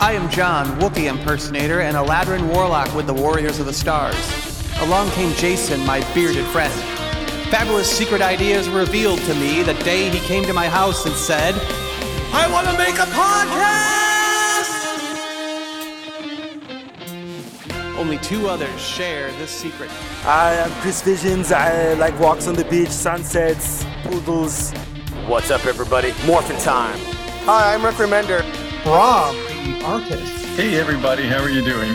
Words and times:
I 0.00 0.14
am 0.14 0.30
John, 0.30 0.66
Wookiee 0.80 1.10
impersonator, 1.10 1.82
and 1.82 1.94
a 1.94 2.00
Ladrin 2.00 2.48
warlock 2.54 2.94
with 2.94 3.06
the 3.06 3.12
Warriors 3.12 3.60
of 3.60 3.66
the 3.66 3.72
Stars. 3.74 4.16
Along 4.80 5.10
came 5.10 5.34
Jason, 5.34 5.84
my 5.84 6.00
bearded 6.14 6.46
friend. 6.46 6.72
Fabulous 7.50 7.90
secret 7.90 8.22
ideas 8.22 8.66
revealed 8.70 9.18
to 9.20 9.34
me 9.34 9.62
the 9.62 9.74
day 9.84 10.08
he 10.08 10.18
came 10.20 10.42
to 10.44 10.54
my 10.54 10.68
house 10.68 11.04
and 11.04 11.14
said, 11.14 11.54
I 12.32 12.50
want 12.50 12.66
to 12.68 12.78
make 12.78 12.94
a 12.94 13.10
podcast! 13.12 13.78
Only 17.98 18.16
two 18.18 18.48
others 18.48 18.80
share 18.80 19.30
this 19.32 19.50
secret. 19.50 19.90
I 20.24 20.54
am 20.54 20.70
Chris 20.80 21.02
Visions. 21.02 21.52
I 21.52 21.92
like 21.94 22.18
walks 22.18 22.48
on 22.48 22.54
the 22.54 22.64
beach, 22.64 22.88
sunsets, 22.88 23.84
poodles. 24.04 24.72
What's 25.26 25.50
up, 25.50 25.66
everybody? 25.66 26.14
Morphin' 26.24 26.56
time. 26.56 26.98
Hi, 27.44 27.74
I'm 27.74 27.84
Rick 27.84 27.96
Remender. 27.96 28.40
Rob, 28.86 29.36
the 29.64 29.84
artist. 29.84 30.44
Hey, 30.56 30.78
everybody. 30.78 31.26
How 31.26 31.42
are 31.42 31.50
you 31.50 31.62
doing? 31.62 31.94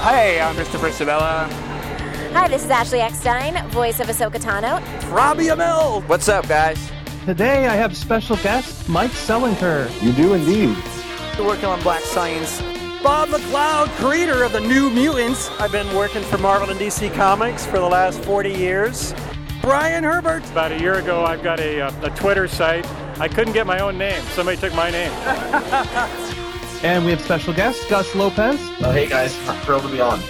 Hey, 0.00 0.40
I'm 0.40 0.54
Christopher 0.54 0.90
Sabella. 0.90 1.48
Hi, 2.32 2.48
this 2.48 2.64
is 2.64 2.70
Ashley 2.70 3.00
Eckstein, 3.00 3.54
voice 3.68 4.00
of 4.00 4.08
Ahsoka 4.08 4.40
Tano. 4.40 4.82
Robbie 5.12 5.46
Amell. 5.46 6.06
What's 6.08 6.28
up, 6.28 6.48
guys? 6.48 6.90
Today 7.26 7.68
I 7.68 7.74
have 7.74 7.96
special 7.96 8.36
guest 8.36 8.88
Mike 8.88 9.12
Selinker. 9.12 9.88
You 10.02 10.12
do 10.12 10.34
indeed. 10.34 10.76
You're 11.36 11.46
working 11.46 11.66
on 11.66 11.80
Black 11.82 12.02
Science. 12.02 12.60
Bob 13.02 13.28
McLeod, 13.28 13.88
creator 13.96 14.42
of 14.42 14.52
the 14.52 14.60
New 14.60 14.90
Mutants. 14.90 15.48
I've 15.60 15.72
been 15.72 15.94
working 15.94 16.22
for 16.22 16.38
Marvel 16.38 16.70
and 16.70 16.80
DC 16.80 17.14
Comics 17.14 17.64
for 17.64 17.78
the 17.78 17.86
last 17.86 18.22
40 18.24 18.50
years. 18.50 19.14
Brian 19.60 20.04
Herbert. 20.04 20.44
About 20.50 20.72
a 20.72 20.78
year 20.80 20.94
ago, 20.94 21.24
I've 21.24 21.42
got 21.42 21.60
a, 21.60 21.82
uh, 21.82 22.06
a 22.06 22.10
Twitter 22.10 22.48
site. 22.48 22.86
I 23.18 23.28
couldn't 23.28 23.52
get 23.52 23.66
my 23.66 23.78
own 23.78 23.96
name. 23.96 24.22
Somebody 24.32 24.56
took 24.56 24.74
my 24.74 24.90
name. 24.90 25.12
and 26.84 27.02
we 27.02 27.10
have 27.10 27.20
special 27.20 27.54
guest 27.54 27.88
Gus 27.88 28.14
Lopez. 28.14 28.60
Oh, 28.82 28.92
hey 28.92 29.08
guys, 29.08 29.34
I'm 29.48 29.58
thrilled 29.62 29.84
to 29.84 29.88
be 29.88 30.02
on. 30.02 30.20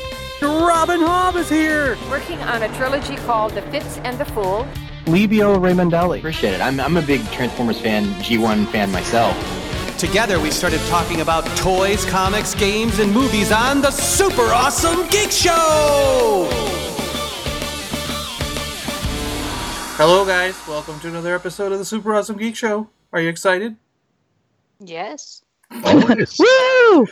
Robin 0.41 1.01
Hobb 1.01 1.35
is 1.35 1.49
here. 1.49 1.99
Working 2.09 2.39
on 2.43 2.63
a 2.63 2.69
trilogy 2.77 3.17
called 3.17 3.53
The 3.53 3.63
Fitz 3.63 3.99
and 3.99 4.17
the 4.19 4.25
Fool. 4.25 4.65
Livio 5.07 5.59
Ramondelli. 5.59 6.19
Appreciate 6.19 6.55
it. 6.55 6.61
I'm, 6.61 6.79
I'm 6.79 6.97
a 6.97 7.03
big 7.03 7.29
Transformers 7.33 7.81
fan, 7.81 8.05
G1 8.23 8.69
fan 8.69 8.93
myself. 8.93 9.37
Together, 9.99 10.39
we 10.39 10.51
started 10.51 10.81
talking 10.83 11.23
about 11.23 11.45
toys, 11.57 12.05
comics, 12.05 12.55
games, 12.55 13.01
and 13.01 13.13
movies 13.13 13.51
on 13.51 13.81
the 13.81 13.91
Super 13.91 14.43
Awesome 14.43 15.09
Geek 15.09 15.33
Show! 15.33 16.49
Hello, 19.97 20.25
guys. 20.25 20.55
Welcome 20.69 21.01
to 21.01 21.09
another 21.09 21.35
episode 21.35 21.73
of 21.73 21.79
the 21.79 21.85
Super 21.85 22.15
Awesome 22.15 22.37
Geek 22.37 22.55
Show. 22.55 22.91
Are 23.13 23.21
you 23.21 23.29
excited? 23.29 23.77
Yes. 24.79 25.44
Always. 25.85 26.39
Woo! 26.39 27.07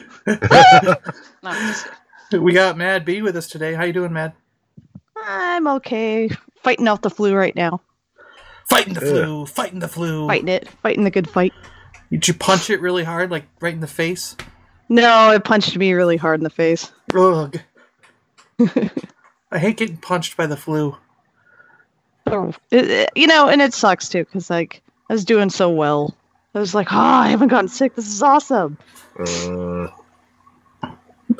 no, 1.42 2.40
we 2.40 2.52
got 2.52 2.76
Mad 2.76 3.04
B 3.04 3.22
with 3.22 3.36
us 3.36 3.48
today. 3.48 3.74
How 3.74 3.84
you 3.84 3.92
doing, 3.92 4.12
Mad? 4.12 4.32
I'm 5.16 5.66
okay. 5.66 6.30
Fighting 6.62 6.88
off 6.88 7.02
the 7.02 7.10
flu 7.10 7.34
right 7.34 7.54
now. 7.54 7.80
Fighting 8.68 8.94
the 8.94 9.00
flu. 9.00 9.46
Fighting 9.46 9.78
the 9.80 9.88
flu. 9.88 10.26
Fighting 10.26 10.48
it. 10.48 10.68
Fighting 10.82 11.04
the 11.04 11.10
good 11.10 11.28
fight. 11.28 11.52
Did 12.10 12.28
you 12.28 12.34
punch 12.34 12.70
it 12.70 12.80
really 12.80 13.04
hard, 13.04 13.30
like 13.30 13.44
right 13.60 13.74
in 13.74 13.80
the 13.80 13.86
face? 13.86 14.36
No, 14.88 15.30
it 15.30 15.44
punched 15.44 15.76
me 15.76 15.92
really 15.92 16.16
hard 16.16 16.40
in 16.40 16.44
the 16.44 16.50
face. 16.50 16.92
Ugh. 17.14 17.58
I 19.50 19.58
hate 19.58 19.76
getting 19.78 19.96
punched 19.96 20.36
by 20.36 20.46
the 20.46 20.56
flu. 20.56 20.96
Oh, 22.26 22.52
it, 22.70 22.90
it, 22.90 23.10
you 23.16 23.26
know, 23.26 23.48
and 23.48 23.60
it 23.60 23.74
sucks 23.74 24.08
too 24.08 24.24
because 24.24 24.50
like 24.50 24.82
I 25.10 25.12
was 25.12 25.24
doing 25.24 25.50
so 25.50 25.70
well. 25.70 26.14
I 26.54 26.58
was 26.58 26.74
like, 26.74 26.92
oh, 26.92 26.98
I 26.98 27.28
haven't 27.28 27.48
gotten 27.48 27.68
sick. 27.68 27.94
This 27.94 28.08
is 28.08 28.22
awesome. 28.22 28.76
Uh, 29.18 29.88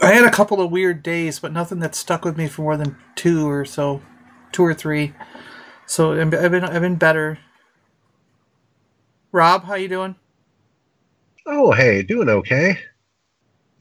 I 0.00 0.12
had 0.12 0.25
a 0.25 0.31
couple 0.31 0.61
of 0.61 0.71
weird 0.71 1.03
days, 1.03 1.39
but 1.39 1.53
nothing 1.53 1.81
that 1.81 1.95
stuck 1.95 2.25
with 2.25 2.39
me 2.39 2.49
for 2.49 2.62
more 2.62 2.77
than 2.77 2.97
two 3.15 3.49
or 3.49 3.65
so, 3.65 4.01
two 4.53 4.65
or 4.65 4.72
three. 4.72 5.12
So 5.87 6.12
I've 6.19 6.31
been 6.31 6.65
I've 6.65 6.81
been 6.81 6.97
better. 6.97 7.39
Rob, 9.33 9.65
how 9.65 9.75
you 9.75 9.89
doing? 9.89 10.17
oh, 11.47 11.72
hey, 11.72 12.03
doing 12.03 12.28
okay. 12.28 12.78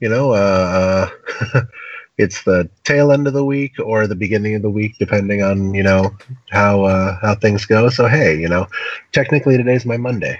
You 0.00 0.08
know, 0.08 0.32
uh, 0.32 1.08
uh 1.54 1.62
it's 2.18 2.42
the 2.44 2.68
tail 2.84 3.12
end 3.12 3.26
of 3.26 3.32
the 3.32 3.44
week 3.44 3.74
or 3.82 4.06
the 4.06 4.14
beginning 4.14 4.54
of 4.54 4.62
the 4.62 4.70
week, 4.70 4.96
depending 4.98 5.42
on 5.42 5.74
you 5.74 5.82
know 5.82 6.14
how 6.50 6.84
uh, 6.84 7.18
how 7.20 7.34
things 7.34 7.64
go. 7.64 7.88
So 7.88 8.06
hey, 8.06 8.38
you 8.38 8.48
know, 8.48 8.66
technically 9.12 9.56
today's 9.56 9.86
my 9.86 9.96
Monday. 9.96 10.38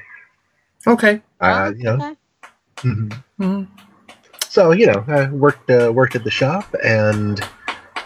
Okay. 0.86 1.22
Uh, 1.40 1.72
you 1.76 1.84
know. 1.84 1.94
okay. 1.94 2.16
mhm. 2.78 3.12
hmm 3.38 3.64
So 4.48 4.72
you 4.72 4.86
know, 4.86 5.04
I 5.08 5.28
worked 5.30 5.70
uh, 5.70 5.92
worked 5.94 6.14
at 6.16 6.24
the 6.24 6.30
shop, 6.30 6.74
and 6.84 7.40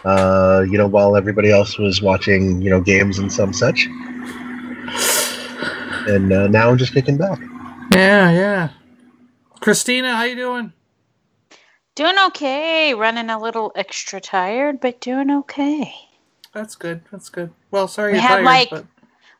uh, 0.04 0.64
you 0.68 0.78
know, 0.78 0.86
while 0.86 1.16
everybody 1.16 1.50
else 1.50 1.78
was 1.78 2.02
watching, 2.02 2.60
you 2.62 2.70
know, 2.70 2.80
games 2.80 3.18
and 3.18 3.32
some 3.32 3.52
such, 3.52 3.86
and 6.06 6.32
uh, 6.32 6.46
now 6.48 6.70
I'm 6.70 6.78
just 6.78 6.92
kicking 6.92 7.16
back. 7.16 7.40
Yeah, 7.94 8.30
yeah. 8.30 8.68
Christina, 9.60 10.16
how 10.16 10.24
you 10.24 10.36
doing? 10.36 10.72
Doing 11.94 12.16
okay. 12.28 12.94
Running 12.94 13.30
a 13.30 13.40
little 13.40 13.72
extra 13.74 14.20
tired, 14.20 14.80
but 14.80 15.00
doing 15.00 15.30
okay. 15.30 15.94
That's 16.52 16.74
good. 16.74 17.02
That's 17.10 17.28
good. 17.30 17.50
Well, 17.70 17.88
sorry 17.88 18.12
We 18.12 18.18
you're 18.18 18.28
had, 18.28 18.34
tired, 18.36 18.44
like- 18.44 18.70
but 18.70 18.86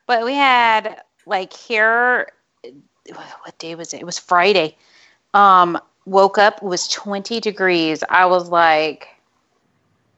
But 0.07 0.25
we 0.25 0.33
had 0.33 1.01
like 1.25 1.53
here. 1.53 2.27
What 3.15 3.57
day 3.59 3.75
was 3.75 3.93
it? 3.93 4.01
It 4.01 4.05
was 4.05 4.19
Friday. 4.19 4.75
Um, 5.33 5.79
woke 6.05 6.37
up 6.37 6.61
was 6.63 6.87
twenty 6.87 7.39
degrees. 7.39 8.03
I 8.09 8.25
was 8.25 8.49
like, 8.49 9.07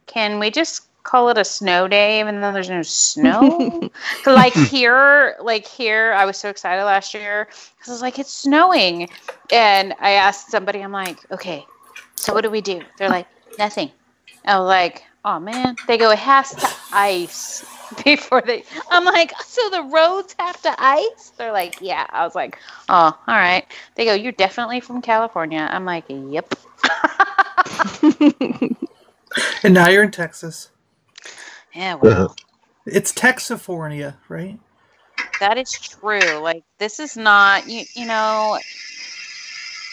"Can 0.06 0.38
we 0.38 0.50
just 0.50 0.82
call 1.02 1.28
it 1.30 1.38
a 1.38 1.44
snow 1.44 1.88
day, 1.88 2.20
even 2.20 2.40
though 2.40 2.52
there's 2.52 2.68
no 2.68 2.82
snow 2.82 3.90
like 4.26 4.52
here, 4.52 5.36
like 5.40 5.66
here, 5.66 6.12
I 6.12 6.24
was 6.24 6.36
so 6.36 6.48
excited 6.48 6.84
last 6.84 7.14
year 7.14 7.46
because 7.46 7.88
I 7.88 7.92
was 7.92 8.02
like, 8.02 8.18
"It's 8.18 8.32
snowing," 8.32 9.08
and 9.50 9.94
I 10.00 10.12
asked 10.12 10.50
somebody, 10.50 10.82
I'm 10.82 10.92
like, 10.92 11.18
"Okay, 11.32 11.66
so 12.14 12.34
what 12.34 12.42
do 12.42 12.50
we 12.50 12.60
do?" 12.60 12.82
They're 12.98 13.08
like, 13.08 13.26
"Nothing." 13.58 13.90
I 14.44 14.58
was 14.58 14.68
like, 14.68 15.04
"Oh 15.24 15.40
man," 15.40 15.76
they 15.86 15.98
go, 15.98 16.10
"It 16.10 16.18
has 16.18 16.54
to 16.54 16.68
ice." 16.92 17.64
before 18.04 18.42
they 18.42 18.64
I'm 18.90 19.04
like, 19.04 19.32
so 19.42 19.68
the 19.70 19.82
roads 19.82 20.34
have 20.38 20.60
to 20.62 20.74
ice? 20.78 21.32
They're 21.36 21.52
like, 21.52 21.80
yeah. 21.80 22.06
I 22.10 22.24
was 22.24 22.34
like, 22.34 22.58
oh, 22.88 23.18
all 23.26 23.34
right. 23.34 23.64
They 23.94 24.04
go, 24.04 24.14
you're 24.14 24.32
definitely 24.32 24.80
from 24.80 25.02
California. 25.02 25.68
I'm 25.70 25.84
like, 25.84 26.04
yep. 26.08 26.54
and 29.62 29.74
now 29.74 29.88
you're 29.88 30.04
in 30.04 30.10
Texas. 30.10 30.70
Yeah, 31.74 31.94
well, 31.94 32.24
uh-huh. 32.24 32.34
It's 32.86 33.12
Texifornia, 33.12 34.16
right? 34.28 34.58
that 35.40 35.58
is 35.58 35.72
true. 35.72 36.38
Like, 36.38 36.62
this 36.78 37.00
is 37.00 37.16
not, 37.16 37.68
you, 37.68 37.84
you 37.94 38.06
know, 38.06 38.58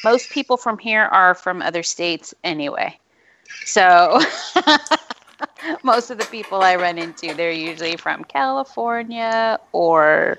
most 0.03 0.29
people 0.29 0.57
from 0.57 0.77
here 0.77 1.03
are 1.03 1.33
from 1.33 1.61
other 1.61 1.81
states 1.83 2.33
anyway. 2.43 2.97
So 3.65 4.19
most 5.83 6.09
of 6.09 6.17
the 6.17 6.25
people 6.25 6.61
I 6.61 6.75
run 6.75 6.97
into, 6.97 7.33
they're 7.33 7.51
usually 7.51 7.97
from 7.97 8.23
California 8.23 9.59
or 9.71 10.37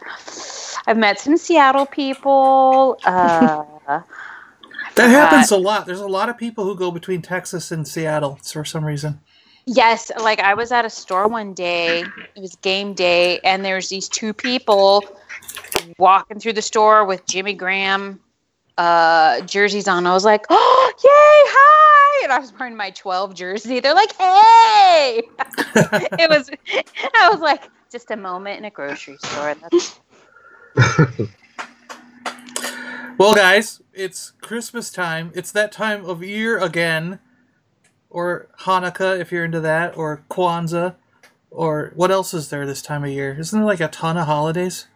I've 0.86 0.96
met 0.98 1.20
some 1.20 1.36
Seattle 1.36 1.86
people. 1.86 2.98
Uh, 3.04 3.64
That 4.94 5.10
happens 5.10 5.50
a 5.52 5.56
lot. 5.56 5.86
There's 5.86 6.00
a 6.00 6.08
lot 6.08 6.28
of 6.28 6.36
people 6.36 6.64
who 6.64 6.74
go 6.74 6.90
between 6.90 7.22
Texas 7.22 7.70
and 7.70 7.86
Seattle 7.86 8.40
for 8.42 8.64
some 8.64 8.84
reason. 8.84 9.20
Yes, 9.64 10.10
like 10.18 10.40
I 10.40 10.54
was 10.54 10.72
at 10.72 10.84
a 10.84 10.90
store 10.90 11.28
one 11.28 11.52
day. 11.52 12.00
It 12.34 12.40
was 12.40 12.56
game 12.56 12.94
day, 12.94 13.38
and 13.40 13.64
there's 13.64 13.90
these 13.90 14.08
two 14.08 14.32
people 14.32 15.04
walking 15.98 16.40
through 16.40 16.54
the 16.54 16.62
store 16.62 17.04
with 17.04 17.26
Jimmy 17.26 17.52
Graham 17.52 18.19
uh, 18.78 19.42
jerseys 19.42 19.86
on. 19.86 20.06
I 20.06 20.14
was 20.14 20.24
like, 20.24 20.46
"Oh, 20.50 20.92
yay, 21.04 21.50
hi!" 21.52 21.97
And 22.25 22.32
I 22.32 22.38
was 22.41 22.53
wearing 22.59 22.76
my 22.76 22.91
12 22.91 23.35
jersey. 23.35 23.81
They're 23.81 23.94
like, 23.94 24.12
"Hey!" 24.17 25.23
it 26.19 26.31
was. 26.31 26.50
I 27.17 27.31
was 27.31 27.41
like, 27.41 27.70
just 27.93 28.11
a 28.12 28.17
moment 28.17 28.59
in 28.59 28.67
a 28.67 28.70
grocery 28.70 29.19
store. 29.19 29.56
Well, 33.19 33.35
guys, 33.35 33.82
it's 33.94 34.32
Christmas 34.43 34.91
time. 34.91 35.32
It's 35.35 35.53
that 35.53 35.73
time 35.73 36.05
of 36.05 36.23
year 36.25 36.59
again. 36.59 37.20
Or 38.11 38.49
Hanukkah, 38.62 39.20
if 39.20 39.32
you're 39.32 39.44
into 39.44 39.61
that, 39.61 39.97
or 39.97 40.25
Kwanzaa. 40.31 40.97
Or 41.50 41.93
what 41.97 42.11
else 42.11 42.35
is 42.35 42.50
there 42.50 42.67
this 42.67 42.82
time 42.82 43.05
of 43.05 43.11
year? 43.11 43.37
Isn't 43.38 43.59
there 43.61 43.67
like 43.67 43.81
a 43.81 43.88
ton 43.88 44.17
of 44.19 44.26
holidays? 44.26 44.87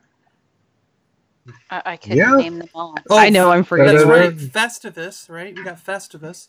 I, 1.71 1.83
I 1.87 1.97
couldn't 1.99 2.19
Yeah. 2.19 2.37
name 2.37 2.59
them 2.59 2.69
all. 2.75 2.97
Oh, 3.11 3.19
I 3.19 3.31
know, 3.31 3.51
I'm 3.51 3.65
forgetting. 3.65 3.95
That's 3.95 4.05
right. 4.07 4.37
Festivus, 4.37 5.31
right? 5.31 5.57
We 5.57 5.63
got 5.65 5.85
Festivus. 5.85 6.49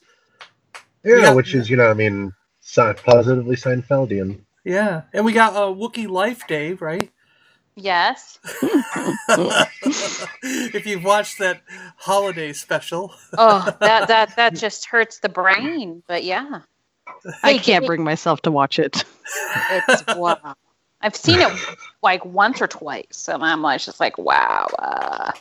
Yeah, 1.03 1.17
Yeah. 1.17 1.33
which 1.33 1.53
is 1.55 1.69
you 1.69 1.77
know, 1.77 1.89
I 1.89 1.93
mean, 1.93 2.33
positively 2.75 3.55
Seinfeldian. 3.55 4.41
Yeah. 4.63 5.03
And 5.13 5.25
we 5.25 5.33
got 5.33 5.53
a 5.53 5.57
uh, 5.57 5.67
Wookiee 5.73 6.07
Life 6.09 6.47
Day, 6.47 6.73
right? 6.73 7.11
Yes. 7.75 8.39
if 10.53 10.85
you've 10.85 11.03
watched 11.03 11.39
that 11.39 11.61
holiday 11.97 12.53
special. 12.53 13.13
Oh, 13.37 13.65
that 13.81 14.07
that 14.07 14.35
that 14.35 14.55
just 14.57 14.85
hurts 14.85 15.19
the 15.19 15.29
brain. 15.29 16.03
But 16.07 16.23
yeah, 16.23 16.61
I 17.41 17.57
can't 17.57 17.85
bring 17.85 18.03
myself 18.03 18.41
to 18.43 18.51
watch 18.51 18.79
it. 18.79 19.03
it's 19.71 20.03
wow. 20.15 20.55
I've 21.01 21.15
seen 21.15 21.41
it 21.41 21.51
like 22.01 22.23
once 22.25 22.61
or 22.61 22.67
twice, 22.67 23.27
and 23.27 23.43
I'm 23.43 23.61
like 23.61 23.81
just 23.81 23.99
like 23.99 24.17
wow. 24.17 24.67
Uh, 24.79 25.31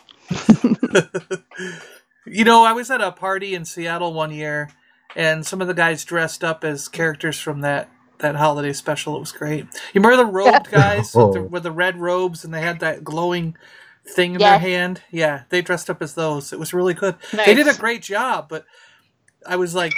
You 2.25 2.45
know, 2.45 2.63
I 2.63 2.71
was 2.73 2.89
at 2.89 3.01
a 3.01 3.11
party 3.11 3.53
in 3.53 3.65
Seattle 3.65 4.13
one 4.13 4.31
year, 4.31 4.69
and 5.15 5.45
some 5.45 5.61
of 5.61 5.67
the 5.67 5.73
guys 5.73 6.03
dressed 6.03 6.43
up 6.43 6.63
as 6.63 6.87
characters 6.87 7.39
from 7.39 7.61
that 7.61 7.89
that 8.19 8.35
holiday 8.35 8.73
special. 8.73 9.15
It 9.15 9.19
was 9.19 9.31
great. 9.31 9.65
You 9.93 10.01
remember 10.01 10.17
the 10.17 10.25
robed 10.25 10.71
guys 10.71 11.13
with, 11.15 11.33
the, 11.33 11.39
oh. 11.39 11.43
with 11.43 11.63
the 11.63 11.71
red 11.71 11.99
robes, 11.99 12.43
and 12.43 12.53
they 12.53 12.61
had 12.61 12.79
that 12.79 13.03
glowing 13.03 13.55
thing 14.05 14.33
in 14.33 14.39
their 14.39 14.59
hand? 14.59 15.01
Yeah, 15.11 15.43
they 15.49 15.61
dressed 15.61 15.89
up 15.89 16.01
as 16.01 16.13
those. 16.13 16.53
It 16.53 16.59
was 16.59 16.73
really 16.73 16.93
good. 16.93 17.15
They 17.31 17.53
did 17.53 17.67
a 17.67 17.77
great 17.77 18.01
job, 18.01 18.47
but 18.49 18.65
I 19.45 19.55
was 19.55 19.75
like. 19.75 19.93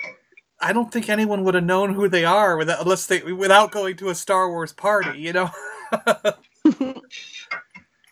I 0.58 0.72
don't 0.72 0.90
think 0.90 1.10
anyone 1.10 1.44
would 1.44 1.54
have 1.54 1.66
known 1.66 1.94
who 1.94 2.08
they 2.08 2.24
are 2.24 2.56
without, 2.56 2.82
unless 2.82 3.08
they 3.08 3.22
without 3.22 3.72
going 3.72 3.98
to 3.98 4.08
a 4.08 4.16
Star 4.16 4.50
Wars 4.50 4.72
party, 4.72 5.20
you 5.20 5.34
know. 5.34 5.50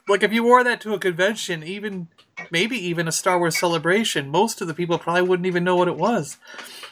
like 0.08 0.24
if 0.24 0.34
you 0.34 0.44
wore 0.44 0.64
that 0.64 0.82
to 0.82 0.94
a 0.94 1.00
convention, 1.00 1.64
even 1.64 2.08
maybe 2.52 2.76
even 2.78 3.08
a 3.08 3.12
Star 3.12 3.40
Wars 3.40 3.58
celebration, 3.58 4.30
most 4.30 4.62
of 4.62 4.68
the 4.68 4.74
people 4.74 4.98
probably 4.98 5.22
wouldn't 5.24 5.48
even 5.48 5.64
know 5.64 5.76
what 5.76 5.88
it 5.88 5.98
was. 5.98 6.38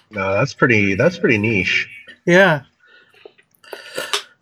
No, 0.10 0.34
that's 0.34 0.54
pretty. 0.54 0.96
That's 0.96 1.18
pretty 1.18 1.38
niche. 1.38 1.90
Yeah. 2.26 2.64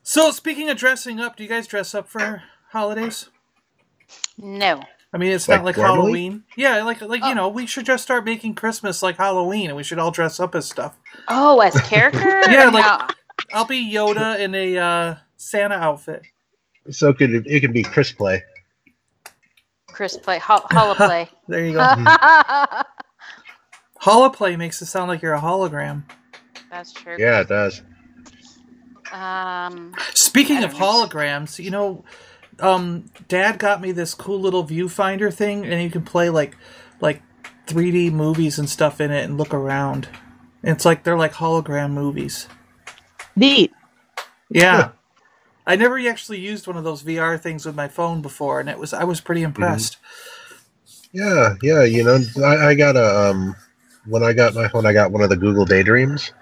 So 0.04 0.32
speaking 0.32 0.70
of 0.70 0.78
dressing 0.78 1.20
up, 1.20 1.36
do 1.36 1.44
you 1.44 1.50
guys 1.50 1.68
dress 1.68 1.94
up 1.94 2.08
for 2.08 2.44
holidays? 2.72 3.30
no. 4.38 4.82
I 5.12 5.18
mean, 5.18 5.32
it's 5.32 5.48
Like 5.48 5.60
not 5.60 5.66
like 5.66 5.76
formally? 5.76 5.96
Halloween. 6.02 6.44
Yeah, 6.56 6.84
like 6.84 7.02
like 7.02 7.24
you 7.24 7.34
know, 7.34 7.50
we 7.50 7.66
should 7.66 7.86
just 7.86 8.04
start 8.04 8.26
making 8.26 8.54
Christmas 8.54 9.02
like 9.02 9.18
Halloween, 9.18 9.70
and 9.70 9.76
we 9.76 9.84
should 9.84 9.98
all 9.98 10.12
dress 10.12 10.40
up 10.40 10.54
as 10.54 10.70
stuff. 10.70 11.00
Oh, 11.28 11.60
as 11.62 11.74
character? 11.82 12.20
Yeah, 12.50 12.70
like 12.70 12.86
No. 12.86 13.08
I'll 13.52 13.66
be 13.66 13.92
Yoda 13.92 14.40
in 14.40 14.54
a 14.54 14.78
uh, 14.78 15.16
Santa 15.36 15.76
outfit. 15.76 16.22
So 16.92 17.10
it 17.10 17.18
could 17.18 17.48
it 17.48 17.60
could 17.62 17.74
be 17.74 17.82
Chris 17.82 18.12
play. 18.12 18.44
Chris 20.00 20.16
play 20.16 20.40
hol- 20.40 20.62
holoplay. 20.72 21.28
There 21.50 21.66
you 21.66 21.74
go. 21.74 21.80
Holoplay 24.02 24.58
makes 24.58 24.82
it 24.82 24.86
sound 24.86 25.10
like 25.10 25.22
you're 25.22 25.34
a 25.34 25.42
hologram. 25.42 26.06
That's 26.72 26.94
true. 26.94 27.18
Yeah, 27.20 27.42
it 27.42 27.50
does. 27.50 27.82
Um. 29.12 29.94
Speaking 30.14 30.64
of 30.64 30.72
holograms, 30.72 31.62
you 31.62 31.70
know, 31.70 32.06
um, 32.60 33.12
Dad 33.28 33.60
got 33.60 33.82
me 33.82 33.92
this 33.92 34.14
cool 34.14 34.40
little 34.40 34.66
viewfinder 34.66 35.34
thing, 35.34 35.66
and 35.66 35.84
you 35.84 35.90
can 35.90 36.04
play 36.04 36.30
like 36.30 36.56
like 37.02 37.22
3D 37.68 38.14
movies 38.14 38.58
and 38.58 38.70
stuff 38.70 39.02
in 39.02 39.12
it 39.12 39.26
and 39.26 39.38
look 39.38 39.54
around. 39.54 40.08
And 40.64 40.78
it's 40.78 40.86
like 40.86 41.04
they're 41.04 41.18
like 41.18 41.34
hologram 41.34 41.92
movies. 41.92 42.48
Neat. 43.36 43.74
Yeah. 44.50 44.92
I 45.70 45.76
never 45.76 46.00
actually 46.00 46.40
used 46.40 46.66
one 46.66 46.78
of 46.78 46.84
those 46.84 47.04
VR 47.04 47.40
things 47.40 47.64
with 47.64 47.76
my 47.76 47.88
phone 47.88 48.24
before, 48.24 48.60
and 48.60 48.68
it 48.68 48.80
was 48.80 48.92
I 48.92 49.04
was 49.04 49.22
pretty 49.22 49.44
impressed. 49.44 49.98
Yeah, 51.12 51.58
yeah. 51.62 51.84
You 51.84 52.04
know, 52.04 52.20
I, 52.44 52.70
I 52.70 52.74
got 52.74 52.96
a 52.96 53.30
um, 53.30 53.56
when 54.08 54.24
I 54.24 54.34
got 54.34 54.56
my 54.56 54.68
phone, 54.68 54.88
I 54.88 54.94
got 54.94 55.12
one 55.12 55.22
of 55.22 55.30
the 55.30 55.38
Google 55.38 55.66
Daydreams, 55.66 56.34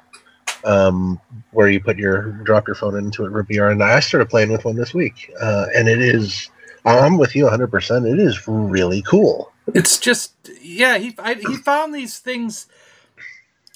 um, 0.63 1.19
where 1.51 1.67
you 1.67 1.81
put 1.81 1.97
your 1.97 2.31
drop 2.45 2.67
your 2.67 2.75
phone 2.75 2.97
into 2.97 3.25
it 3.25 3.31
for 3.31 3.43
VR, 3.43 3.73
and 3.73 3.83
I 3.83 3.99
started 3.99 4.29
playing 4.29 4.49
with 4.49 4.63
one 4.63 4.77
this 4.77 4.93
week, 4.93 5.29
uh, 5.41 5.65
and 5.75 5.89
it 5.89 5.99
is. 5.99 6.49
I'm 6.85 7.17
with 7.17 7.35
you 7.35 7.43
100. 7.43 7.67
percent 7.67 8.05
It 8.05 8.19
is 8.19 8.47
really 8.47 9.01
cool. 9.01 9.51
It's 9.75 9.99
just 9.99 10.35
yeah, 10.61 10.97
he 10.99 11.13
I, 11.19 11.33
he 11.33 11.57
found 11.57 11.93
these 11.93 12.19
things. 12.19 12.67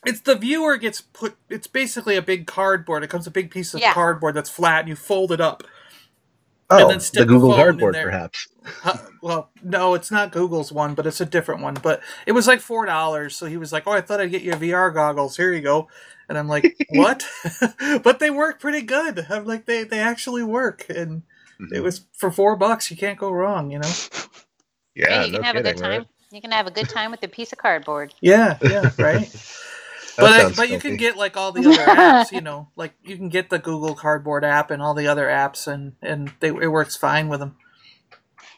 It's 0.06 0.22
the 0.22 0.36
viewer 0.36 0.78
gets 0.78 1.02
put. 1.02 1.38
It's 1.50 1.68
basically 1.68 2.18
a 2.18 2.22
big 2.24 2.48
cardboard. 2.48 3.04
It 3.04 3.10
comes 3.10 3.28
a 3.28 3.32
big 3.32 3.52
piece 3.52 3.74
of 3.74 3.82
Yeah. 3.82 3.90
cardboard 3.90 4.36
that's 4.36 4.50
flat, 4.50 4.82
and 4.82 4.90
you 4.90 4.96
fold 4.98 5.32
it 5.32 5.42
up. 5.42 5.64
Oh, 6.70 6.86
then 6.90 7.00
stick 7.02 7.26
the 7.26 7.26
the 7.30 7.40
Google 7.40 7.54
phone 7.54 7.56
Cardboard, 7.56 8.00
perhaps. 8.02 8.48
Uh, 8.84 8.98
well, 9.22 9.52
no, 9.64 9.94
it's 9.96 10.12
not 10.12 10.32
Google's 10.32 10.72
one, 10.72 10.96
but 10.96 11.08
it's 11.08 11.22
a 11.22 11.26
different 11.26 11.62
one. 11.62 11.76
But 11.76 12.02
it 12.28 12.34
was 12.34 12.48
like 12.48 12.62
four 12.62 12.86
dollars. 12.86 13.36
So 13.38 13.48
he 13.48 13.58
was 13.58 13.74
like, 13.74 13.88
"Oh, 13.88 13.92
I 13.94 14.02
thought 14.02 14.22
I'd 14.22 14.32
get 14.32 14.44
you 14.44 14.54
VR 14.54 14.94
goggles. 14.94 15.38
Here 15.38 15.54
you 15.54 15.62
go." 15.62 15.90
And 16.30 16.38
I'm 16.38 16.48
like, 16.50 16.72
"What?" 16.88 17.26
but 18.04 18.20
they 18.20 18.32
work 18.32 18.60
pretty 18.62 18.82
good. 18.84 19.28
I'm 19.30 19.46
like, 19.46 19.66
they 19.66 19.84
they 19.84 20.00
actually 20.00 20.44
work, 20.44 20.86
and 20.90 21.24
Mm-hmm. 21.62 21.74
it 21.74 21.82
was 21.84 22.08
for 22.14 22.32
four 22.32 22.56
bucks. 22.58 22.92
You 22.92 22.98
can't 22.98 23.20
go 23.20 23.32
wrong, 23.32 23.72
you 23.72 23.80
know. 23.80 24.00
Yeah, 24.96 25.08
hey, 25.08 25.26
you 25.26 25.32
can 25.32 25.44
no 25.44 25.44
have 25.44 25.58
a 25.58 25.62
good 25.62 25.78
time. 25.78 26.06
right? 26.06 26.08
You 26.32 26.42
can 26.42 26.52
have 26.52 26.68
a 26.68 26.72
good 26.72 26.90
time 26.90 27.12
with 27.12 27.24
a 27.24 27.30
piece 27.30 27.52
of 27.54 27.60
cardboard. 27.60 28.16
Yeah, 28.22 28.60
yeah, 28.64 28.92
right. 28.98 29.32
That 30.18 30.24
but 30.24 30.32
I, 30.32 30.42
sounds 30.42 30.58
but 30.58 30.70
you 30.70 30.80
can 30.80 30.98
get 30.98 31.18
like 31.18 31.38
all 31.38 31.52
the 31.52 31.62
other 31.62 31.72
apps, 31.78 32.32
you 32.32 32.42
know, 32.42 32.70
like 32.76 32.94
you 33.04 33.16
can 33.16 33.30
get 33.30 33.50
the 33.50 33.60
Google 33.60 33.96
Cardboard 33.96 34.44
app 34.44 34.72
and 34.72 34.82
all 34.82 34.94
the 34.94 35.08
other 35.08 35.28
apps, 35.28 35.68
and 35.68 35.94
and 36.02 36.34
they 36.40 36.50
it 36.50 36.72
works 36.72 36.96
fine 36.96 37.30
with 37.30 37.40
them. 37.40 37.56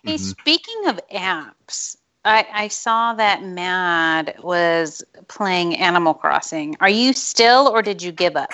Hey, 0.03 0.17
speaking 0.17 0.88
of 0.88 1.00
apps, 1.13 1.95
I, 2.25 2.45
I 2.53 2.67
saw 2.67 3.13
that 3.13 3.44
Mad 3.44 4.35
was 4.44 5.03
playing 5.27 5.75
Animal 5.77 6.13
Crossing. 6.13 6.75
Are 6.81 6.89
you 6.89 7.13
still, 7.13 7.69
or 7.69 7.81
did 7.81 8.01
you 8.01 8.11
give 8.11 8.35
up? 8.35 8.51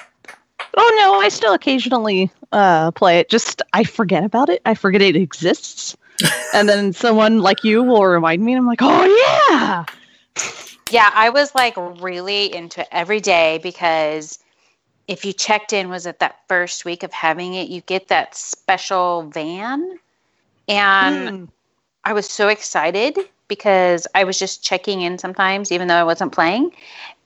Oh 0.77 0.95
no, 0.99 1.19
I 1.19 1.29
still 1.29 1.53
occasionally 1.53 2.31
uh, 2.51 2.91
play 2.91 3.19
it. 3.19 3.29
Just 3.29 3.61
I 3.73 3.83
forget 3.83 4.23
about 4.23 4.49
it. 4.49 4.61
I 4.65 4.75
forget 4.75 5.01
it 5.01 5.15
exists, 5.15 5.97
and 6.53 6.69
then 6.69 6.93
someone 6.93 7.39
like 7.39 7.63
you 7.63 7.83
will 7.83 8.05
remind 8.05 8.43
me, 8.43 8.53
and 8.53 8.59
I'm 8.59 8.67
like, 8.67 8.81
oh 8.81 9.47
yeah. 9.49 9.85
Yeah, 10.89 11.09
I 11.13 11.29
was 11.29 11.53
like 11.55 11.75
really 11.77 12.53
into 12.53 12.81
it 12.81 12.87
every 12.91 13.19
day 13.21 13.59
because 13.61 14.39
if 15.07 15.25
you 15.25 15.33
checked 15.33 15.73
in, 15.73 15.89
was 15.89 16.05
it 16.05 16.19
that 16.19 16.39
first 16.47 16.85
week 16.85 17.03
of 17.03 17.13
having 17.13 17.55
it, 17.55 17.69
you 17.69 17.81
get 17.81 18.07
that 18.09 18.35
special 18.35 19.23
van. 19.29 19.99
And 20.67 21.31
Hmm. 21.31 21.45
I 22.03 22.13
was 22.13 22.29
so 22.29 22.47
excited 22.49 23.17
because 23.49 24.07
I 24.15 24.23
was 24.23 24.39
just 24.39 24.63
checking 24.63 25.01
in 25.01 25.17
sometimes, 25.17 25.73
even 25.73 25.89
though 25.89 25.95
I 25.95 26.03
wasn't 26.05 26.31
playing. 26.31 26.71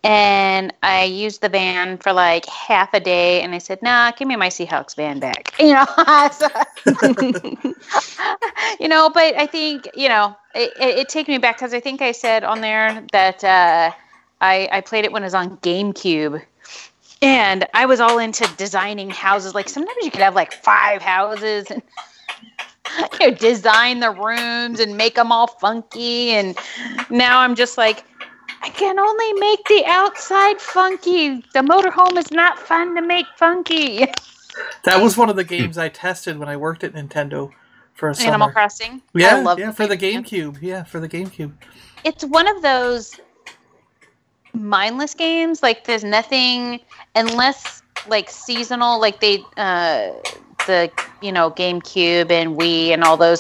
And 0.04 0.74
I 0.84 1.04
used 1.04 1.42
the 1.42 1.50
van 1.50 1.98
for 1.98 2.12
like 2.12 2.46
half 2.48 2.94
a 2.94 3.00
day, 3.00 3.42
and 3.42 3.56
I 3.56 3.60
said, 3.60 3.82
"Nah, 3.82 4.12
give 4.12 4.28
me 4.28 4.36
my 4.36 4.50
Seahawks 4.50 4.96
van 4.96 5.20
back." 5.20 5.54
You 5.60 5.74
know, 5.76 5.86
you 8.82 8.90
know. 8.90 9.10
But 9.14 9.36
I 9.38 9.46
think 9.46 9.88
you 9.94 10.10
know 10.10 10.36
it, 10.56 10.74
it, 10.78 10.98
it 11.00 11.10
take 11.10 11.30
me 11.30 11.38
back 11.38 11.58
because 11.58 11.74
I 11.74 11.80
think 11.80 12.02
I 12.02 12.12
said 12.12 12.44
on 12.44 12.60
there 12.60 13.02
that 13.14 13.44
uh, 13.46 13.92
I 14.42 14.68
I 14.72 14.82
played 14.82 15.06
it 15.06 15.14
when 15.14 15.24
it 15.24 15.28
was 15.28 15.36
on 15.36 15.56
GameCube, 15.58 16.44
and 17.22 17.66
I 17.74 17.86
was 17.86 18.02
all 18.02 18.18
into 18.20 18.46
designing 18.58 19.10
houses. 19.10 19.56
Like 19.56 19.70
sometimes 19.70 19.98
you 20.02 20.12
could 20.12 20.22
have 20.22 20.36
like 20.36 20.52
five 20.52 21.02
houses 21.02 21.72
and 21.72 21.82
you 23.20 23.30
know, 23.30 23.36
design 23.36 24.00
the 24.00 24.12
rooms 24.12 24.80
and 24.80 24.96
make 24.98 25.16
them 25.16 25.32
all 25.32 25.48
funky. 25.48 26.32
And 26.32 26.58
now 27.10 27.40
I'm 27.40 27.56
just 27.56 27.78
like, 27.78 28.04
I 28.62 28.70
can 28.70 29.00
only 29.00 29.34
make 29.34 29.66
the 29.68 29.84
outside 29.86 30.60
funky. 30.60 31.44
The 31.54 31.60
motorhome 31.60 32.18
is 32.18 32.32
not 32.32 32.60
fun 32.60 32.96
to 32.96 33.02
make 33.02 33.26
funky. 33.38 34.08
That 34.84 35.02
was 35.02 35.18
one 35.18 35.32
of 35.32 35.36
the 35.36 35.44
games 35.44 35.80
I 35.80 35.90
tested 35.90 36.38
when 36.38 36.48
I 36.48 36.58
worked 36.58 36.84
at 36.84 36.94
Nintendo 36.94 37.50
for 37.96 38.10
a 38.10 38.14
summer. 38.14 38.28
Animal 38.28 38.50
Crossing. 38.52 39.02
Yeah, 39.16 39.56
yeah, 39.58 39.72
for 39.72 39.88
the 39.88 39.98
GameCube. 39.98 40.62
Yeah, 40.62 40.84
for 40.84 41.00
the 41.00 41.10
GameCube. 41.10 41.54
it's 42.04 42.24
one 42.24 42.48
of 42.48 42.62
those 42.62 43.20
mindless 44.54 45.16
games 45.16 45.64
like 45.64 45.86
there's 45.86 46.04
nothing 46.04 46.80
unless 47.16 47.82
like 48.08 48.30
seasonal 48.30 49.02
like 49.02 49.20
they 49.20 49.44
uh 49.58 50.12
the 50.66 50.92
you 51.22 51.32
know 51.32 51.52
gamecube 51.52 52.32
and 52.32 52.58
wii 52.58 52.90
and 52.90 53.04
all 53.04 53.18
those 53.18 53.40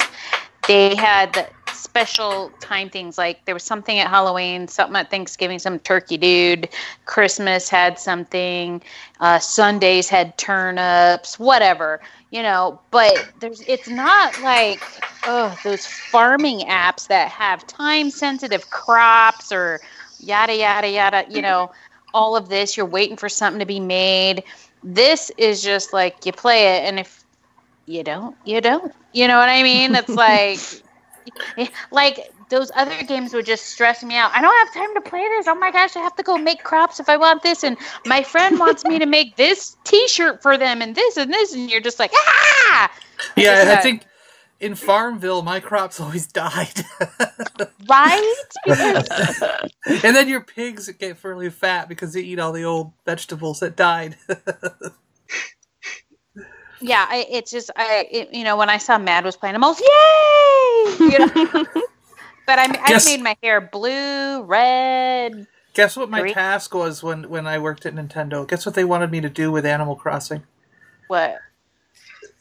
they 0.67 0.95
had 0.95 1.33
the 1.33 1.47
special 1.73 2.49
time 2.59 2.89
things 2.89 3.17
like 3.17 3.43
there 3.45 3.55
was 3.55 3.63
something 3.63 3.99
at 3.99 4.07
halloween 4.07 4.67
something 4.67 4.95
at 4.95 5.09
thanksgiving 5.09 5.59
some 5.59 5.79
turkey 5.79 6.17
dude 6.17 6.69
christmas 7.05 7.69
had 7.69 7.99
something 7.99 8.81
uh 9.19 9.39
sundays 9.39 10.07
had 10.07 10.37
turnips 10.37 11.37
whatever 11.39 11.99
you 12.31 12.41
know 12.41 12.79
but 12.91 13.29
there's 13.39 13.61
it's 13.61 13.89
not 13.89 14.39
like 14.41 14.81
oh 15.27 15.57
those 15.63 15.85
farming 15.85 16.59
apps 16.61 17.07
that 17.07 17.29
have 17.29 17.65
time 17.67 18.09
sensitive 18.09 18.69
crops 18.69 19.51
or 19.51 19.79
yada 20.19 20.55
yada 20.55 20.89
yada 20.89 21.25
you 21.29 21.41
know 21.41 21.71
all 22.13 22.35
of 22.35 22.49
this 22.49 22.77
you're 22.77 22.85
waiting 22.85 23.17
for 23.17 23.29
something 23.29 23.59
to 23.59 23.65
be 23.65 23.79
made 23.79 24.43
this 24.83 25.31
is 25.37 25.63
just 25.63 25.93
like 25.93 26.25
you 26.25 26.31
play 26.31 26.75
it 26.77 26.83
and 26.87 26.99
if 26.99 27.23
you 27.85 28.03
don't 28.03 28.35
you 28.45 28.61
don't. 28.61 28.93
You 29.13 29.27
know 29.27 29.37
what 29.37 29.49
i 29.49 29.63
mean? 29.63 29.95
It's 29.95 30.09
like 30.27 30.59
like 31.91 32.31
those 32.49 32.71
other 32.75 33.01
games 33.03 33.33
would 33.33 33.45
just 33.45 33.65
stress 33.65 34.03
me 34.03 34.15
out. 34.15 34.31
I 34.35 34.41
don't 34.41 34.55
have 34.67 34.73
time 34.73 34.93
to 34.95 35.01
play 35.09 35.27
this. 35.29 35.47
Oh 35.47 35.55
my 35.55 35.71
gosh 35.71 35.95
i 35.95 35.99
have 35.99 36.15
to 36.17 36.23
go 36.23 36.37
make 36.37 36.63
crops 36.63 36.99
if 36.99 37.09
i 37.09 37.17
want 37.17 37.43
this. 37.43 37.63
And 37.63 37.77
my 38.05 38.23
friend 38.23 38.59
wants 38.59 38.83
me 38.85 38.99
to 38.99 39.05
make 39.05 39.35
this 39.37 39.77
t-shirt 39.83 40.41
for 40.41 40.57
them 40.57 40.81
and 40.81 40.95
this 40.95 41.17
and 41.17 41.31
this. 41.31 41.53
And 41.53 41.69
you're 41.69 41.81
just 41.81 41.99
like 41.99 42.11
ah! 42.15 42.91
Yeah, 43.35 43.61
I 43.61 43.65
got- 43.65 43.83
think 43.83 44.05
in 44.63 44.75
Farmville, 44.75 45.41
my 45.41 45.59
crops 45.59 45.99
always 45.99 46.25
died. 46.25 46.85
right? 47.89 48.33
and 48.65 50.15
then 50.15 50.29
your 50.29 50.39
pigs 50.39 50.89
get 50.93 51.21
really 51.21 51.49
fat 51.49 51.89
because 51.89 52.13
they 52.13 52.21
eat 52.21 52.39
all 52.39 52.53
the 52.53 52.63
old 52.63 52.93
vegetables 53.05 53.59
that 53.59 53.75
died. 53.75 54.15
yeah, 56.79 57.05
I, 57.09 57.27
it's 57.29 57.51
just 57.51 57.71
I, 57.75 58.07
it, 58.09 58.33
you 58.33 58.45
know, 58.45 58.55
when 58.55 58.69
I 58.69 58.77
saw 58.77 58.97
Mad 58.97 59.25
was 59.25 59.35
playing, 59.35 59.55
I'm 59.55 59.65
all 59.65 59.75
yay, 59.75 60.95
you 61.11 61.19
know. 61.19 61.65
but 62.47 62.57
I, 62.59 62.63
I 62.63 62.87
Guess- 62.87 63.05
made 63.05 63.21
my 63.21 63.35
hair 63.43 63.59
blue, 63.59 64.43
red. 64.43 65.45
Guess 65.73 65.97
what 65.97 66.09
my 66.09 66.21
Green. 66.21 66.35
task 66.35 66.73
was 66.73 67.03
when 67.03 67.29
when 67.29 67.47
I 67.47 67.57
worked 67.57 67.85
at 67.85 67.95
Nintendo? 67.95 68.47
Guess 68.47 68.65
what 68.65 68.75
they 68.75 68.85
wanted 68.85 69.11
me 69.11 69.19
to 69.21 69.29
do 69.29 69.51
with 69.51 69.65
Animal 69.65 69.95
Crossing? 69.95 70.43
What? 71.07 71.37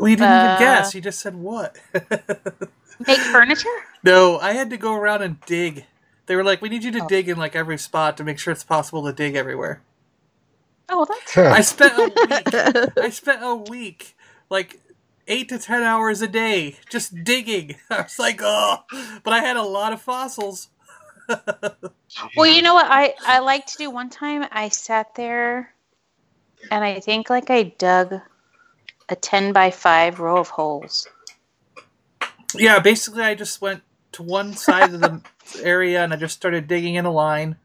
Well, 0.03 0.11
you 0.11 0.17
didn't 0.17 0.33
Uh, 0.33 0.57
even 0.57 0.59
guess. 0.59 0.97
You 0.97 1.03
just 1.03 1.21
said 1.21 1.37
what? 1.37 1.79
Make 3.07 3.21
furniture? 3.21 3.69
no, 4.05 4.39
I 4.41 4.55
had 4.55 4.71
to 4.71 4.79
go 4.79 4.95
around 4.95 5.23
and 5.23 5.41
dig. 5.47 5.87
They 6.27 6.37
were 6.37 6.45
like, 6.45 6.63
"We 6.63 6.71
need 6.71 6.85
you 6.85 6.93
Oh. 6.99 7.01
to 7.01 7.07
dig 7.09 7.29
in 7.31 7.39
like 7.39 7.57
every 7.57 7.79
spot 7.79 8.17
to 8.19 8.25
make 8.25 8.39
sure 8.41 8.53
it's 8.53 8.65
possible 8.65 9.05
to 9.07 9.13
dig 9.15 9.37
everywhere." 9.37 9.83
Oh, 10.89 11.07
that's. 11.07 11.37
I 11.39 11.63
spent 11.63 11.95
a 11.99 12.05
week. 12.17 12.97
I 13.05 13.11
spent 13.11 13.43
a 13.45 13.55
week, 13.57 14.17
like 14.51 14.81
eight 15.29 15.49
to 15.51 15.59
ten 15.59 15.83
hours 15.83 16.23
a 16.23 16.29
day, 16.29 16.77
just 16.91 17.25
digging. 17.25 17.77
I 17.91 18.03
was 18.03 18.19
like, 18.19 18.41
oh, 18.43 18.79
but 19.25 19.33
I 19.35 19.41
had 19.41 19.57
a 19.57 19.63
lot 19.63 19.93
of 19.95 20.03
fossils. 20.03 20.69
Well, 22.37 22.47
you 22.47 22.63
know 22.63 22.75
what 22.75 22.87
I 22.91 23.15
I 23.27 23.41
like 23.41 23.67
to 23.67 23.79
do. 23.79 23.91
One 23.91 24.11
time, 24.11 24.47
I 24.53 24.69
sat 24.71 25.15
there, 25.15 25.75
and 26.71 26.85
I 26.85 27.01
think 27.01 27.31
like 27.31 27.51
I 27.51 27.65
dug 27.65 28.15
a 29.09 29.17
ten 29.17 29.53
by 29.53 29.71
five 29.71 30.21
row 30.21 30.39
of 30.39 30.49
holes. 30.49 31.09
Yeah, 32.55 32.79
basically, 32.81 33.23
I 33.23 33.35
just 33.35 33.61
went 33.61 33.83
to 34.13 34.23
one 34.23 34.53
side 34.57 34.95
of 34.95 35.01
the 35.01 35.23
area 35.63 36.03
and 36.03 36.13
I 36.13 36.17
just 36.17 36.37
started 36.37 36.69
digging 36.69 36.95
in 36.95 37.05
a 37.05 37.13
line, 37.13 37.57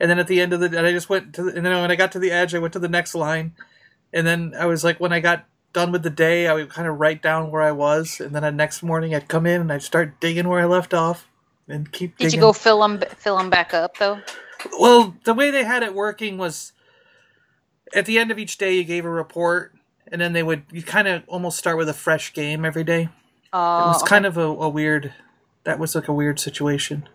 and 0.00 0.10
then 0.10 0.18
at 0.18 0.26
the 0.26 0.40
end 0.40 0.52
of 0.52 0.60
the, 0.60 0.66
and 0.66 0.86
I 0.86 0.92
just 0.92 1.08
went 1.08 1.34
to, 1.34 1.44
the, 1.44 1.56
and 1.56 1.64
then 1.64 1.80
when 1.80 1.90
I 1.90 1.96
got 1.96 2.12
to 2.12 2.18
the 2.18 2.30
edge, 2.30 2.54
I 2.54 2.58
went 2.58 2.72
to 2.74 2.78
the 2.78 2.88
next 2.88 3.14
line, 3.14 3.54
and 4.12 4.26
then 4.26 4.54
I 4.58 4.66
was 4.66 4.84
like, 4.84 5.00
when 5.00 5.12
I 5.12 5.20
got 5.20 5.46
done 5.72 5.92
with 5.92 6.02
the 6.02 6.10
day, 6.10 6.46
I 6.46 6.54
would 6.54 6.70
kind 6.70 6.88
of 6.88 6.98
write 6.98 7.22
down 7.22 7.50
where 7.50 7.62
I 7.62 7.72
was, 7.72 8.20
and 8.20 8.34
then 8.34 8.42
the 8.42 8.52
next 8.52 8.82
morning 8.82 9.14
I'd 9.14 9.28
come 9.28 9.46
in 9.46 9.60
and 9.60 9.72
I'd 9.72 9.82
start 9.82 10.20
digging 10.20 10.48
where 10.48 10.60
I 10.60 10.66
left 10.66 10.94
off, 10.94 11.28
and 11.68 11.90
keep. 11.90 12.16
Did 12.18 12.24
digging. 12.24 12.40
you 12.40 12.46
go 12.46 12.52
fill 12.52 12.80
them 12.80 13.02
fill 13.16 13.36
them 13.38 13.50
back 13.50 13.74
up 13.74 13.98
though? 13.98 14.20
Well, 14.78 15.16
the 15.24 15.34
way 15.34 15.50
they 15.50 15.64
had 15.64 15.82
it 15.82 15.94
working 15.94 16.36
was 16.38 16.72
at 17.94 18.06
the 18.06 18.18
end 18.18 18.30
of 18.30 18.38
each 18.38 18.58
day 18.58 18.74
you 18.74 18.84
gave 18.84 19.04
a 19.04 19.10
report 19.10 19.72
and 20.10 20.20
then 20.20 20.32
they 20.32 20.42
would 20.42 20.62
you 20.72 20.82
kind 20.82 21.08
of 21.08 21.22
almost 21.26 21.58
start 21.58 21.76
with 21.76 21.88
a 21.88 21.94
fresh 21.94 22.32
game 22.32 22.64
every 22.64 22.84
day. 22.84 23.08
Oh, 23.52 23.84
it 23.84 23.88
was 23.88 24.02
kind 24.02 24.26
of 24.26 24.36
a, 24.36 24.42
a 24.42 24.68
weird 24.68 25.12
that 25.64 25.78
was 25.78 25.94
like 25.94 26.08
a 26.08 26.12
weird 26.12 26.38
situation. 26.40 27.08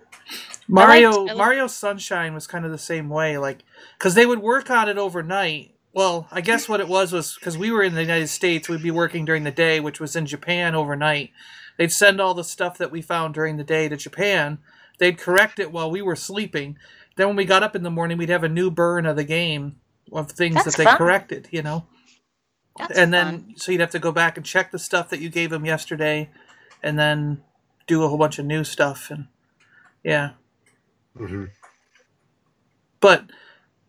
Mario 0.67 1.11
I 1.11 1.15
liked- 1.25 1.37
Mario 1.37 1.67
Sunshine 1.67 2.33
was 2.33 2.47
kind 2.47 2.65
of 2.65 2.71
the 2.71 2.77
same 2.77 3.09
way 3.09 3.37
like 3.37 3.63
cuz 3.99 4.13
they 4.15 4.25
would 4.25 4.39
work 4.39 4.69
on 4.69 4.87
it 4.89 4.97
overnight. 4.97 5.75
Well, 5.93 6.27
I 6.31 6.41
guess 6.41 6.67
what 6.67 6.79
it 6.79 6.87
was 6.87 7.11
was 7.11 7.37
cuz 7.37 7.57
we 7.57 7.71
were 7.71 7.83
in 7.83 7.93
the 7.95 8.01
United 8.01 8.27
States, 8.29 8.67
we'd 8.69 8.81
be 8.81 8.91
working 8.91 9.25
during 9.25 9.43
the 9.43 9.51
day, 9.51 9.79
which 9.79 9.99
was 9.99 10.15
in 10.15 10.25
Japan 10.25 10.73
overnight. 10.75 11.31
They'd 11.77 11.91
send 11.91 12.21
all 12.21 12.33
the 12.33 12.43
stuff 12.43 12.77
that 12.77 12.91
we 12.91 13.01
found 13.01 13.33
during 13.33 13.57
the 13.57 13.63
day 13.63 13.89
to 13.89 13.97
Japan. 13.97 14.59
They'd 14.99 15.17
correct 15.17 15.59
it 15.59 15.71
while 15.71 15.89
we 15.91 16.01
were 16.01 16.15
sleeping. 16.15 16.77
Then 17.15 17.27
when 17.27 17.35
we 17.35 17.45
got 17.45 17.63
up 17.63 17.75
in 17.75 17.83
the 17.83 17.91
morning, 17.91 18.17
we'd 18.17 18.29
have 18.29 18.43
a 18.43 18.49
new 18.49 18.71
burn 18.71 19.05
of 19.05 19.15
the 19.15 19.23
game 19.23 19.75
of 20.11 20.31
things 20.31 20.55
That's 20.55 20.65
that 20.65 20.77
they 20.77 20.83
fun. 20.83 20.97
corrected, 20.97 21.47
you 21.51 21.61
know. 21.63 21.85
That's 22.77 22.97
and 22.97 23.13
then 23.13 23.53
so 23.55 23.71
you'd 23.71 23.81
have 23.81 23.91
to 23.91 23.99
go 23.99 24.11
back 24.11 24.37
and 24.37 24.45
check 24.45 24.71
the 24.71 24.79
stuff 24.79 25.09
that 25.09 25.19
you 25.19 25.29
gave 25.29 25.49
them 25.51 25.65
yesterday, 25.65 26.29
and 26.81 26.97
then 26.97 27.43
do 27.87 28.03
a 28.03 28.07
whole 28.07 28.17
bunch 28.17 28.39
of 28.39 28.45
new 28.45 28.63
stuff 28.63 29.11
and 29.11 29.27
yeah. 30.03 30.31
Mhm. 31.17 31.49
But 32.99 33.25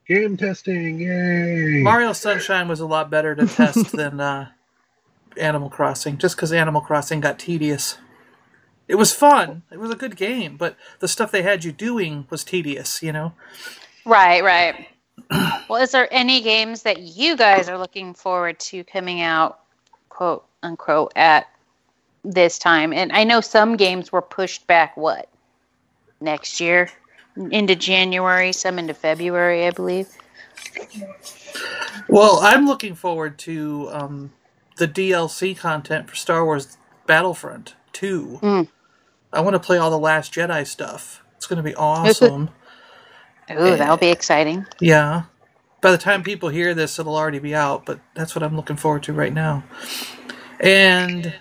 Game 0.06 0.36
testing, 0.36 1.00
yay! 1.00 1.80
Mario 1.82 2.12
Sunshine 2.12 2.68
was 2.68 2.78
a 2.80 2.86
lot 2.86 3.08
better 3.08 3.34
to 3.34 3.46
test 3.46 3.92
than 3.96 4.20
uh, 4.20 4.50
Animal 5.38 5.70
Crossing, 5.70 6.18
just 6.18 6.36
because 6.36 6.52
Animal 6.52 6.82
Crossing 6.82 7.20
got 7.20 7.38
tedious. 7.38 7.96
It 8.86 8.96
was 8.96 9.14
fun. 9.14 9.62
It 9.72 9.78
was 9.78 9.90
a 9.90 9.96
good 9.96 10.16
game, 10.16 10.58
but 10.58 10.76
the 11.00 11.08
stuff 11.08 11.30
they 11.30 11.40
had 11.40 11.64
you 11.64 11.72
doing 11.72 12.26
was 12.28 12.44
tedious. 12.44 13.02
You 13.02 13.12
know. 13.12 13.32
Right, 14.04 14.44
right. 14.44 14.88
Well, 15.68 15.82
is 15.82 15.92
there 15.92 16.08
any 16.12 16.40
games 16.40 16.82
that 16.82 17.00
you 17.00 17.36
guys 17.36 17.68
are 17.68 17.78
looking 17.78 18.14
forward 18.14 18.58
to 18.60 18.84
coming 18.84 19.20
out, 19.20 19.60
quote 20.08 20.44
unquote, 20.62 21.12
at 21.16 21.46
this 22.24 22.58
time? 22.58 22.92
And 22.92 23.12
I 23.12 23.24
know 23.24 23.40
some 23.40 23.76
games 23.76 24.12
were 24.12 24.22
pushed 24.22 24.66
back. 24.66 24.96
What 24.96 25.28
next 26.20 26.60
year 26.60 26.90
into 27.36 27.74
January, 27.76 28.52
some 28.52 28.78
into 28.78 28.94
February, 28.94 29.66
I 29.66 29.70
believe. 29.70 30.08
Well, 32.08 32.38
I'm 32.40 32.66
looking 32.66 32.94
forward 32.94 33.38
to 33.40 33.88
um, 33.92 34.32
the 34.76 34.88
DLC 34.88 35.56
content 35.56 36.08
for 36.08 36.16
Star 36.16 36.44
Wars 36.44 36.76
Battlefront 37.06 37.74
2. 37.92 38.40
Mm. 38.42 38.68
I 39.32 39.40
want 39.40 39.54
to 39.54 39.60
play 39.60 39.78
all 39.78 39.90
the 39.90 39.98
Last 39.98 40.32
Jedi 40.32 40.66
stuff. 40.66 41.22
It's 41.36 41.46
going 41.46 41.56
to 41.56 41.62
be 41.62 41.74
awesome. 41.74 42.50
Ooh, 43.50 43.76
that'll 43.76 43.96
be 43.96 44.10
exciting. 44.10 44.66
Yeah. 44.80 45.24
By 45.80 45.90
the 45.90 45.98
time 45.98 46.22
people 46.22 46.48
hear 46.48 46.74
this, 46.74 46.98
it'll 46.98 47.16
already 47.16 47.38
be 47.38 47.54
out, 47.54 47.84
but 47.84 48.00
that's 48.14 48.34
what 48.34 48.42
I'm 48.42 48.56
looking 48.56 48.76
forward 48.76 49.02
to 49.04 49.12
right 49.12 49.32
now. 49.32 49.64
And 50.60 51.34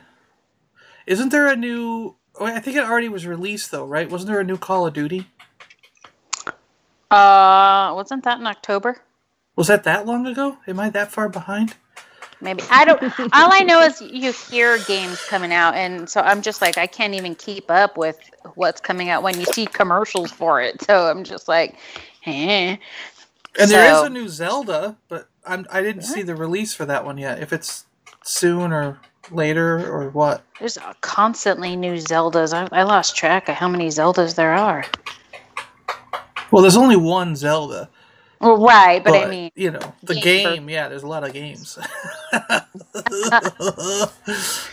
isn't 1.08 1.30
there 1.30 1.48
a 1.48 1.56
new. 1.56 2.16
oh, 2.40 2.46
I 2.46 2.60
think 2.60 2.78
it 2.78 2.84
already 2.84 3.10
was 3.10 3.26
released, 3.26 3.72
though, 3.72 3.86
right? 3.86 4.10
Wasn't 4.10 4.30
there 4.30 4.40
a 4.40 4.44
new 4.44 4.58
Call 4.58 4.86
of 4.88 4.94
Duty? 4.94 5.28
Uh, 7.12 7.94
wasn't 7.96 8.24
that 8.24 8.40
in 8.40 8.48
October? 8.48 8.98
Was 9.56 9.68
that 9.68 9.84
that 9.84 10.06
long 10.06 10.26
ago? 10.26 10.58
Am 10.68 10.80
I 10.80 10.90
that 10.90 11.12
far 11.12 11.30
behind? 11.30 11.76
Maybe 12.44 12.62
I 12.70 12.86
don't. 12.86 13.02
all 13.34 13.52
I 13.52 13.62
know 13.62 13.82
is 13.82 14.02
you 14.02 14.32
hear 14.34 14.78
games 14.80 15.24
coming 15.24 15.54
out, 15.54 15.76
and 15.76 16.10
so 16.10 16.22
I'm 16.22 16.42
just 16.42 16.62
like 16.62 16.78
I 16.78 16.88
can't 16.88 17.14
even 17.14 17.36
keep 17.36 17.72
up 17.72 17.98
with 17.98 18.20
what's 18.56 18.82
coming 18.82 19.10
out 19.10 19.24
when 19.24 19.40
you 19.40 19.46
see 19.46 19.66
commercials 19.66 20.32
for 20.32 20.62
it. 20.62 20.82
So 20.84 21.10
I'm 21.10 21.24
just 21.24 21.48
like, 21.48 21.76
eh. 22.26 22.76
And 23.60 23.72
there 23.72 23.94
is 23.94 24.02
a 24.02 24.10
new 24.10 24.28
Zelda, 24.28 24.98
but 25.08 25.30
I'm, 25.46 25.66
I 25.72 25.82
didn't 25.82 26.04
see 26.04 26.24
the 26.24 26.36
release 26.36 26.74
for 26.74 26.86
that 26.86 27.06
one 27.06 27.18
yet. 27.18 27.40
If 27.40 27.54
it's 27.54 27.86
soon 28.24 28.74
or 28.74 29.00
later 29.32 29.90
or 29.90 30.10
what. 30.10 30.44
There's 30.60 30.78
constantly 31.02 31.76
new 31.76 31.94
Zeldas. 31.94 32.54
I, 32.54 32.68
I 32.78 32.84
lost 32.84 33.16
track 33.16 33.50
of 33.50 33.56
how 33.56 33.68
many 33.68 33.88
Zeldas 33.88 34.36
there 34.36 34.54
are. 34.54 34.86
Well, 36.52 36.62
there's 36.62 36.78
only 36.78 36.96
one 36.96 37.36
Zelda. 37.36 37.90
Well, 38.44 38.58
right, 38.58 39.04
but, 39.04 39.16
I 39.16 39.26
mean, 39.26 39.52
you 39.56 39.72
know, 39.72 39.96
the 40.06 40.16
game 40.16 40.70
for- 40.70 40.70
yeah, 40.70 40.88
there's 40.90 41.04
a 41.04 41.08
lot 41.08 41.24
of 41.24 41.34
games. 41.34 41.78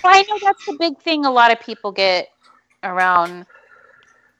well, 0.02 0.12
I 0.12 0.22
know 0.28 0.38
that's 0.42 0.64
the 0.66 0.74
big 0.78 1.00
thing. 1.02 1.24
A 1.24 1.30
lot 1.30 1.52
of 1.52 1.60
people 1.60 1.92
get 1.92 2.28
around 2.82 3.46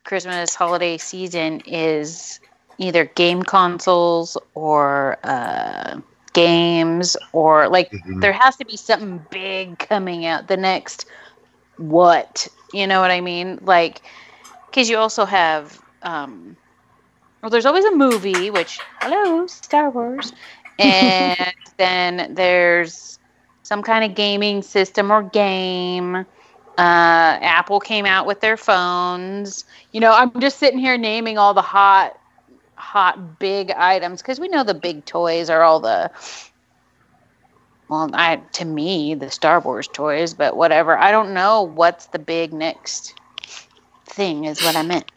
Christmas 0.04 0.54
holiday 0.54 0.98
season 0.98 1.60
is 1.66 2.40
either 2.78 3.04
game 3.04 3.42
consoles 3.42 4.36
or 4.54 5.18
uh, 5.24 6.00
games 6.32 7.16
or 7.32 7.68
like 7.68 7.92
Mhm. 7.92 8.20
there 8.20 8.32
has 8.32 8.56
to 8.56 8.64
be 8.64 8.76
something 8.76 9.26
big 9.30 9.78
coming 9.78 10.24
out 10.26 10.48
the 10.48 10.56
next 10.56 11.06
what 11.76 12.46
you 12.72 12.86
know 12.86 13.00
what 13.00 13.10
i 13.10 13.20
mean 13.20 13.58
like 13.62 14.02
because 14.70 14.88
you 14.90 14.96
also 14.98 15.24
have 15.24 15.80
um 16.02 16.56
well 17.42 17.50
there's 17.50 17.66
always 17.66 17.84
a 17.84 17.94
movie 17.94 18.50
which 18.50 18.80
hello 19.00 19.46
star 19.46 19.90
wars. 19.90 20.32
And 20.78 21.54
then 21.76 22.32
there's 22.34 23.18
some 23.62 23.82
kind 23.82 24.02
of 24.02 24.16
gaming 24.16 24.62
system 24.62 25.12
or 25.12 25.22
game. 25.22 26.16
Uh, 26.16 26.24
apple 26.78 27.80
came 27.80 28.06
out 28.06 28.26
with 28.26 28.40
their 28.40 28.56
phones. 28.56 29.64
You 29.92 30.00
know 30.00 30.12
i'm 30.12 30.40
just 30.40 30.58
sitting 30.58 30.78
here 30.78 30.96
naming 30.96 31.36
all 31.38 31.52
the 31.52 31.62
hot 31.62 32.18
hot 32.76 33.38
big 33.38 33.70
items 33.72 34.22
because 34.22 34.40
we 34.40 34.48
know 34.48 34.64
the 34.64 34.74
big 34.74 35.04
toys 35.04 35.50
are 35.50 35.62
all 35.62 35.80
the 35.80 36.10
well 37.88 38.08
i 38.14 38.36
to 38.52 38.64
me 38.64 39.14
the 39.14 39.30
star 39.30 39.60
wars 39.60 39.86
toys 39.88 40.32
but 40.32 40.56
whatever. 40.56 40.96
I 40.96 41.10
don't 41.12 41.34
know 41.34 41.62
what's 41.62 42.06
the 42.06 42.18
big 42.18 42.54
next 42.54 43.14
thing 44.06 44.44
is 44.46 44.62
what 44.62 44.76
i 44.76 44.82
meant 44.82 45.10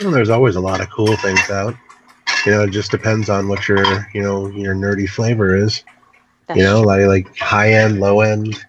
Well, 0.00 0.10
there's 0.10 0.30
always 0.30 0.56
a 0.56 0.60
lot 0.60 0.80
of 0.80 0.90
cool 0.90 1.16
things 1.16 1.50
out. 1.50 1.74
You 2.46 2.52
know, 2.52 2.62
it 2.62 2.70
just 2.70 2.90
depends 2.90 3.28
on 3.28 3.48
what 3.48 3.68
your 3.68 4.08
you 4.14 4.22
know 4.22 4.48
your 4.48 4.74
nerdy 4.74 5.08
flavor 5.08 5.54
is. 5.56 5.84
you 6.54 6.62
know, 6.62 6.80
like 6.80 7.06
like 7.06 7.36
high 7.36 7.72
end, 7.74 8.00
low 8.00 8.20
end. 8.20 8.64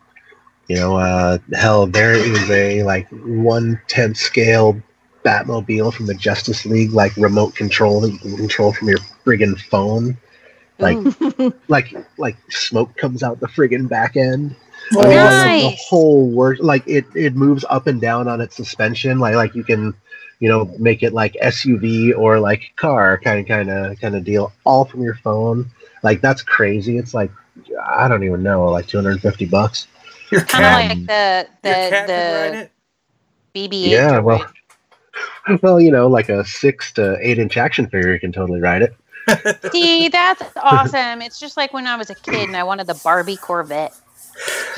You 0.67 0.75
know, 0.77 0.97
uh, 0.97 1.38
hell, 1.53 1.88
there 1.88 2.13
is 2.13 2.50
a 2.50 2.83
like 2.83 3.07
one 3.09 3.79
tenth 3.88 4.17
scale 4.17 4.81
Batmobile 5.23 5.93
from 5.93 6.05
the 6.05 6.13
Justice 6.13 6.65
League, 6.65 6.93
like 6.93 7.15
remote 7.17 7.55
control 7.55 8.01
that 8.01 8.11
you 8.11 8.19
can 8.19 8.38
control 8.38 8.73
from 8.73 8.89
your 8.89 9.00
friggin' 9.25 9.59
phone. 9.59 10.17
Like, 10.79 10.97
like, 11.67 11.93
like 12.17 12.38
smoke 12.50 12.95
comes 12.97 13.21
out 13.21 13.39
the 13.39 13.47
friggin' 13.47 13.88
back 13.88 14.15
end. 14.17 14.55
I 14.97 15.07
mean, 15.07 15.17
like, 15.17 15.61
the 15.61 15.77
whole 15.88 16.29
work, 16.29 16.57
like 16.59 16.88
it, 16.88 17.05
it 17.15 17.35
moves 17.35 17.63
up 17.69 17.88
and 17.88 18.01
down 18.01 18.27
on 18.27 18.41
its 18.41 18.55
suspension. 18.55 19.19
Like, 19.19 19.35
like 19.35 19.53
you 19.55 19.63
can, 19.63 19.93
you 20.41 20.50
know, 20.50 20.65
make 20.77 21.03
it 21.03 21.13
like 21.13 21.38
SUV 21.41 22.17
or 22.17 22.39
like 22.39 22.74
car 22.75 23.17
kind 23.24 23.39
of, 23.39 23.48
kind 23.48 23.69
of, 23.69 24.00
kind 24.01 24.15
of 24.15 24.25
deal, 24.25 24.51
all 24.65 24.83
from 24.83 25.01
your 25.01 25.15
phone. 25.15 25.71
Like 26.03 26.19
that's 26.19 26.41
crazy. 26.41 26.98
It's 26.98 27.13
like 27.13 27.31
I 27.86 28.10
don't 28.10 28.24
even 28.24 28.43
know, 28.43 28.65
like 28.65 28.88
two 28.88 28.98
hundred 28.98 29.12
and 29.12 29.21
fifty 29.21 29.45
bucks. 29.45 29.88
Your 30.31 30.41
Kind 30.41 30.63
cat, 30.63 30.91
of 30.91 30.98
like 30.98 31.07
the 31.07 31.48
the 31.62 32.05
the. 32.07 32.69
BB-8. 33.53 33.89
Yeah, 33.89 34.19
well, 34.19 34.45
well, 35.62 35.79
you 35.79 35.91
know, 35.91 36.07
like 36.07 36.29
a 36.29 36.45
six 36.45 36.91
to 36.93 37.17
eight 37.21 37.38
inch 37.38 37.57
action 37.57 37.88
figure, 37.88 38.13
you 38.13 38.19
can 38.19 38.31
totally 38.31 38.62
ride 38.62 38.81
it. 38.81 38.95
See, 39.71 40.07
that's 40.07 40.41
awesome. 40.55 41.21
It's 41.21 41.39
just 41.39 41.57
like 41.57 41.74
when 41.74 41.86
I 41.86 41.95
was 41.95 42.10
a 42.10 42.15
kid 42.15 42.48
and 42.48 42.57
I 42.57 42.63
wanted 42.63 42.88
the 42.88 43.00
Barbie 43.03 43.38
Corvette. 43.38 43.93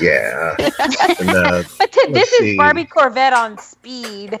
Yeah. 0.00 0.56
and, 1.20 1.30
uh, 1.30 1.62
But 1.78 1.92
th- 1.92 2.08
this 2.08 2.32
let's 2.32 2.40
is. 2.40 2.56
Barbie 2.56 2.84
Corvette 2.84 3.32
on 3.32 3.58
speed. 3.58 4.38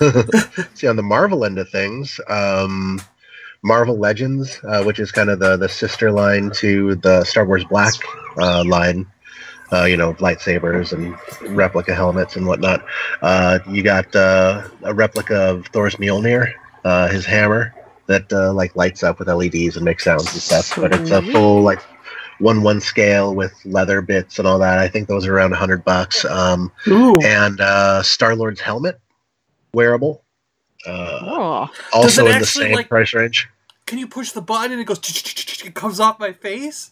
see 0.74 0.86
on 0.86 0.96
the 0.96 1.02
Marvel 1.02 1.44
end 1.44 1.58
of 1.58 1.68
things, 1.70 2.20
um, 2.28 3.00
Marvel 3.62 3.98
Legends, 3.98 4.60
uh, 4.64 4.82
which 4.84 4.98
is 4.98 5.12
kind 5.12 5.28
of 5.28 5.38
the 5.38 5.56
the 5.56 5.68
sister 5.68 6.10
line 6.10 6.50
to 6.56 6.94
the 6.96 7.24
Star 7.24 7.44
Wars 7.44 7.64
Black 7.64 7.94
uh, 8.38 8.64
line. 8.64 9.06
Uh, 9.72 9.84
you 9.84 9.96
know, 9.96 10.14
lightsabers 10.14 10.92
and 10.92 11.16
replica 11.56 11.94
helmets 11.94 12.34
and 12.34 12.44
whatnot. 12.44 12.84
Uh, 13.22 13.60
you 13.68 13.84
got 13.84 14.16
uh, 14.16 14.66
a 14.82 14.92
replica 14.92 15.48
of 15.48 15.64
Thor's 15.68 15.94
Mjolnir, 15.94 16.52
uh, 16.84 17.06
his 17.06 17.24
hammer 17.24 17.72
that 18.06 18.32
uh, 18.32 18.52
like 18.52 18.74
lights 18.74 19.04
up 19.04 19.20
with 19.20 19.28
LEDs 19.28 19.76
and 19.76 19.84
makes 19.84 20.02
sounds 20.02 20.32
and 20.32 20.42
stuff. 20.42 20.74
But 20.74 20.92
it's 20.92 21.12
a 21.12 21.22
full 21.22 21.62
like 21.62 21.80
one 22.40 22.62
one 22.62 22.80
scale 22.80 23.34
with 23.34 23.52
leather 23.64 24.00
bits 24.00 24.38
and 24.38 24.48
all 24.48 24.58
that. 24.58 24.78
I 24.78 24.88
think 24.88 25.08
those 25.08 25.26
are 25.26 25.34
around 25.36 25.52
a 25.52 25.56
hundred 25.56 25.84
bucks. 25.84 26.24
Um, 26.24 26.72
Ooh. 26.88 27.20
and 27.22 27.60
uh, 27.60 28.02
Star 28.02 28.34
Lord's 28.34 28.60
helmet, 28.60 28.98
wearable, 29.72 30.22
uh, 30.86 31.18
Oh. 31.22 31.68
also 31.92 32.24
in 32.26 32.32
the 32.32 32.36
actually, 32.38 32.64
same 32.66 32.74
like- 32.74 32.88
price 32.88 33.14
range. 33.14 33.48
Can 33.86 33.98
you 33.98 34.06
push 34.06 34.30
the 34.32 34.40
button 34.42 34.72
and 34.72 34.80
it 34.80 34.84
goes? 34.84 34.98
It 35.64 35.74
comes 35.74 36.00
off 36.00 36.18
my 36.18 36.32
face. 36.32 36.90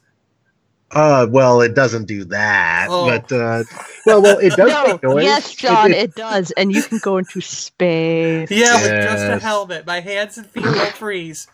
Uh, 0.91 1.27
well, 1.31 1.61
it 1.63 1.75
doesn't 1.75 2.07
do 2.07 2.25
that, 2.25 2.89
Oh. 2.91 3.07
but 3.07 3.31
uh, 3.33 3.63
well, 4.07 4.21
well, 4.23 4.39
it 4.39 4.55
does 4.57 4.99
No, 5.03 5.13
noise. 5.15 5.25
yes, 5.25 5.55
John, 5.55 5.91
it- 5.93 5.97
it 5.97 6.15
does, 6.15 6.51
and 6.53 6.71
you 6.73 6.83
can 6.83 6.99
go 6.99 7.17
into 7.19 7.41
space. 7.41 8.51
Yeah, 8.51 8.75
with 8.75 9.05
just 9.05 9.25
a 9.25 9.39
helmet. 9.39 9.87
My 9.87 10.01
hands 10.01 10.37
and 10.39 10.47
feet 10.47 10.65
won't 10.65 10.93
freeze. 10.93 11.47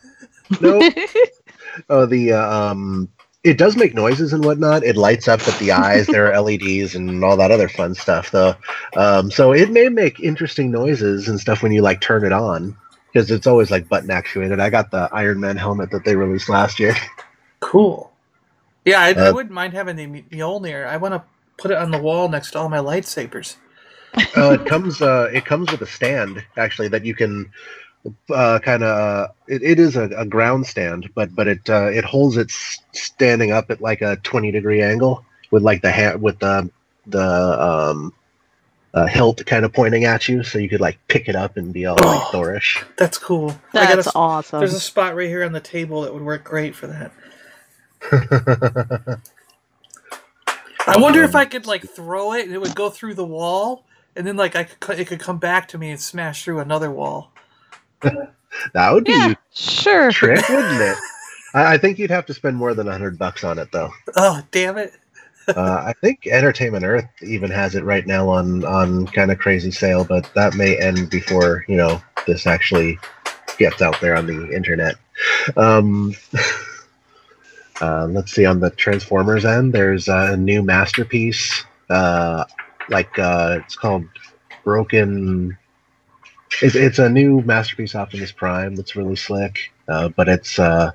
Nope. 0.60 0.92
oh, 1.88 2.06
the 2.06 2.32
uh, 2.32 2.70
um, 2.70 3.08
it 3.44 3.58
does 3.58 3.76
make 3.76 3.94
noises 3.94 4.32
and 4.32 4.44
whatnot. 4.44 4.84
It 4.84 4.96
lights 4.96 5.28
up 5.28 5.48
at 5.48 5.58
the 5.58 5.72
eyes. 5.72 6.10
there 6.10 6.32
are 6.32 6.40
LEDs 6.42 6.96
and 6.96 7.24
all 7.24 7.36
that 7.38 7.52
other 7.52 7.68
fun 7.68 7.94
stuff, 7.94 8.32
though. 8.32 8.56
Um, 8.96 9.30
so 9.30 9.52
it 9.52 9.70
may 9.70 9.88
make 9.90 10.20
interesting 10.20 10.70
noises 10.72 11.28
and 11.28 11.40
stuff 11.40 11.62
when 11.62 11.72
you 11.72 11.82
like 11.82 12.00
turn 12.02 12.24
it 12.24 12.32
on, 12.32 12.76
because 13.12 13.30
it's 13.30 13.46
always 13.46 13.70
like 13.70 13.88
button 13.88 14.10
actuated. 14.10 14.60
I 14.60 14.70
got 14.70 14.90
the 14.92 15.10
Iron 15.12 15.40
Man 15.40 15.56
helmet 15.58 15.90
that 15.92 16.04
they 16.04 16.16
released 16.16 16.50
last 16.50 16.80
year. 16.80 16.96
Cool. 17.60 18.12
Yeah, 18.84 19.00
I, 19.00 19.16
I 19.22 19.30
Uh, 19.30 19.32
wouldn't 19.32 19.54
mind 19.54 19.72
having 19.74 19.96
the 19.96 20.06
Mjolnir. 20.06 20.86
I 20.86 20.96
want 20.98 21.14
to 21.14 21.24
put 21.58 21.70
it 21.70 21.78
on 21.78 21.90
the 21.90 21.98
wall 21.98 22.28
next 22.28 22.52
to 22.52 22.58
all 22.60 22.68
my 22.68 22.78
lightsabers. 22.78 23.56
uh, 24.36 24.52
it 24.60 24.66
comes 24.66 25.02
uh, 25.02 25.30
it 25.32 25.44
comes 25.44 25.70
with 25.70 25.82
a 25.82 25.86
stand 25.86 26.44
actually 26.56 26.88
that 26.88 27.04
you 27.04 27.14
can 27.14 27.50
uh, 28.30 28.58
kind 28.61 28.82
of 28.82 29.30
it, 29.49 29.62
it 29.62 29.80
is 29.80 29.96
a, 29.96 30.04
a 30.16 30.26
ground 30.26 30.66
stand 30.66 31.08
but 31.14 31.34
but 31.34 31.49
it 31.49 31.70
uh, 31.70 31.87
it 31.87 32.04
holds 32.04 32.37
it 32.37 32.50
standing 32.92 33.52
up 33.52 33.70
at 33.70 33.80
like 33.80 34.02
a 34.02 34.16
20 34.16 34.50
degree 34.50 34.82
angle 34.82 35.25
with 35.50 35.62
like 35.62 35.82
the 35.82 35.92
ha- 35.92 36.16
with 36.16 36.38
the 36.38 36.70
the 37.06 37.62
um 37.62 38.12
uh, 38.94 39.06
hilt 39.06 39.44
kind 39.46 39.64
of 39.64 39.73
pointing 39.73 40.04
at 40.04 40.28
you 40.28 40.42
so 40.44 40.59
you 40.59 40.68
could 40.68 40.81
like 40.81 40.98
pick 41.09 41.28
it 41.28 41.35
up 41.35 41.57
and 41.57 41.72
be 41.72 41.85
all 41.85 41.96
like 41.96 42.22
Thorish. 42.33 42.83
That's 42.96 43.18
cool. 43.18 43.57
I 43.74 43.87
got 43.87 43.94
a 43.94 43.96
That's 43.96 44.14
awesome. 44.14 44.61
There's 44.61 44.74
a 44.74 44.81
spot 44.81 45.16
right 45.16 45.28
here 45.28 45.44
on 45.44 45.52
the 45.52 45.61
table 45.61 46.02
that 46.02 46.14
would 46.14 46.22
work 46.22 46.44
great 46.44 46.76
for 46.76 46.87
that. 46.87 47.12
I 50.87 50.98
wonder 51.00 51.22
if 51.24 51.35
I 51.35 51.44
could 51.46 51.66
like 51.66 51.83
throw 51.83 52.35
it 52.35 52.46
and 52.46 52.55
it 52.55 52.61
would 52.61 52.76
go 52.76 52.90
through 52.90 53.14
the 53.14 53.24
wall, 53.26 53.85
and 54.14 54.26
then 54.26 54.37
like 54.37 54.55
I 54.55 54.64
could 54.64 55.00
it 55.00 55.07
could 55.07 55.20
come 55.20 55.38
back 55.38 55.68
to 55.68 55.78
me 55.78 55.90
and 55.90 56.00
smash 56.00 56.44
through 56.44 56.61
another 56.61 56.90
wall. 56.90 57.33
that 58.74 58.92
would 58.92 59.04
be 59.04 59.12
yeah, 59.12 59.34
sure. 59.52 60.10
trick 60.10 60.48
wouldn't 60.48 60.80
it 60.80 60.96
I, 61.54 61.74
I 61.74 61.78
think 61.78 61.98
you'd 61.98 62.10
have 62.10 62.26
to 62.26 62.34
spend 62.34 62.56
more 62.56 62.74
than 62.74 62.86
100 62.86 63.18
bucks 63.18 63.44
on 63.44 63.58
it 63.58 63.70
though 63.72 63.90
Oh 64.16 64.42
damn 64.50 64.78
it! 64.78 64.92
uh, 65.48 65.82
I 65.86 65.92
think 66.00 66.26
Entertainment 66.26 66.84
Earth 66.84 67.08
even 67.22 67.50
has 67.50 67.74
it 67.74 67.84
right 67.84 68.06
now 68.06 68.28
on 68.28 68.64
on 68.64 69.06
kind 69.08 69.30
of 69.30 69.38
crazy 69.38 69.70
sale, 69.70 70.04
but 70.04 70.30
that 70.34 70.54
may 70.54 70.78
end 70.78 71.10
before 71.10 71.64
you 71.68 71.76
know 71.76 72.00
this 72.26 72.46
actually 72.46 72.98
gets 73.58 73.82
out 73.82 74.00
there 74.00 74.16
on 74.16 74.26
the 74.26 74.50
internet. 74.54 74.96
Um, 75.56 76.14
uh, 77.80 78.06
let's 78.06 78.32
see 78.32 78.46
on 78.46 78.60
the 78.60 78.70
Transformers 78.70 79.44
end, 79.44 79.72
there's 79.72 80.08
a 80.08 80.36
new 80.36 80.62
masterpiece, 80.62 81.64
uh, 81.90 82.44
like 82.88 83.18
uh, 83.18 83.58
it's 83.62 83.76
called 83.76 84.04
Broken. 84.64 85.58
It's, 86.62 86.74
it's 86.74 86.98
a 86.98 87.09
new 87.09 87.40
masterpiece 87.42 87.94
Optimus 87.94 88.33
Prime 88.33 88.76
that's 88.76 88.96
really 88.96 89.16
slick, 89.16 89.72
uh, 89.88 90.09
but 90.09 90.28
it's 90.28 90.59
uh, 90.59 90.92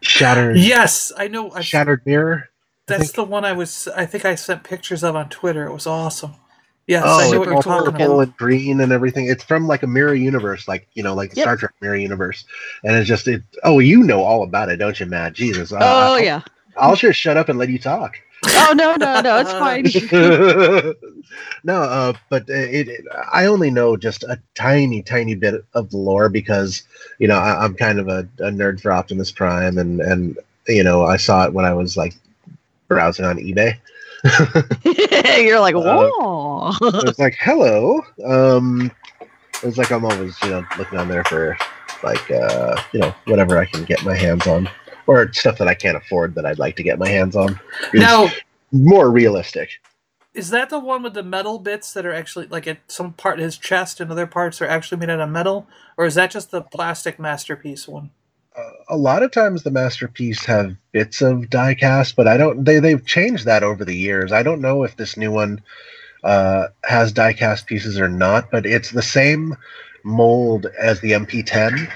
shattered. 0.00 0.56
Yes, 0.56 1.12
I 1.16 1.28
know. 1.28 1.50
I, 1.52 1.60
Shattered 1.60 2.06
Mirror. 2.06 2.48
That's 2.86 3.12
the 3.12 3.24
one 3.24 3.44
I 3.44 3.52
was. 3.52 3.88
I 3.88 4.06
think 4.06 4.24
I 4.24 4.34
sent 4.34 4.64
pictures 4.64 5.04
of 5.04 5.16
on 5.16 5.28
Twitter. 5.28 5.66
It 5.66 5.72
was 5.72 5.86
awesome. 5.86 6.34
Yes, 6.86 7.04
oh, 7.04 7.18
I 7.20 7.24
know 7.24 7.38
it's 7.38 7.38
what 7.38 7.46
you're 7.46 7.54
all 7.54 7.62
talking 7.62 7.86
purple 7.86 8.04
about. 8.16 8.24
and 8.24 8.36
green 8.36 8.80
and 8.80 8.92
everything. 8.92 9.26
It's 9.26 9.44
from 9.44 9.66
like 9.68 9.82
a 9.84 9.86
mirror 9.86 10.14
universe, 10.14 10.66
like 10.66 10.88
you 10.94 11.02
know, 11.02 11.14
like 11.14 11.30
the 11.30 11.36
Yep. 11.36 11.44
Star 11.44 11.56
Trek 11.56 11.74
mirror 11.80 11.96
universe. 11.96 12.44
And 12.84 12.96
it's 12.96 13.08
just 13.08 13.28
it. 13.28 13.42
Oh, 13.64 13.78
you 13.78 14.02
know 14.02 14.22
all 14.22 14.42
about 14.42 14.70
it, 14.70 14.76
don't 14.78 14.98
you, 14.98 15.06
Matt? 15.06 15.34
Jesus. 15.34 15.72
Uh, 15.72 15.76
Oh 15.80 16.16
I'll, 16.16 16.24
yeah. 16.24 16.42
I'll 16.76 16.96
just 16.96 17.18
shut 17.18 17.36
up 17.36 17.48
and 17.48 17.58
let 17.58 17.68
you 17.68 17.78
talk. 17.78 18.16
Oh 18.46 18.72
no, 18.74 18.96
no, 18.96 19.20
no, 19.20 19.38
it's 19.38 19.52
fine. 19.52 19.84
no, 21.64 21.82
uh, 21.82 22.12
but 22.30 22.48
it, 22.48 22.88
it. 22.88 23.04
I 23.32 23.46
only 23.46 23.70
know 23.70 23.96
just 23.96 24.22
a 24.24 24.40
tiny, 24.54 25.02
tiny 25.02 25.34
bit 25.34 25.64
of 25.74 25.90
the 25.90 25.96
lore 25.98 26.28
because 26.28 26.82
you 27.18 27.28
know 27.28 27.36
I, 27.36 27.62
I'm 27.64 27.74
kind 27.74 27.98
of 27.98 28.08
a, 28.08 28.20
a 28.38 28.50
nerd 28.50 28.80
for 28.80 28.92
Optimus 28.92 29.30
Prime, 29.30 29.76
and 29.78 30.00
and 30.00 30.38
you 30.68 30.82
know 30.82 31.04
I 31.04 31.16
saw 31.18 31.44
it 31.44 31.52
when 31.52 31.64
I 31.66 31.74
was 31.74 31.96
like 31.96 32.14
browsing 32.88 33.24
on 33.26 33.36
eBay. 33.38 33.76
You're 35.42 35.60
like, 35.60 35.74
Uh, 35.74 35.80
whoa. 35.80 36.72
it 36.80 37.04
was 37.04 37.18
like, 37.18 37.36
hello. 37.40 38.02
Um, 38.24 38.90
it 39.18 39.66
was 39.66 39.78
like 39.78 39.90
I'm 39.90 40.04
always, 40.04 40.36
you 40.42 40.50
know, 40.50 40.64
looking 40.78 40.98
on 40.98 41.08
there 41.08 41.24
for 41.24 41.56
like, 42.02 42.30
uh, 42.30 42.80
you 42.92 43.00
know, 43.00 43.14
whatever 43.26 43.58
I 43.58 43.64
can 43.66 43.84
get 43.84 44.04
my 44.04 44.14
hands 44.14 44.46
on, 44.46 44.68
or 45.10 45.32
stuff 45.34 45.58
that 45.58 45.68
I 45.68 45.74
can't 45.74 45.98
afford 45.98 46.36
that 46.36 46.46
I'd 46.46 46.60
like 46.60 46.76
to 46.76 46.84
get 46.84 47.00
my 47.00 47.08
hands 47.08 47.36
on. 47.36 47.60
is 47.92 48.00
Now, 48.00 48.28
more 48.72 49.10
realistic. 49.10 49.70
is 50.34 50.50
that 50.50 50.70
the 50.70 50.78
one 50.78 51.02
with 51.02 51.14
the 51.14 51.24
metal 51.24 51.58
bits 51.58 51.92
that 51.94 52.06
are 52.06 52.14
actually 52.14 52.46
like 52.48 52.66
at 52.68 52.78
some 52.88 53.14
part 53.14 53.40
of 53.40 53.44
his 53.44 53.58
chest 53.58 54.00
and 54.00 54.10
other 54.12 54.26
parts 54.28 54.62
are 54.62 54.66
actually 54.68 54.98
made 54.98 55.10
out 55.10 55.20
of 55.20 55.30
metal, 55.30 55.68
or 55.98 56.06
is 56.06 56.14
that 56.16 56.30
just 56.30 56.52
the 56.52 56.62
plastic 56.62 57.18
masterpiece 57.18 57.88
one? 57.88 58.10
A 58.88 58.96
lot 58.96 59.22
of 59.22 59.32
times 59.32 59.62
the 59.64 59.70
masterpiece 59.72 60.44
have 60.46 60.76
bits 60.92 61.22
of 61.22 61.50
die 61.50 61.74
cast, 61.74 62.16
but 62.16 62.28
I 62.28 62.36
don't. 62.36 62.64
They 62.64 62.80
they've 62.80 63.04
changed 63.04 63.46
that 63.46 63.62
over 63.64 63.84
the 63.84 63.96
years. 63.96 64.32
I 64.32 64.42
don't 64.44 64.60
know 64.62 64.84
if 64.84 64.96
this 64.96 65.16
new 65.16 65.32
one 65.32 65.62
uh, 66.24 66.68
has 66.84 67.12
die 67.12 67.32
cast 67.34 67.66
pieces 67.66 68.00
or 68.00 68.08
not, 68.08 68.50
but 68.50 68.66
it's 68.66 68.90
the 68.90 69.02
same 69.02 69.56
mold 70.04 70.66
as 70.78 71.00
the 71.00 71.12
MP10. 71.12 71.90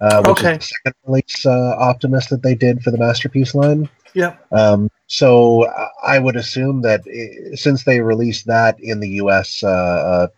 Uh, 0.00 0.22
which 0.22 0.38
Okay. 0.38 0.52
is 0.52 0.58
the 0.58 0.64
second 0.64 0.94
release 1.06 1.46
uh, 1.46 1.74
Optimus 1.78 2.26
that 2.28 2.42
they 2.42 2.54
did 2.54 2.82
for 2.82 2.90
the 2.90 2.98
masterpiece 2.98 3.54
line. 3.54 3.88
Yep. 4.14 4.46
Um, 4.52 4.90
so 5.06 5.66
I- 6.02 6.18
would 6.18 6.36
assume 6.36 6.82
that 6.82 7.02
i 7.06 7.54
since 7.56 7.84
they 7.84 8.00
released 8.00 8.46
that 8.46 8.76
in 8.80 9.00
the 9.00 9.08
U.S. 9.22 9.62
Uh, 9.62 9.68
uh, 9.68 10.28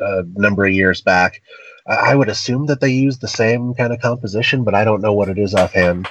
a 0.00 0.22
number 0.40 0.64
of 0.64 0.72
years 0.72 1.00
back, 1.00 1.40
I 1.86 2.14
would 2.14 2.28
assume 2.28 2.66
that 2.66 2.80
they 2.80 2.90
used 2.90 3.20
the 3.20 3.28
same 3.28 3.74
kind 3.74 3.92
of 3.92 4.00
composition, 4.00 4.64
but 4.64 4.74
I 4.74 4.84
don't 4.84 5.02
know 5.02 5.12
what 5.12 5.28
it 5.28 5.38
is 5.38 5.54
offhand. 5.54 6.08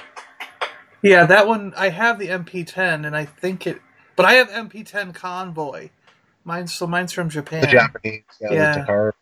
Yeah, 1.02 1.26
that 1.26 1.46
one 1.46 1.74
I 1.76 1.90
have 1.90 2.18
the 2.18 2.28
MP10, 2.28 3.06
and 3.06 3.16
I 3.16 3.24
think 3.26 3.66
it, 3.66 3.80
but 4.16 4.24
I 4.26 4.34
have 4.34 4.48
MP10 4.48 5.14
Convoy. 5.14 5.90
Mine's 6.44 6.72
so 6.74 6.86
mine's 6.86 7.12
from 7.12 7.28
Japan. 7.28 7.62
The 7.62 7.66
Japanese, 7.66 8.22
yeah, 8.40 8.52
Yeah. 8.52 8.84
the. 8.84 9.12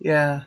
Yeah. 0.00 0.42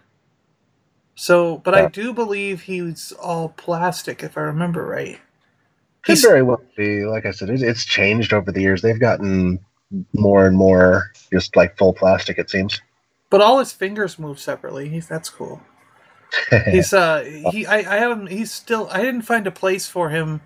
So, 1.15 1.57
but 1.59 1.73
I 1.73 1.87
do 1.87 2.13
believe 2.13 2.63
he's 2.63 3.13
all 3.13 3.49
plastic, 3.49 4.21
if 4.21 4.37
I 4.37 4.41
remember 4.41 4.85
right. 4.85 5.19
Could 6.03 6.13
He's- 6.13 6.21
very 6.21 6.43
well 6.43 6.61
be. 6.75 7.05
Like 7.05 7.25
I 7.25 7.31
said, 7.31 7.49
it, 7.49 7.61
it's 7.61 7.85
changed 7.85 8.33
over 8.33 8.51
the 8.51 8.61
years. 8.61 8.81
They've 8.81 8.99
gotten 8.99 9.59
more 10.13 10.45
and 10.45 10.57
more 10.57 11.11
just 11.31 11.55
like 11.55 11.77
full 11.77 11.93
plastic. 11.93 12.37
It 12.37 12.49
seems. 12.49 12.81
But 13.29 13.41
all 13.41 13.59
his 13.59 13.71
fingers 13.71 14.19
move 14.19 14.39
separately. 14.39 14.89
He's 14.89 15.07
that's 15.07 15.29
cool. 15.29 15.61
He's 16.65 16.91
uh 16.93 17.23
he 17.51 17.65
I, 17.65 17.77
I 17.77 17.97
haven't 17.97 18.27
he's 18.27 18.51
still 18.51 18.89
I 18.91 19.01
didn't 19.01 19.21
find 19.21 19.47
a 19.47 19.51
place 19.51 19.87
for 19.87 20.09
him 20.09 20.41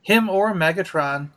him 0.00 0.30
or 0.30 0.54
Megatron 0.54 1.30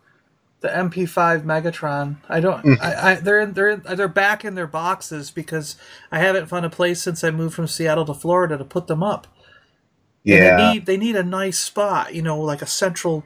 the 0.62 0.70
MP5 0.70 1.44
Megatron. 1.44 2.18
I 2.30 2.40
don't. 2.40 2.64
Mm. 2.66 2.82
I, 2.82 3.12
I 3.12 3.16
they're 3.16 3.42
in, 3.42 3.54
they're 3.54 3.70
in, 3.70 3.82
they're 3.96 4.08
back 4.08 4.44
in 4.46 4.56
their 4.56 4.68
boxes 4.68 5.30
because 5.32 5.76
I 6.12 6.20
haven't 6.20 6.48
found 6.48 6.66
a 6.66 6.70
place 6.70 7.02
since 7.02 7.24
I 7.24 7.32
moved 7.32 7.56
from 7.56 7.68
Seattle 7.68 8.06
to 8.06 8.14
Florida 8.14 8.58
to 8.58 8.66
put 8.66 8.88
them 8.88 9.04
up. 9.04 9.28
And 10.26 10.34
Yeah. 10.36 10.58
they 10.58 10.74
need 10.74 10.86
they 10.88 10.98
need 10.98 11.16
a 11.16 11.24
nice 11.24 11.60
spot, 11.60 12.14
you 12.16 12.22
know, 12.24 12.40
like 12.40 12.62
a 12.62 12.66
central, 12.68 13.24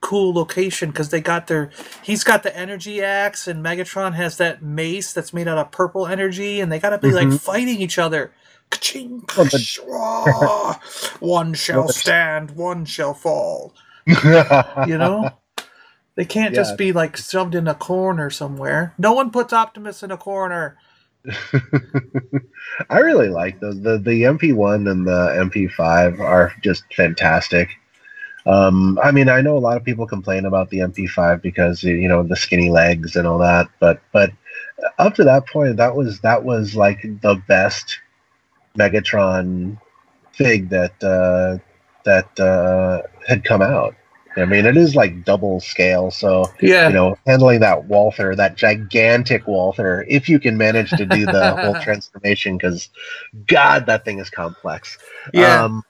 cool 0.00 0.34
location 0.34 0.90
because 0.90 1.10
they 1.10 1.20
got 1.20 1.46
their. 1.46 1.70
He's 2.02 2.24
got 2.24 2.42
the 2.42 2.56
energy 2.56 3.02
axe, 3.02 3.46
and 3.48 3.64
Megatron 3.64 4.14
has 4.14 4.36
that 4.38 4.62
mace 4.62 5.12
that's 5.12 5.32
made 5.32 5.48
out 5.48 5.58
of 5.58 5.70
purple 5.70 6.06
energy, 6.06 6.60
and 6.60 6.70
they 6.72 6.78
got 6.80 6.90
to 6.90 6.98
be 6.98 7.12
like 7.12 7.28
Mhm. 7.28 7.30
fighting 7.30 7.80
each 7.80 7.98
other. 7.98 8.32
Ka-shwa. 8.70 10.76
one 11.20 11.54
shall 11.54 11.88
stand, 11.88 12.52
one 12.52 12.84
shall 12.84 13.14
fall. 13.14 13.74
You 14.06 14.98
know. 14.98 15.30
They 16.16 16.24
can't 16.24 16.54
Yeah. 16.54 16.60
just 16.60 16.76
be 16.76 16.92
like 16.92 17.16
shoved 17.16 17.54
in 17.54 17.66
a 17.68 17.74
corner 17.74 18.30
somewhere. 18.30 18.94
No 18.98 19.12
one 19.12 19.30
puts 19.30 19.52
Optimus 19.52 20.02
in 20.02 20.10
a 20.10 20.16
corner. 20.16 20.76
I 22.90 22.98
really 22.98 23.28
like 23.28 23.60
those. 23.60 23.80
The 23.80 23.98
the 23.98 24.22
MP1 24.24 24.90
and 24.90 25.06
the 25.06 25.32
MP5 25.38 26.20
are 26.20 26.52
just 26.62 26.84
fantastic. 26.94 27.70
Um, 28.46 28.98
I 29.02 29.10
mean, 29.10 29.30
I 29.30 29.40
know 29.40 29.56
a 29.56 29.58
lot 29.58 29.78
of 29.78 29.84
people 29.84 30.06
complain 30.06 30.44
about 30.44 30.68
the 30.68 30.80
MP5 30.80 31.40
because 31.40 31.82
you 31.82 32.08
know 32.08 32.22
the 32.22 32.36
skinny 32.36 32.68
legs 32.70 33.16
and 33.16 33.26
all 33.26 33.38
that, 33.38 33.68
but 33.80 34.02
but 34.12 34.32
up 34.98 35.14
to 35.14 35.24
that 35.24 35.48
point, 35.48 35.76
that 35.78 35.96
was 35.96 36.20
that 36.20 36.44
was 36.44 36.76
like 36.76 37.00
the 37.02 37.42
best 37.48 37.98
Megatron 38.78 39.80
fig 40.32 40.68
that 40.68 41.02
uh, 41.02 41.58
that 42.04 42.38
uh, 42.38 43.02
had 43.26 43.44
come 43.44 43.62
out. 43.62 43.94
I 44.36 44.44
mean, 44.46 44.66
it 44.66 44.76
is 44.76 44.96
like 44.96 45.24
double 45.24 45.60
scale, 45.60 46.10
so 46.10 46.50
Yeah. 46.60 46.88
you 46.88 46.94
know, 46.94 47.16
handling 47.26 47.60
that 47.60 47.84
Walther, 47.84 48.34
that 48.34 48.56
gigantic 48.56 49.46
Walther, 49.46 50.04
if 50.08 50.28
you 50.28 50.40
can 50.40 50.56
manage 50.56 50.90
to 50.90 51.06
do 51.06 51.26
the 51.26 51.56
whole 51.60 51.74
transformation, 51.76 52.56
because 52.56 52.88
God, 53.46 53.86
that 53.86 54.04
thing 54.04 54.18
is 54.18 54.30
complex. 54.30 54.98
Yeah. 55.32 55.64
Um, 55.64 55.84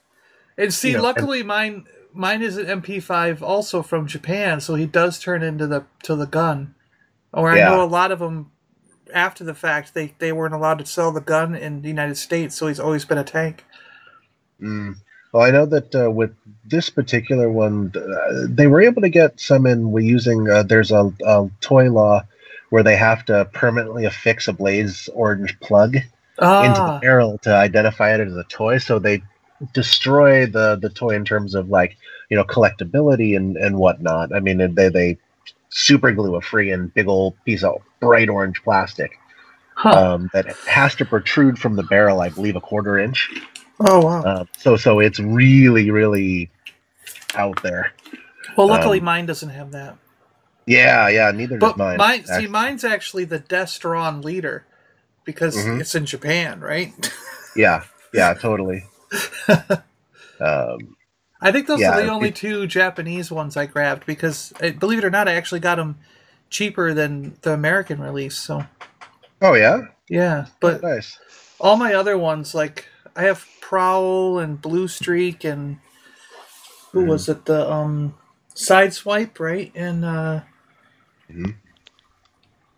And 0.58 0.72
see, 0.72 0.90
you 0.90 0.96
know, 0.98 1.02
luckily 1.04 1.42
mine 1.42 1.86
mine 2.12 2.42
is 2.42 2.56
an 2.56 2.66
MP5 2.66 3.42
also 3.42 3.82
from 3.82 4.06
Japan, 4.06 4.60
so 4.60 4.74
he 4.74 4.86
does 4.86 5.18
turn 5.18 5.42
into 5.42 5.66
the 5.66 5.84
to 6.04 6.14
the 6.14 6.26
gun. 6.26 6.74
Or 7.32 7.50
I 7.50 7.56
Yeah. 7.56 7.70
know 7.70 7.82
a 7.82 7.86
lot 7.86 8.12
of 8.12 8.18
them 8.20 8.50
after 9.12 9.42
the 9.44 9.54
fact 9.54 9.94
they 9.94 10.14
they 10.18 10.32
weren't 10.32 10.54
allowed 10.54 10.78
to 10.78 10.86
sell 10.86 11.12
the 11.12 11.20
gun 11.20 11.54
in 11.54 11.82
the 11.82 11.88
United 11.88 12.16
States, 12.16 12.54
so 12.56 12.66
he's 12.68 12.80
always 12.80 13.04
been 13.04 13.18
a 13.18 13.24
tank. 13.24 13.64
Mm. 14.60 14.94
Well, 15.34 15.42
I 15.42 15.50
know 15.50 15.66
that 15.66 15.92
uh, 15.96 16.12
with 16.12 16.32
this 16.64 16.90
particular 16.90 17.50
one, 17.50 17.92
uh, 17.96 18.46
they 18.48 18.68
were 18.68 18.80
able 18.80 19.02
to 19.02 19.08
get 19.08 19.40
some 19.40 19.66
in 19.66 19.92
using. 19.96 20.48
Uh, 20.48 20.62
there's 20.62 20.92
a, 20.92 21.12
a 21.26 21.50
toy 21.60 21.90
law 21.90 22.22
where 22.70 22.84
they 22.84 22.94
have 22.94 23.24
to 23.24 23.44
permanently 23.52 24.04
affix 24.04 24.46
a 24.46 24.52
Blaze 24.52 25.08
orange 25.12 25.58
plug 25.58 25.96
into 25.96 26.10
Ah. 26.38 26.94
the 26.94 27.00
barrel 27.00 27.38
to 27.38 27.52
identify 27.52 28.14
it 28.14 28.20
as 28.20 28.36
a 28.36 28.44
toy. 28.44 28.78
So 28.78 29.00
they 29.00 29.22
destroy 29.72 30.46
the 30.46 30.76
the 30.80 30.88
toy 30.88 31.16
in 31.16 31.24
terms 31.24 31.56
of 31.56 31.68
like 31.68 31.96
you 32.30 32.36
know 32.36 32.44
collectability 32.44 33.36
and 33.36 33.56
and 33.56 33.76
whatnot. 33.76 34.32
I 34.32 34.38
mean, 34.38 34.74
they 34.76 34.88
they 34.88 35.18
super 35.70 36.12
glue 36.12 36.36
a 36.36 36.40
freaking 36.40 36.94
big 36.94 37.08
old 37.08 37.34
piece 37.44 37.64
of 37.64 37.82
bright 37.98 38.28
orange 38.28 38.62
plastic 38.62 39.18
um, 39.84 40.30
that 40.32 40.46
has 40.68 40.94
to 40.94 41.04
protrude 41.04 41.58
from 41.58 41.74
the 41.74 41.82
barrel. 41.82 42.20
I 42.20 42.28
believe 42.28 42.54
a 42.54 42.60
quarter 42.60 42.98
inch. 43.00 43.32
Oh 43.80 44.00
wow. 44.00 44.22
Uh, 44.24 44.44
so 44.58 44.76
so 44.76 45.00
it's 45.00 45.20
really 45.20 45.90
really 45.90 46.50
out 47.34 47.62
there. 47.62 47.92
Well, 48.56 48.68
luckily 48.68 48.98
um, 48.98 49.04
mine 49.04 49.26
doesn't 49.26 49.50
have 49.50 49.72
that. 49.72 49.98
Yeah, 50.66 51.08
yeah. 51.08 51.30
Neither 51.32 51.58
But 51.58 51.76
does 51.76 51.76
mine. 51.76 51.98
mine, 51.98 52.24
see, 52.26 52.46
mine's 52.46 52.84
actually 52.84 53.24
the 53.24 53.40
Destron 53.40 54.24
leader 54.24 54.64
because 55.24 55.56
Mhm. 55.56 55.80
it's 55.80 55.94
in 55.94 56.06
Japan, 56.06 56.60
right? 56.60 56.94
Yeah, 57.56 57.84
yeah, 58.12 58.34
totally. 58.34 58.84
um, 60.40 60.96
I 61.40 61.52
think 61.52 61.66
those 61.66 61.80
Yeah, 61.80 61.90
are 61.98 62.02
the 62.02 62.08
only 62.10 62.28
it- 62.28 62.36
two 62.36 62.66
Japanese 62.66 63.30
ones 63.30 63.56
I 63.56 63.66
grabbed 63.66 64.06
because, 64.06 64.52
uh, 64.62 64.70
believe 64.70 64.98
it 64.98 65.04
or 65.04 65.10
not, 65.10 65.28
I 65.28 65.34
actually 65.34 65.60
got 65.60 65.76
them 65.76 65.98
cheaper 66.50 66.94
than 66.94 67.36
the 67.42 67.52
American 67.52 68.00
release. 68.00 68.36
So 68.36 68.64
oh 69.42 69.54
yeah, 69.54 69.82
yeah, 70.08 70.46
but 70.60 70.82
nice. 70.82 71.18
all 71.60 71.76
my 71.76 71.94
other 71.94 72.18
ones, 72.18 72.54
like 72.54 72.88
I 73.16 73.22
have 73.24 73.46
Prowl 73.60 74.38
and 74.38 74.60
Blue 74.60 74.88
Streak 74.88 75.44
and 75.44 75.78
who 76.92 77.00
Mm-hmm. 77.00 77.08
was 77.10 77.28
it? 77.28 77.44
The 77.46 77.70
um, 77.70 78.14
Sideswipe, 78.54 79.40
right? 79.40 79.72
And 79.74 80.04
uh, 80.04 80.40
Mhm. 81.30 81.54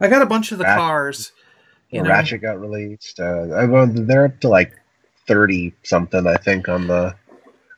I 0.00 0.08
got 0.08 0.22
a 0.22 0.26
bunch 0.26 0.52
of 0.52 0.58
the 0.58 0.64
Rat- 0.64 0.78
cars. 0.78 1.32
You 1.90 2.02
know? 2.02 2.10
Ratchet 2.10 2.42
got 2.42 2.60
released. 2.60 3.20
Uh, 3.20 3.48
I, 3.54 3.64
well, 3.66 3.86
they're 3.86 4.26
up 4.26 4.40
to 4.40 4.48
like 4.48 4.72
thirty 5.26 5.74
something, 5.82 6.26
I 6.26 6.36
think, 6.36 6.68
on 6.68 6.86
the 6.86 7.14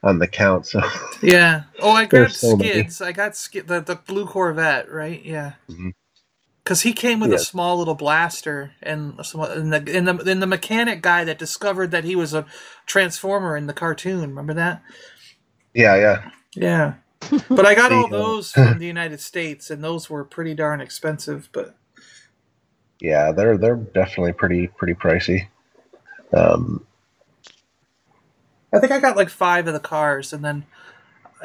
on 0.03 0.19
the 0.19 0.27
count. 0.29 0.67
So 0.67 0.81
Yeah. 1.23 1.65
Oh, 1.81 1.91
I 1.93 2.07
got 2.07 2.31
so 2.33 2.57
many. 2.57 2.71
skids. 2.71 3.01
I 3.03 3.13
got 3.13 3.37
skid 3.37 3.69
the 3.69 3.81
the 3.81 3.97
blue 3.97 4.27
Corvette, 4.27 4.91
right? 4.91 5.25
Yeah. 5.25 5.55
Mhm. 5.71 5.93
Because 6.69 6.83
he 6.83 6.93
came 6.93 7.19
with 7.19 7.33
a 7.33 7.39
small 7.39 7.79
little 7.79 7.95
blaster, 7.95 8.73
and 8.83 9.15
some 9.25 9.41
and 9.41 9.73
the 9.73 9.97
and 9.97 10.07
the 10.07 10.31
and 10.31 10.43
the 10.43 10.47
mechanic 10.47 11.01
guy 11.01 11.25
that 11.25 11.39
discovered 11.39 11.93
that 11.93 12.05
he 12.05 12.15
was 12.15 12.35
a 12.35 12.45
transformer 12.85 13.57
in 13.57 13.67
the 13.67 13.73
cartoon. 13.73 14.21
Remember 14.21 14.53
that? 14.53 14.83
yeah, 15.73 15.97
yeah. 15.97 16.31
Yeah. 16.55 16.95
But 17.49 17.65
I 17.65 17.75
got 17.75 17.91
all 17.91 18.05
uh, 18.05 18.09
those 18.11 18.53
from 18.53 18.79
the 18.79 18.85
United 18.85 19.21
States, 19.21 19.71
and 19.71 19.83
those 19.83 20.11
were 20.11 20.25
pretty 20.25 20.53
darn 20.53 20.83
expensive. 20.83 21.49
But 21.53 21.75
Yeah, 23.01 23.33
they're 23.33 23.57
they're 23.57 23.77
definitely 23.77 24.35
pretty 24.35 24.67
pretty 24.67 24.93
pricey. 24.93 25.49
Um, 26.35 26.87
I 28.75 28.79
think 28.79 28.93
I 28.93 29.01
got 29.01 29.17
like 29.17 29.31
five 29.31 29.67
of 29.69 29.73
the 29.73 29.81
cars, 29.81 30.35
and 30.35 30.45
then 30.45 30.67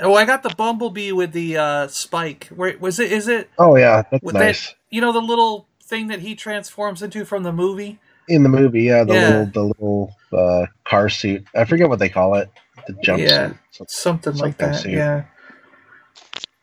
oh, 0.01 0.15
I 0.15 0.25
got 0.25 0.43
the 0.43 0.53
Bumblebee 0.53 1.13
with 1.13 1.31
the 1.31 1.55
uh, 1.55 1.87
spike. 1.87 2.49
Where 2.53 2.77
was 2.77 2.99
it? 2.99 3.09
Is 3.09 3.29
it? 3.29 3.49
oh 3.57 3.77
yeah, 3.77 4.03
that's 4.11 4.33
nice. 4.33 4.67
That, 4.67 4.75
you 4.93 5.01
know 5.01 5.11
the 5.11 5.19
little 5.21 5.67
thing 5.81 6.07
that 6.07 6.19
he 6.19 6.35
transforms 6.35 7.01
into 7.01 7.25
from 7.25 7.43
the 7.43 7.51
movie. 7.51 7.99
In 8.29 8.43
the 8.43 8.49
movie, 8.49 8.83
yeah, 8.83 9.03
the 9.03 9.13
Yeah. 9.15 9.27
little 9.29 9.45
the 9.47 9.63
little 9.63 10.15
uh, 10.31 10.65
car 10.85 11.09
suit. 11.09 11.45
I 11.55 11.65
forget 11.65 11.89
what 11.89 11.99
they 11.99 12.09
call 12.09 12.35
it. 12.35 12.49
The 12.87 12.93
jumpsuit. 12.93 13.29
Yeah, 13.29 13.53
Some- 13.71 13.87
something 13.89 14.35
like 14.37 14.57
that. 14.59 14.75
suit. 14.75 14.91
Yeah. 14.93 15.23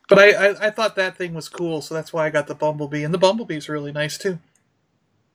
But 0.09 0.19
I, 0.19 0.31
I 0.31 0.67
I 0.67 0.71
thought 0.71 0.97
that 0.97 1.17
thing 1.17 1.35
was 1.35 1.49
cool, 1.49 1.83
so 1.83 1.95
that's 1.95 2.13
why 2.13 2.27
I 2.27 2.31
got 2.31 2.47
the 2.47 2.55
Bumblebee, 2.55 3.05
and 3.05 3.13
the 3.15 3.19
Bumblebee's 3.19 3.69
really 3.69 3.93
nice 3.93 4.17
too. 4.19 4.39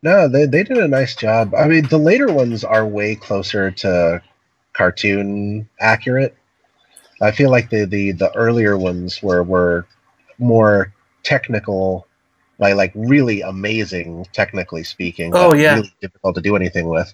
No, 0.02 0.28
they 0.28 0.46
they 0.46 0.64
did 0.64 0.78
a 0.78 0.88
nice 0.88 1.16
job. 1.16 1.54
I 1.56 1.68
mean, 1.68 1.88
the 1.88 1.98
later 1.98 2.32
ones 2.32 2.64
are 2.64 2.86
way 2.86 3.16
closer 3.16 3.72
to 3.72 4.22
cartoon 4.74 5.68
accurate. 5.80 6.36
I 7.22 7.32
feel 7.32 7.50
like 7.52 7.70
the 7.70 7.86
the, 7.86 8.12
the 8.14 8.36
earlier 8.36 8.78
ones 8.78 9.22
were 9.24 9.44
were 9.44 9.86
more 10.38 10.94
technical, 11.24 12.06
like 12.60 12.76
like 12.76 12.92
really 12.96 13.42
amazing 13.42 14.26
technically 14.32 14.84
speaking. 14.84 15.32
Oh, 15.34 15.54
yeah. 15.54 15.76
really 15.76 15.94
difficult 16.02 16.36
to 16.36 16.42
do 16.42 16.56
anything 16.56 16.88
with, 16.88 17.14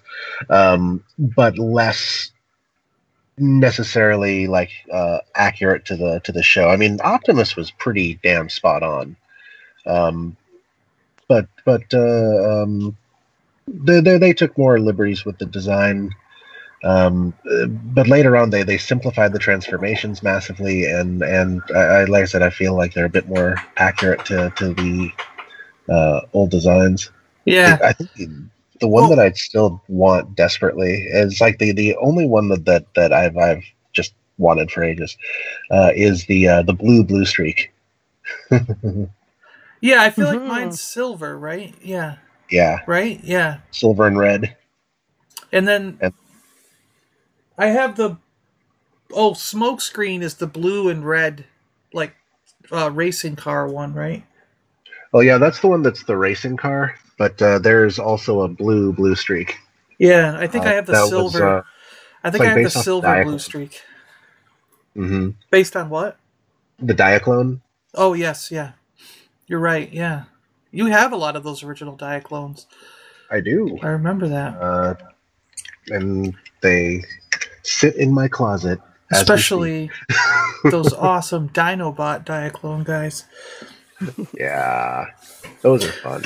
um, 0.50 1.04
but 1.18 1.58
less 1.58 2.30
necessarily 3.38 4.46
like 4.46 4.70
uh, 4.92 5.18
accurate 5.34 5.84
to 5.86 5.96
the 5.96 6.20
to 6.20 6.32
the 6.32 6.42
show. 6.42 6.68
I 6.68 6.76
mean, 6.76 7.00
Optimus 7.02 7.56
was 7.56 7.70
pretty 7.70 8.18
damn 8.22 8.48
spot 8.48 8.82
on. 8.82 9.16
Um, 9.86 10.36
but 11.28 11.46
but 11.64 11.82
uh, 11.94 12.62
um, 12.62 12.96
they, 13.66 14.00
they 14.00 14.18
they 14.18 14.32
took 14.32 14.56
more 14.58 14.78
liberties 14.78 15.24
with 15.24 15.38
the 15.38 15.46
design. 15.46 16.10
Um, 16.84 17.32
but 17.94 18.08
later 18.08 18.36
on, 18.36 18.50
they, 18.50 18.64
they 18.64 18.76
simplified 18.76 19.32
the 19.32 19.38
transformations 19.38 20.22
massively, 20.22 20.84
and 20.84 21.22
and 21.22 21.62
I, 21.74 21.78
I 21.78 22.04
like 22.04 22.22
I 22.22 22.26
said, 22.26 22.42
I 22.42 22.50
feel 22.50 22.76
like 22.76 22.92
they're 22.92 23.06
a 23.06 23.10
bit 23.10 23.28
more 23.28 23.54
accurate 23.76 24.24
to 24.26 24.50
to 24.56 24.74
the 24.74 25.10
uh, 25.88 26.22
old 26.32 26.50
designs. 26.50 27.10
Yeah. 27.44 27.78
I 27.82 27.92
think 27.92 28.12
the- 28.14 28.44
the 28.80 28.88
one 28.88 29.08
that 29.10 29.20
I'd 29.20 29.36
still 29.36 29.80
want 29.86 30.34
desperately 30.34 31.06
is 31.12 31.40
like 31.40 31.58
the 31.58 31.70
the 31.72 31.94
only 31.98 32.26
one 32.26 32.48
that 32.48 32.64
that, 32.64 32.86
that 32.96 33.12
I've 33.12 33.36
I've 33.36 33.62
just 33.92 34.12
wanted 34.38 34.72
for 34.72 34.82
ages 34.82 35.16
uh, 35.70 35.92
is 35.94 36.26
the 36.26 36.48
uh, 36.48 36.62
the 36.62 36.72
blue 36.72 37.04
blue 37.04 37.24
streak. 37.24 37.72
Yeah, 39.80 40.02
I 40.02 40.10
feel 40.10 40.26
like 40.26 40.42
mine's 40.42 40.80
silver, 40.80 41.36
right? 41.36 41.74
Yeah. 41.82 42.16
yeah, 42.50 42.78
Right? 42.86 43.18
Yeah. 43.24 43.58
silver 43.72 44.06
and 44.06 44.16
red. 44.16 44.56
And 45.50 45.66
then 45.66 45.98
And- 46.00 46.14
I 47.58 47.66
have 47.66 47.96
the 47.96 48.18
oh, 49.12 49.32
smokescreen 49.32 50.22
is 50.22 50.34
the 50.36 50.46
blue 50.46 50.88
and 50.88 51.04
red 51.06 51.46
like 51.92 52.14
uh 52.70 52.90
racing 52.92 53.36
car 53.36 53.66
one, 53.68 53.92
right? 53.92 54.24
Oh 55.12 55.20
yeah, 55.20 55.38
that's 55.38 55.60
the 55.60 55.68
one 55.68 55.82
that's 55.82 56.04
the 56.04 56.16
racing 56.16 56.56
car. 56.56 56.94
But 57.18 57.40
uh, 57.42 57.58
there's 57.60 57.98
also 57.98 58.42
a 58.42 58.48
blue 58.48 58.92
blue 58.92 59.14
streak. 59.14 59.58
Yeah, 59.98 60.36
I 60.38 60.46
think 60.46 60.64
Uh, 60.64 60.66
I 60.66 60.74
have 60.74 60.86
the 60.86 60.94
that 60.94 61.02
was, 61.04 61.08
silver. 61.08 61.40
uh, 61.40 61.62
I 62.24 62.30
think 62.30 62.40
like 62.40 62.48
I 62.48 62.50
have 62.52 62.62
the 62.62 62.70
silver 62.70 63.16
Diaclone. 63.16 63.24
blue 63.24 63.38
streak. 63.38 63.82
hmm 64.94 65.30
Based 65.50 65.76
on 65.76 65.90
what? 65.90 66.18
The 66.80 66.94
Diaclone. 66.94 67.60
Oh 67.94 68.14
yes, 68.14 68.50
yeah. 68.50 68.72
You're 69.46 69.60
right. 69.60 69.92
Yeah, 69.92 70.24
you 70.70 70.86
have 70.86 71.12
a 71.12 71.16
lot 71.16 71.36
of 71.36 71.44
those 71.44 71.62
original 71.62 71.96
Diaclones. 71.96 72.66
I 73.30 73.40
do. 73.40 73.78
I 73.82 73.88
remember 73.88 74.28
that. 74.28 74.54
Uh, 74.60 74.94
and 75.88 76.34
they 76.62 77.04
sit 77.62 77.96
in 77.96 78.12
my 78.12 78.28
closet. 78.28 78.80
Especially 79.10 79.90
those 80.70 80.92
awesome 80.92 81.48
Dinobot 81.50 82.24
Diaclone 82.24 82.84
guys. 82.84 83.24
Speak. 84.10 84.28
Yeah, 84.34 85.06
those 85.62 85.84
are 85.84 85.92
fun. 85.92 86.24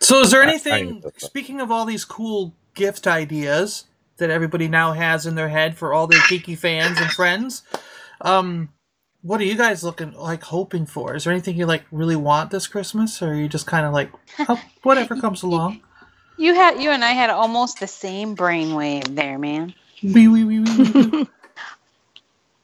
So, 0.00 0.20
is 0.20 0.30
there 0.30 0.42
I- 0.42 0.46
I 0.46 0.48
anything? 0.50 0.86
think 0.88 1.02
that's 1.04 1.20
fun. 1.22 1.28
Speaking 1.30 1.60
of 1.60 1.70
all 1.70 1.84
these 1.84 2.04
cool 2.04 2.54
gift 2.74 3.06
ideas 3.06 3.84
that 4.16 4.30
everybody 4.30 4.68
now 4.68 4.92
has 4.92 5.26
in 5.26 5.34
their 5.34 5.48
head 5.48 5.76
for 5.76 5.92
all 5.92 6.06
their 6.06 6.20
geeky 6.20 6.56
fans 6.56 6.98
and 7.00 7.10
friends, 7.10 7.62
um, 8.20 8.68
what 9.22 9.40
are 9.40 9.44
you 9.44 9.56
guys 9.56 9.82
looking 9.82 10.12
like 10.12 10.42
hoping 10.44 10.86
for? 10.86 11.14
Is 11.14 11.24
there 11.24 11.32
anything 11.32 11.56
you 11.56 11.66
like 11.66 11.84
really 11.90 12.16
want 12.16 12.50
this 12.50 12.66
Christmas, 12.66 13.20
or 13.22 13.30
are 13.30 13.34
you 13.34 13.48
just 13.48 13.66
kind 13.66 13.86
of 13.86 13.92
like 13.92 14.10
oh, 14.48 14.60
whatever 14.82 15.16
comes 15.20 15.42
along? 15.48 15.80
You 16.36 16.54
had 16.54 16.80
you 16.82 16.90
and 16.90 17.04
I 17.04 17.12
had 17.12 17.30
almost 17.30 17.80
the 17.80 17.86
same 17.86 18.36
brainwave 18.36 19.14
there, 19.14 19.38
man. 19.38 19.72
Wee, 20.02 20.28
wee, 20.28 20.44
wee, 20.44 20.60
wee, 20.60 21.06
wee. 21.10 21.28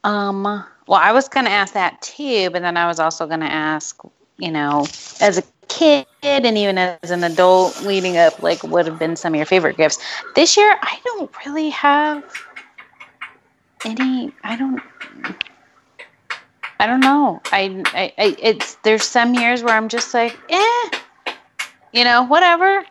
Um, 0.02 0.42
well, 0.44 0.66
I 1.00 1.12
was 1.12 1.28
going 1.28 1.44
to 1.44 1.52
ask 1.52 1.74
that 1.74 2.00
too, 2.00 2.48
but 2.50 2.62
then 2.62 2.76
I 2.76 2.86
was 2.86 2.98
also 2.98 3.26
going 3.26 3.40
to 3.40 3.52
ask, 3.52 3.98
you 4.40 4.50
know, 4.50 4.86
as 5.20 5.38
a 5.38 5.42
kid 5.68 6.06
and 6.22 6.58
even 6.58 6.78
as 6.78 7.10
an 7.10 7.24
adult 7.24 7.82
leading 7.82 8.16
up, 8.16 8.42
like, 8.42 8.62
what 8.64 8.86
have 8.86 8.98
been 8.98 9.16
some 9.16 9.34
of 9.34 9.36
your 9.36 9.46
favorite 9.46 9.76
gifts? 9.76 9.98
This 10.34 10.56
year, 10.56 10.76
I 10.82 10.98
don't 11.04 11.30
really 11.44 11.70
have 11.70 12.24
any, 13.84 14.32
I 14.42 14.56
don't. 14.56 14.80
I 16.78 16.86
don't 16.86 17.00
know. 17.00 17.42
I, 17.52 17.82
I, 17.88 18.12
I, 18.16 18.36
it's 18.38 18.76
there's 18.76 19.04
some 19.04 19.34
years 19.34 19.62
where 19.62 19.76
I'm 19.76 19.90
just 19.90 20.14
like, 20.14 20.38
eh, 20.48 20.98
you 21.92 22.04
know, 22.04 22.22
whatever. 22.22 22.84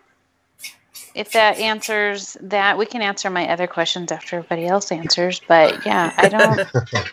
If 1.16 1.32
that 1.32 1.58
answers 1.58 2.38
that, 2.42 2.78
we 2.78 2.86
can 2.86 3.02
answer 3.02 3.32
my 3.32 3.50
other 3.50 3.66
questions 3.66 4.12
after 4.12 4.38
everybody 4.38 4.68
else 4.68 4.92
answers. 4.92 5.42
But 5.48 5.88
yeah, 5.88 6.14
I 6.18 6.30
don't. 6.30 6.68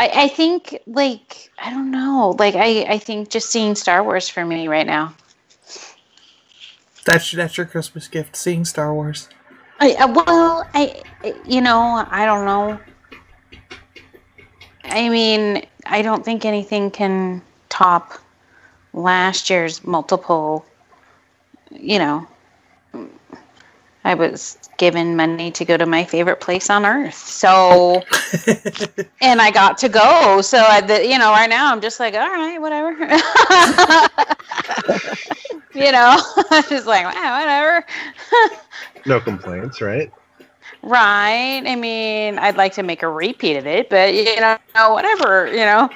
I, 0.00 0.22
I 0.22 0.28
think 0.28 0.80
like 0.86 1.50
I 1.58 1.68
don't 1.68 1.90
know. 1.90 2.34
Like 2.38 2.54
I, 2.54 2.84
I 2.84 2.98
think 2.98 3.28
just 3.28 3.50
seeing 3.50 3.74
Star 3.74 4.02
Wars 4.02 4.30
for 4.30 4.46
me 4.46 4.66
right 4.66 4.86
now. 4.86 5.14
That's 7.04 7.30
that's 7.32 7.58
your 7.58 7.66
Christmas 7.66 8.08
gift, 8.08 8.34
seeing 8.34 8.64
Star 8.64 8.94
Wars. 8.94 9.28
I, 9.78 10.06
well, 10.06 10.66
I 10.72 11.02
you 11.46 11.60
know 11.60 12.06
I 12.10 12.24
don't 12.24 12.46
know. 12.46 12.80
I 14.84 15.10
mean, 15.10 15.66
I 15.84 16.00
don't 16.00 16.24
think 16.24 16.46
anything 16.46 16.90
can 16.90 17.42
top 17.68 18.14
last 18.94 19.50
year's 19.50 19.84
multiple. 19.84 20.64
You 21.70 21.98
know, 21.98 22.26
I 24.04 24.14
was 24.14 24.58
given 24.78 25.14
money 25.14 25.50
to 25.52 25.64
go 25.64 25.76
to 25.76 25.84
my 25.84 26.04
favorite 26.04 26.40
place 26.40 26.70
on 26.70 26.86
earth, 26.86 27.14
so 27.14 28.02
and 29.20 29.42
I 29.42 29.50
got 29.50 29.76
to 29.78 29.88
go. 29.88 30.40
So 30.40 30.58
I, 30.58 30.80
the, 30.80 31.06
you 31.06 31.18
know, 31.18 31.30
right 31.30 31.50
now 31.50 31.70
I'm 31.70 31.82
just 31.82 32.00
like, 32.00 32.14
all 32.14 32.20
right, 32.20 32.58
whatever. 32.58 32.90
you 35.74 35.92
know, 35.92 36.18
I'm 36.50 36.64
just 36.64 36.86
like, 36.86 37.06
"Ah, 37.06 37.40
whatever. 37.40 37.86
No 39.06 39.20
complaints, 39.20 39.80
right? 39.80 40.12
Right. 40.82 41.62
I 41.66 41.76
mean, 41.76 42.38
I'd 42.38 42.56
like 42.56 42.72
to 42.74 42.82
make 42.82 43.02
a 43.02 43.08
repeat 43.08 43.56
of 43.56 43.66
it, 43.66 43.90
but 43.90 44.14
you 44.14 44.40
know, 44.40 44.58
whatever, 44.74 45.46
you 45.48 45.58
know. 45.58 45.90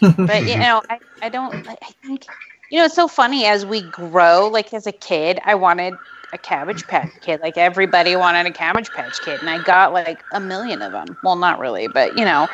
But 0.00 0.46
you 0.46 0.58
know, 0.58 0.82
I, 0.90 0.98
I 1.22 1.28
don't 1.28 1.66
I 1.66 1.76
I 1.82 1.90
think 2.02 2.26
you 2.70 2.78
know, 2.78 2.84
it's 2.84 2.94
so 2.94 3.08
funny 3.08 3.46
as 3.46 3.64
we 3.64 3.82
grow, 3.82 4.48
like 4.48 4.74
as 4.74 4.86
a 4.86 4.92
kid, 4.92 5.40
I 5.44 5.54
wanted 5.54 5.94
a 6.32 6.38
cabbage 6.38 6.86
patch 6.86 7.12
kid. 7.20 7.40
Like 7.40 7.56
everybody 7.56 8.16
wanted 8.16 8.46
a 8.46 8.50
cabbage 8.50 8.90
patch 8.90 9.20
kid, 9.22 9.40
and 9.40 9.50
I 9.50 9.62
got 9.62 9.92
like 9.92 10.22
a 10.32 10.40
million 10.40 10.82
of 10.82 10.92
them. 10.92 11.16
Well, 11.22 11.36
not 11.36 11.58
really, 11.58 11.88
but 11.88 12.16
you 12.18 12.24
know. 12.24 12.48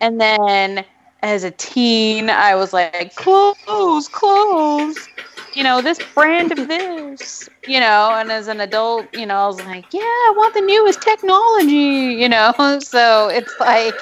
And 0.00 0.20
then 0.20 0.84
as 1.22 1.44
a 1.44 1.50
teen, 1.50 2.30
I 2.30 2.54
was 2.54 2.72
like, 2.72 3.14
clothes, 3.16 4.08
clothes. 4.08 5.08
You 5.54 5.64
know, 5.64 5.80
this 5.80 5.98
brand 6.14 6.52
of 6.52 6.68
this, 6.68 7.48
you 7.66 7.80
know, 7.80 8.12
and 8.14 8.30
as 8.30 8.46
an 8.46 8.60
adult, 8.60 9.12
you 9.12 9.26
know, 9.26 9.34
I 9.36 9.46
was 9.48 9.60
like, 9.64 9.92
yeah, 9.92 10.00
I 10.02 10.34
want 10.36 10.54
the 10.54 10.60
newest 10.60 11.02
technology, 11.02 12.14
you 12.20 12.28
know. 12.28 12.54
So 12.80 13.28
it's 13.28 13.52
like, 13.58 13.94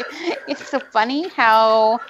it's 0.49 0.69
so 0.69 0.81
funny 0.81 1.29
how 1.29 2.01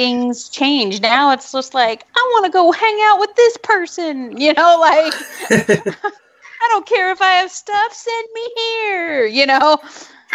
things 0.00 0.48
change. 0.48 1.02
Now 1.02 1.30
it's 1.30 1.52
just 1.52 1.74
like, 1.74 2.06
I 2.16 2.30
want 2.32 2.46
to 2.46 2.50
go 2.50 2.72
hang 2.72 2.98
out 3.02 3.20
with 3.20 3.36
this 3.36 3.54
person, 3.58 4.34
you 4.34 4.54
know, 4.54 4.78
like, 4.80 5.12
I 5.50 6.68
don't 6.70 6.86
care 6.86 7.10
if 7.10 7.20
I 7.20 7.32
have 7.32 7.50
stuff, 7.50 7.92
send 7.92 8.28
me 8.32 8.50
here, 8.56 9.26
you 9.26 9.44
know. 9.44 9.76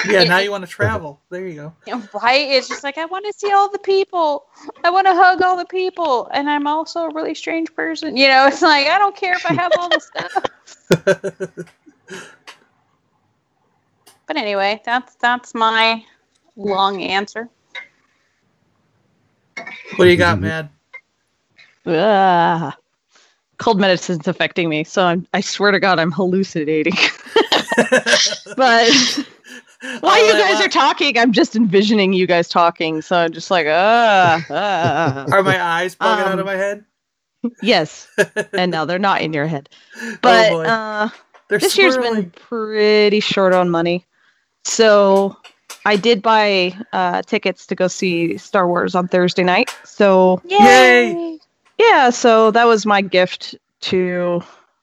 Yeah, 0.08 0.24
now 0.26 0.38
you 0.38 0.52
want 0.52 0.64
to 0.66 0.70
travel. 0.70 1.20
There 1.32 1.48
you 1.48 1.74
go. 1.88 2.00
Right? 2.22 2.48
It's 2.48 2.68
just 2.68 2.84
like 2.84 3.00
I 3.00 3.06
want 3.06 3.26
to 3.26 3.34
see 3.34 3.52
all 3.52 3.72
the 3.72 3.80
people. 3.80 4.46
I 4.84 4.92
want 4.92 5.08
to 5.08 5.16
hug 5.16 5.42
all 5.42 5.58
the 5.58 5.66
people, 5.66 6.30
and 6.32 6.48
I'm 6.48 6.68
also 6.68 7.06
a 7.06 7.14
really 7.14 7.34
strange 7.34 7.74
person. 7.74 8.16
You 8.16 8.28
know, 8.28 8.46
it's 8.46 8.62
like 8.62 8.86
I 8.86 9.00
don't 9.00 9.16
care 9.16 9.34
if 9.34 9.46
I 9.48 9.54
have 9.54 9.72
all 9.80 9.90
the 9.90 10.00
stuff. 10.00 11.66
But 14.28 14.38
anyway, 14.38 14.82
that's 14.84 15.14
that's 15.16 15.54
my 15.54 16.04
long 16.56 17.04
answer. 17.04 17.48
What 19.58 20.06
do 20.06 20.08
you 20.10 20.18
got, 20.18 20.40
Mad? 20.40 20.70
Ah. 21.86 22.76
Cold 23.58 23.80
medicine's 23.80 24.28
affecting 24.28 24.68
me, 24.68 24.84
so 24.84 25.04
I'm, 25.06 25.26
I 25.34 25.40
swear 25.42 25.72
to 25.72 25.80
God, 25.80 25.98
I'm 25.98 26.12
hallucinating. 26.12 26.94
but 28.58 28.90
while 30.02 30.26
you 30.26 30.34
guys 30.34 30.60
are 30.66 30.68
talking, 30.68 31.18
I'm 31.18 31.32
just 31.32 31.56
envisioning 31.56 32.12
you 32.12 32.28
guys 32.28 32.50
talking, 32.50 33.02
so 33.02 33.16
I'm 33.16 33.32
just 33.32 33.50
like, 33.52 33.66
ah. 33.70 34.44
ah. 34.50 35.26
Are 35.32 35.42
my 35.44 35.62
eyes 35.64 35.96
bugging 35.96 36.26
out 36.26 36.34
of 36.34 36.40
Um, 36.40 36.46
my 36.46 36.56
head? 36.56 36.84
yes, 37.62 38.10
and 38.54 38.72
now 38.72 38.84
they're 38.84 39.00
not 39.00 39.22
in 39.22 39.32
your 39.32 39.48
head. 39.48 39.70
But 40.22 40.50
boy. 40.50 40.64
uh, 40.66 41.10
this 41.48 41.78
year's 41.78 41.98
been 41.98 42.32
pretty 42.32 43.22
short 43.22 43.54
on 43.54 43.70
money, 43.70 44.06
so 44.66 45.38
I 45.86 45.96
did 45.96 46.22
buy 46.22 46.76
uh, 46.94 47.22
tickets 47.22 47.68
to 47.68 47.76
go 47.76 47.88
see 47.88 48.38
Star 48.38 48.68
Wars 48.68 48.96
on 48.96 49.08
Thursday 49.08 49.44
night. 49.44 49.74
So 49.84 50.42
Yay! 50.46 51.38
yeah, 51.78 52.10
so 52.10 52.52
that 52.52 52.66
was 52.66 52.86
my 52.86 53.02
gift 53.02 53.56
to 53.82 54.42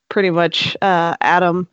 pretty 0.08 0.30
much 0.30 0.76
uh, 0.80 1.16
Adam, 1.20 1.66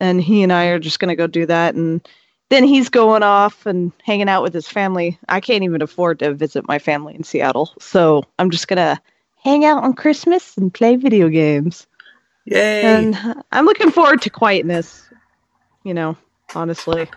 and 0.00 0.22
he 0.22 0.42
and 0.42 0.52
I 0.52 0.66
are 0.66 0.78
just 0.78 1.00
gonna 1.00 1.16
go 1.16 1.26
do 1.26 1.44
that, 1.46 1.74
and 1.74 2.06
then 2.48 2.64
he's 2.64 2.88
going 2.88 3.22
off 3.22 3.66
and 3.66 3.92
hanging 4.02 4.28
out 4.28 4.42
with 4.42 4.54
his 4.54 4.68
family. 4.68 5.18
I 5.28 5.40
can't 5.40 5.64
even 5.64 5.82
afford 5.82 6.20
to 6.20 6.32
visit 6.32 6.66
my 6.66 6.78
family 6.78 7.14
in 7.14 7.24
Seattle, 7.24 7.74
so 7.78 8.24
I'm 8.38 8.50
just 8.50 8.68
gonna 8.68 9.00
hang 9.42 9.64
out 9.64 9.82
on 9.82 9.92
Christmas 9.92 10.56
and 10.56 10.72
play 10.72 10.96
video 10.96 11.28
games. 11.28 11.86
Yay! 12.46 12.82
And 12.82 13.44
I'm 13.52 13.66
looking 13.66 13.90
forward 13.90 14.22
to 14.22 14.30
quietness. 14.30 15.08
You 15.84 15.94
know, 15.94 16.16
honestly. 16.54 17.08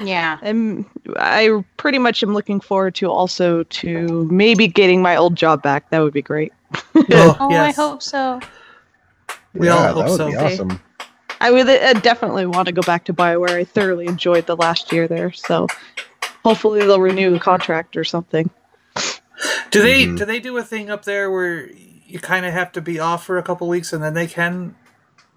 Yeah. 0.00 0.38
And 0.42 0.84
I 1.16 1.64
pretty 1.76 1.98
much 1.98 2.22
am 2.22 2.34
looking 2.34 2.60
forward 2.60 2.94
to 2.96 3.06
also 3.10 3.62
to 3.64 4.24
maybe 4.30 4.68
getting 4.68 5.00
my 5.02 5.16
old 5.16 5.36
job 5.36 5.62
back. 5.62 5.88
That 5.90 6.00
would 6.00 6.12
be 6.12 6.22
great. 6.22 6.52
Oh, 7.12 7.36
Oh, 7.40 7.50
I 7.54 7.72
hope 7.72 8.02
so. 8.02 8.40
We 9.54 9.66
yeah, 9.68 9.74
all 9.74 9.82
that 9.82 9.94
hope 9.94 10.08
would 10.08 10.16
so. 10.16 10.30
be 10.30 10.36
awesome. 10.36 10.80
I 11.40 11.50
would 11.50 11.68
uh, 11.68 11.92
definitely 12.00 12.46
want 12.46 12.66
to 12.66 12.72
go 12.72 12.82
back 12.82 13.04
to 13.06 13.14
Bioware. 13.14 13.50
I 13.50 13.64
thoroughly 13.64 14.06
enjoyed 14.06 14.46
the 14.46 14.56
last 14.56 14.90
year 14.92 15.06
there, 15.06 15.32
so 15.32 15.66
hopefully 16.44 16.80
they'll 16.80 17.00
renew 17.00 17.30
the 17.30 17.38
contract 17.38 17.96
or 17.96 18.04
something. 18.04 18.48
Do 19.70 19.82
they 19.82 20.06
Mhm. 20.06 20.16
do 20.18 20.24
they 20.24 20.40
do 20.40 20.56
a 20.56 20.62
thing 20.62 20.90
up 20.90 21.04
there 21.04 21.30
where 21.30 21.68
you 22.06 22.18
kind 22.20 22.46
of 22.46 22.52
have 22.54 22.72
to 22.72 22.80
be 22.80 22.98
off 22.98 23.24
for 23.26 23.36
a 23.36 23.42
couple 23.42 23.68
weeks 23.68 23.92
and 23.92 24.02
then 24.02 24.14
they 24.14 24.26
can 24.26 24.74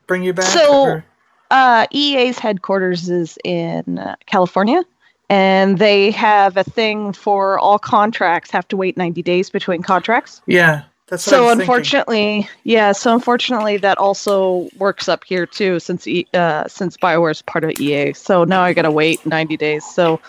bring 0.08 0.24
you 0.24 0.32
back? 0.34 0.46
So, 0.46 0.82
or- 0.84 1.06
uh, 1.52 1.88
EA's 1.92 2.40
headquarters 2.40 3.10
is 3.10 3.38
in 3.44 4.00
uh, 4.00 4.16
California, 4.26 4.84
and 5.30 5.78
they 5.78 6.12
have 6.12 6.58
a 6.58 6.64
thing 6.64 7.14
for 7.14 7.60
all 7.60 7.80
contracts 7.80 8.52
have 8.52 8.68
to 8.70 8.78
wait 8.78 8.98
90 8.98 9.22
days 9.22 9.50
between 9.50 9.82
contracts. 9.82 10.42
yeah, 10.46 10.84
that's 11.08 11.26
what 11.26 11.34
I 11.34 11.38
so 11.38 11.44
was 11.44 11.50
thinking. 11.52 11.62
unfortunately, 11.62 12.50
yeah. 12.64 12.92
So 12.92 13.14
unfortunately, 13.14 13.78
that 13.78 13.98
also 13.98 14.70
works 14.78 15.10
up 15.10 15.24
here 15.24 15.46
too, 15.46 15.80
since 15.80 16.08
e, 16.08 16.28
uh, 16.34 16.68
since 16.68 16.98
Bioware 16.98 17.32
is 17.32 17.42
part 17.42 17.64
of 17.64 17.72
EA. 17.80 18.14
So 18.14 18.44
now 18.44 18.62
I 18.62 18.74
gotta 18.74 18.92
wait 18.92 19.26
90 19.26 19.58
days. 19.58 19.86
So, 19.86 20.20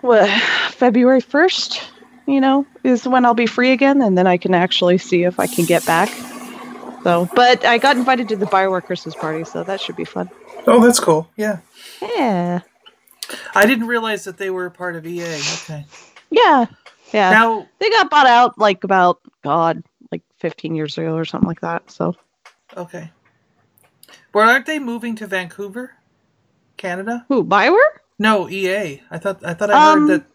what 0.00 0.28
February 0.70 1.22
1st, 1.22 1.80
you 2.26 2.40
know, 2.40 2.66
is 2.82 3.06
when 3.06 3.24
I'll 3.24 3.34
be 3.34 3.46
free 3.46 3.70
again, 3.70 4.02
and 4.02 4.18
then 4.18 4.26
I 4.26 4.36
can 4.36 4.52
actually 4.54 4.98
see 4.98 5.22
if 5.22 5.38
I 5.38 5.46
can 5.46 5.64
get 5.64 5.86
back. 5.86 6.10
So, 7.02 7.28
but 7.34 7.64
I 7.64 7.78
got 7.78 7.96
invited 7.96 8.28
to 8.30 8.36
the 8.36 8.46
Bioware 8.46 8.82
Christmas 8.82 9.14
party, 9.14 9.44
so 9.44 9.64
that 9.64 9.80
should 9.80 9.96
be 9.96 10.04
fun. 10.04 10.30
Oh, 10.66 10.80
that's 10.84 11.00
cool. 11.00 11.28
Yeah, 11.36 11.58
Yeah, 12.00 12.60
I 13.54 13.66
didn't 13.66 13.86
realize 13.88 14.24
that 14.24 14.38
they 14.38 14.50
were 14.50 14.66
a 14.66 14.70
part 14.70 14.94
of 14.96 15.06
EA. 15.06 15.22
Okay. 15.64 15.84
yeah. 16.30 16.66
Yeah. 17.12 17.30
Now 17.30 17.66
they 17.78 17.90
got 17.90 18.08
bought 18.08 18.26
out 18.26 18.58
like 18.58 18.84
about 18.84 19.20
God, 19.42 19.82
like 20.10 20.22
15 20.38 20.74
years 20.74 20.96
ago 20.96 21.14
or 21.14 21.24
something 21.24 21.48
like 21.48 21.60
that. 21.60 21.90
So 21.90 22.14
Okay. 22.76 23.10
But 24.32 24.48
aren't 24.48 24.66
they 24.66 24.78
moving 24.78 25.16
to 25.16 25.26
Vancouver, 25.26 25.94
Canada? 26.78 27.24
who 27.28 27.44
Bioware? 27.44 27.98
No, 28.18 28.48
EA. 28.48 29.02
I 29.10 29.18
thought 29.18 29.44
I 29.44 29.52
thought 29.54 29.70
I 29.70 29.92
Um, 29.92 30.08
heard 30.08 30.20
that. 30.20 30.26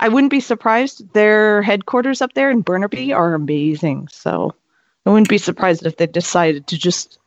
I 0.00 0.08
wouldn't 0.08 0.30
be 0.30 0.40
surprised. 0.40 1.12
Their 1.12 1.60
headquarters 1.62 2.22
up 2.22 2.32
there 2.34 2.50
in 2.50 2.60
Burnaby 2.62 3.12
are 3.12 3.34
amazing. 3.34 4.08
So 4.10 4.54
I 5.06 5.10
wouldn't 5.10 5.28
be 5.28 5.38
surprised 5.38 5.86
if 5.86 5.96
they 5.96 6.06
decided 6.06 6.66
to 6.66 6.76
just 6.76 7.18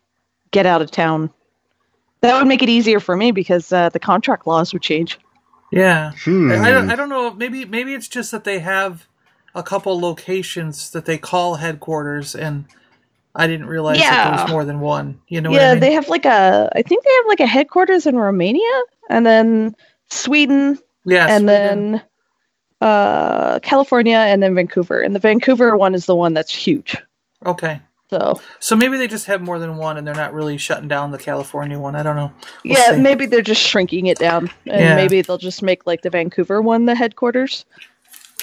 get 0.51 0.65
out 0.65 0.81
of 0.81 0.91
town. 0.91 1.31
That 2.21 2.37
would 2.37 2.47
make 2.47 2.61
it 2.61 2.67
easier 2.69 2.99
for 2.99 3.15
me 3.15 3.31
because 3.31 3.71
uh, 3.71 3.87
the 3.89 3.99
contract 3.99 4.45
laws 4.45 4.73
would 4.73 4.81
change. 4.81 5.17
Yeah. 5.71 6.11
Hmm. 6.23 6.51
I 6.51 6.71
don't. 6.71 6.91
I 6.91 6.95
don't 6.95 7.09
know. 7.09 7.33
Maybe 7.33 7.63
maybe 7.63 7.93
it's 7.93 8.09
just 8.09 8.31
that 8.31 8.43
they 8.43 8.59
have 8.59 9.07
a 9.55 9.63
couple 9.63 9.99
locations 9.99 10.89
that 10.91 11.05
they 11.05 11.17
call 11.17 11.55
headquarters, 11.55 12.35
and 12.35 12.65
I 13.35 13.47
didn't 13.47 13.67
realize 13.67 13.97
that 13.99 14.23
there 14.25 14.43
was 14.43 14.51
more 14.51 14.65
than 14.65 14.81
one. 14.81 15.21
You 15.29 15.39
know 15.39 15.51
what 15.51 15.61
yeah, 15.61 15.69
I 15.69 15.73
mean? 15.73 15.79
they 15.79 15.93
have 15.93 16.09
like 16.09 16.25
a. 16.25 16.69
I 16.75 16.81
think 16.81 17.05
they 17.05 17.11
have 17.11 17.25
like 17.27 17.39
a 17.39 17.47
headquarters 17.47 18.05
in 18.05 18.17
Romania, 18.17 18.81
and 19.09 19.25
then 19.25 19.75
Sweden, 20.09 20.77
yeah, 21.05 21.27
and 21.29 21.43
Sweden. 21.43 21.91
then 21.91 22.03
uh, 22.81 23.59
California, 23.59 24.17
and 24.17 24.43
then 24.43 24.55
Vancouver. 24.55 24.99
And 24.99 25.15
the 25.15 25.19
Vancouver 25.19 25.77
one 25.77 25.95
is 25.95 26.07
the 26.07 26.15
one 26.15 26.33
that's 26.33 26.53
huge. 26.53 26.97
Okay. 27.45 27.81
So 28.09 28.41
So 28.59 28.75
maybe 28.75 28.97
they 28.97 29.07
just 29.07 29.27
have 29.27 29.41
more 29.41 29.59
than 29.59 29.77
one, 29.77 29.97
and 29.97 30.05
they're 30.07 30.15
not 30.15 30.33
really 30.33 30.57
shutting 30.57 30.87
down 30.87 31.11
the 31.11 31.17
California 31.19 31.77
one. 31.79 31.95
I 31.95 32.03
don't 32.03 32.15
know. 32.15 32.31
We'll 32.65 32.77
yeah, 32.77 32.95
see. 32.95 33.01
maybe 33.01 33.25
they're 33.27 33.41
just 33.41 33.61
shrinking 33.61 34.07
it 34.07 34.17
down, 34.17 34.49
and 34.65 34.81
Yeah. 34.81 34.95
maybe 34.95 35.21
they'll 35.21 35.37
just 35.37 35.61
make 35.61 35.85
like 35.85 36.01
the 36.01 36.09
Vancouver 36.09 36.61
one 36.61 36.85
the 36.85 36.95
headquarters. 36.95 37.65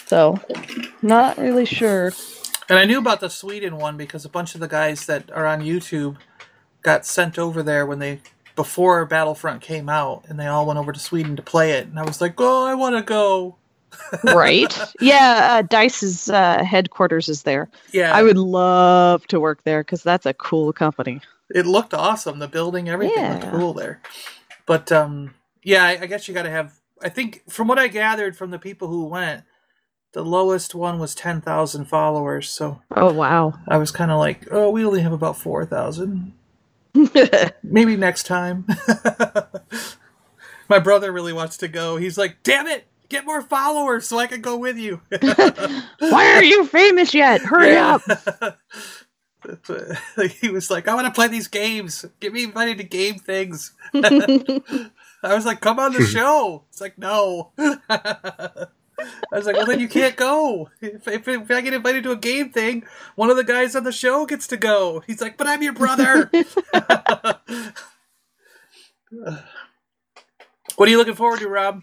So, 0.07 0.41
not 1.03 1.37
really 1.37 1.65
sure. 1.65 2.13
And 2.69 2.79
I 2.79 2.85
knew 2.85 2.99
about 2.99 3.21
the 3.21 3.31
Sweden 3.31 3.77
one 3.77 3.97
because 3.97 4.25
a 4.25 4.29
bunch 4.29 4.55
of 4.55 4.61
the 4.61 4.69
guys 4.69 5.07
that 5.07 5.31
are 5.33 5.47
on 5.47 5.61
YouTube 5.63 6.17
got 6.83 7.05
sent 7.05 7.39
over 7.39 7.63
there 7.63 7.85
when 7.87 7.99
they 7.99 8.21
before 8.55 9.05
Battlefront 9.05 9.61
came 9.63 9.89
out, 9.89 10.25
and 10.29 10.39
they 10.39 10.47
all 10.47 10.65
went 10.67 10.79
over 10.79 10.93
to 10.93 10.99
Sweden 11.01 11.37
to 11.37 11.43
play 11.43 11.73
it. 11.73 11.87
And 11.89 11.99
I 11.99 12.05
was 12.05 12.21
like, 12.21 12.35
"Oh, 12.39 12.65
I 12.67 12.75
want 12.75 12.97
to 12.97 13.03
go." 13.03 13.57
Right? 14.25 14.79
Yeah, 15.01 15.49
uh, 15.51 15.63
Dice's 15.63 16.29
uh, 16.31 16.65
headquarters 16.65 17.29
is 17.29 17.43
there. 17.43 17.69
Yeah. 17.93 18.15
I 18.15 18.23
would 18.23 18.39
love 18.39 19.27
to 19.29 19.41
work 19.41 19.63
there 19.65 19.83
because 19.83 20.03
that's 20.03 20.27
a 20.27 20.35
cool 20.35 20.73
company. 20.73 21.21
It 21.55 21.67
looked 21.67 21.95
awesome. 21.95 22.39
The 22.39 22.49
building, 22.49 22.89
everything 22.89 23.33
looked 23.33 23.51
cool 23.51 23.73
there. 23.73 24.01
But 24.67 24.91
um, 24.91 25.35
yeah, 25.63 25.85
I, 25.85 25.99
I 26.03 26.07
guess 26.07 26.27
you 26.29 26.35
got 26.35 26.43
to 26.43 26.51
have. 26.51 26.75
I 27.03 27.09
think 27.09 27.49
from 27.49 27.69
what 27.69 27.79
I 27.79 27.89
gathered 27.89 28.37
from 28.37 28.51
the 28.51 28.59
people 28.59 28.89
who 28.89 29.05
went, 29.05 29.45
the 30.13 30.25
lowest 30.25 30.75
one 30.75 30.99
was 30.99 31.15
ten 31.15 31.41
thousand 31.41 31.85
followers. 31.87 32.49
So 32.49 32.83
Oh 32.91 33.13
wow! 33.13 33.55
I 33.69 33.77
was 33.77 33.91
kind 33.91 34.11
of 34.11 34.19
like, 34.19 34.49
"Oh, 34.51 34.71
we 34.71 34.85
only 34.85 35.03
have 35.03 35.13
about 35.13 35.37
four 35.37 35.65
thousand. 35.65 36.33
Maybe 37.63 37.97
next 37.97 38.25
time." 38.25 38.67
My 40.69 40.81
brother 40.81 41.13
really 41.13 41.33
wants 41.33 41.59
to 41.59 41.69
go. 41.69 41.97
He's 41.97 42.19
like, 42.19 42.43
"Damn 42.43 42.67
it, 42.67 42.87
get 43.09 43.25
more 43.27 43.43
followers 43.43 44.07
so 44.07 44.19
I 44.19 44.27
can 44.27 44.41
go 44.41 44.57
with 44.57 44.77
you." 44.77 45.01
Why 45.99 46.33
are 46.35 46.45
you 46.45 46.67
famous 46.67 47.15
yet? 47.15 47.41
Hurry 47.43 47.73
Yeah. 47.73 47.99
up! 48.07 48.59
He 50.41 50.49
was 50.49 50.71
like, 50.71 50.89
"I 50.89 50.95
want 50.95 51.07
to 51.07 51.13
play 51.13 51.29
these 51.29 51.47
games. 51.49 52.05
Get 52.21 52.33
me 52.33 52.45
invited 52.45 52.79
to 52.79 52.85
game 52.85 53.19
things." 53.19 53.73
I 53.95 55.35
was 55.35 55.47
like, 55.47 55.61
"Come 55.61 55.79
on 55.79 55.93
the 55.93 56.03
show." 56.05 56.65
It's 56.69 56.81
like, 56.81 56.99
"No." 56.99 57.53
I 57.59 58.67
was 59.31 59.47
like, 59.47 59.57
"Well, 59.57 59.67
then 59.67 59.79
you 59.81 59.89
can't 59.89 60.17
go. 60.17 60.71
If, 60.81 61.07
if, 61.07 61.29
if 61.29 61.51
I 61.51 61.61
get 61.61 61.75
invited 61.75 62.03
to 62.05 62.13
a 62.13 62.17
game 62.17 62.51
thing, 62.51 62.85
one 63.15 63.31
of 63.31 63.37
the 63.37 63.45
guys 63.45 63.77
on 63.77 63.85
the 63.85 63.93
show 63.93 64.27
gets 64.27 64.47
to 64.49 64.57
go." 64.57 65.03
He's 65.07 65.21
like, 65.21 65.37
"But 65.37 65.47
I'm 65.47 65.63
your 65.63 65.75
brother." 65.75 66.31
what 70.77 70.89
are 70.89 70.89
you 70.89 70.99
looking 70.99 71.15
forward 71.15 71.41
to, 71.41 71.49
Rob? 71.49 71.83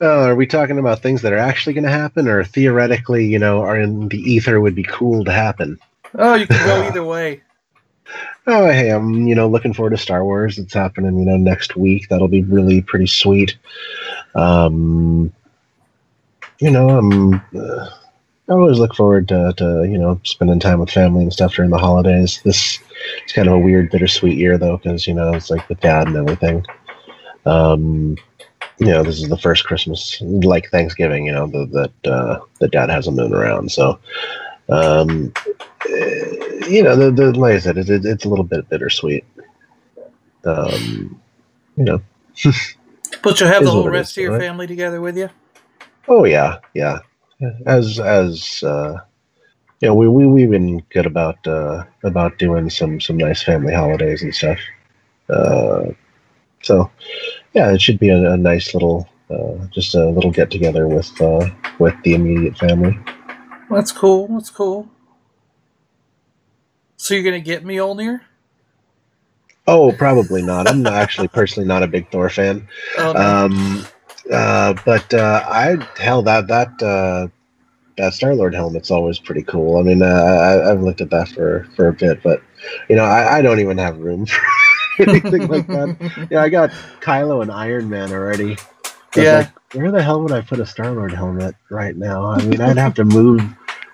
Uh, 0.00 0.28
are 0.28 0.34
we 0.34 0.46
talking 0.46 0.78
about 0.78 1.02
things 1.02 1.20
that 1.22 1.32
are 1.32 1.38
actually 1.38 1.74
going 1.74 1.84
to 1.84 1.90
happen, 1.90 2.26
or 2.26 2.42
theoretically, 2.42 3.26
you 3.26 3.38
know, 3.38 3.60
are 3.60 3.78
in 3.78 4.08
the 4.08 4.18
ether 4.18 4.60
would 4.60 4.74
be 4.74 4.82
cool 4.82 5.24
to 5.24 5.32
happen? 5.32 5.78
Oh, 6.14 6.34
you 6.34 6.46
can 6.46 6.66
go 6.66 6.82
either 6.88 7.04
way. 7.04 7.42
Oh, 8.46 8.66
hey, 8.66 8.90
I'm 8.90 9.26
you 9.26 9.34
know 9.34 9.48
looking 9.48 9.74
forward 9.74 9.90
to 9.90 9.98
Star 9.98 10.24
Wars. 10.24 10.58
It's 10.58 10.74
happening 10.74 11.18
you 11.18 11.24
know 11.24 11.36
next 11.36 11.76
week. 11.76 12.08
That'll 12.08 12.28
be 12.28 12.42
really 12.42 12.80
pretty 12.80 13.06
sweet. 13.06 13.56
Um, 14.34 15.32
you 16.58 16.70
know, 16.70 16.88
I'm. 16.90 17.34
Uh, 17.54 17.90
I 18.48 18.54
always 18.54 18.80
look 18.80 18.96
forward 18.96 19.28
to, 19.28 19.54
to 19.58 19.84
you 19.84 19.96
know 19.96 20.20
spending 20.24 20.58
time 20.58 20.80
with 20.80 20.90
family 20.90 21.22
and 21.22 21.32
stuff 21.32 21.54
during 21.54 21.70
the 21.70 21.78
holidays. 21.78 22.40
This 22.42 22.80
it's 23.22 23.32
kind 23.32 23.46
of 23.46 23.54
a 23.54 23.58
weird, 23.58 23.90
bittersweet 23.90 24.36
year 24.36 24.58
though, 24.58 24.78
because 24.78 25.06
you 25.06 25.14
know 25.14 25.32
it's 25.34 25.50
like 25.50 25.68
with 25.68 25.80
dad 25.80 26.08
and 26.08 26.16
everything. 26.16 26.66
Um, 27.46 28.16
you 28.80 28.86
know, 28.86 29.02
this 29.02 29.20
is 29.20 29.28
the 29.28 29.36
first 29.36 29.64
Christmas 29.64 30.20
like 30.22 30.70
Thanksgiving. 30.70 31.26
You 31.26 31.32
know 31.32 31.46
that 31.48 31.92
that 32.02 32.10
uh, 32.10 32.40
that 32.58 32.72
dad 32.72 32.90
hasn't 32.90 33.16
been 33.16 33.34
around, 33.34 33.70
so. 33.70 33.98
Um, 34.68 35.32
eh, 35.88 36.68
you 36.68 36.84
know, 36.84 36.94
the, 36.94 37.10
the 37.10 37.32
like 37.32 37.54
I 37.54 37.58
said, 37.58 37.76
it, 37.76 37.90
it, 37.90 38.04
it's 38.04 38.24
a 38.24 38.28
little 38.28 38.44
bit 38.44 38.68
bittersweet. 38.68 39.24
Um, 40.44 41.20
you 41.76 41.84
know. 41.84 42.02
But 43.22 43.40
you'll 43.40 43.50
have 43.50 43.64
the 43.64 43.70
whole 43.70 43.88
rest 43.90 44.12
is, 44.12 44.18
of 44.18 44.22
your 44.22 44.32
right? 44.32 44.40
family 44.40 44.66
together 44.68 45.00
with 45.00 45.18
you. 45.18 45.28
Oh 46.08 46.24
yeah, 46.24 46.58
yeah. 46.74 47.00
As 47.66 47.98
as 47.98 48.62
uh, 48.62 48.98
you 49.80 49.88
know, 49.88 49.94
we 49.94 50.08
we 50.08 50.26
we've 50.26 50.50
been 50.50 50.78
good 50.90 51.06
about 51.06 51.44
uh, 51.46 51.84
about 52.04 52.38
doing 52.38 52.70
some 52.70 53.00
some 53.00 53.16
nice 53.16 53.42
family 53.42 53.74
holidays 53.74 54.22
and 54.22 54.34
stuff. 54.34 54.58
Uh, 55.28 55.86
so 56.62 56.90
yeah, 57.54 57.72
it 57.72 57.80
should 57.80 57.98
be 57.98 58.10
a, 58.10 58.32
a 58.32 58.36
nice 58.36 58.74
little 58.74 59.08
uh, 59.30 59.66
just 59.70 59.94
a 59.94 60.08
little 60.08 60.30
get 60.30 60.50
together 60.50 60.88
with 60.88 61.20
uh, 61.20 61.48
with 61.78 61.94
the 62.02 62.14
immediate 62.14 62.58
family. 62.58 62.98
That's 63.70 63.92
cool. 63.92 64.28
That's 64.28 64.50
cool. 64.50 64.90
So 66.96 67.14
you're 67.14 67.22
gonna 67.22 67.40
get 67.40 67.64
me, 67.64 67.76
Mjolnir? 67.76 68.20
Oh, 69.66 69.92
probably 69.92 70.42
not. 70.42 70.68
I'm 70.68 70.86
actually 70.86 71.28
personally 71.28 71.68
not 71.68 71.82
a 71.82 71.86
big 71.86 72.10
Thor 72.10 72.28
fan. 72.28 72.66
Oh, 72.98 73.12
no. 73.12 73.20
Um, 73.20 73.86
uh, 74.32 74.74
but 74.84 75.12
uh, 75.14 75.44
I 75.46 75.76
hell 75.98 76.22
that 76.22 76.48
that 76.48 76.82
uh, 76.82 77.28
that 77.96 78.14
Star 78.14 78.34
Lord 78.34 78.54
helmet's 78.54 78.90
always 78.90 79.18
pretty 79.18 79.42
cool. 79.42 79.78
I 79.78 79.82
mean, 79.82 80.02
uh, 80.02 80.06
I, 80.06 80.70
I've 80.70 80.82
looked 80.82 81.00
at 81.00 81.10
that 81.10 81.28
for 81.28 81.68
for 81.76 81.88
a 81.88 81.92
bit, 81.92 82.22
but 82.22 82.42
you 82.88 82.96
know, 82.96 83.04
I, 83.04 83.38
I 83.38 83.42
don't 83.42 83.60
even 83.60 83.78
have 83.78 83.98
room 83.98 84.26
for 84.26 84.40
anything 85.08 85.48
like 85.48 85.66
that. 85.68 86.28
Yeah, 86.30 86.42
I 86.42 86.48
got 86.48 86.70
Kylo 87.00 87.42
and 87.42 87.50
Iron 87.50 87.88
Man 87.88 88.12
already. 88.12 88.56
Yeah. 89.16 89.38
like, 89.38 89.74
where 89.74 89.90
the 89.90 90.02
hell 90.02 90.22
would 90.22 90.32
I 90.32 90.40
put 90.40 90.60
a 90.60 90.66
Star 90.66 90.90
Lord 90.92 91.12
helmet 91.12 91.54
right 91.70 91.96
now? 91.96 92.24
I 92.26 92.42
mean, 92.44 92.60
I'd 92.60 92.76
have 92.76 92.94
to 92.94 93.04
move. 93.04 93.40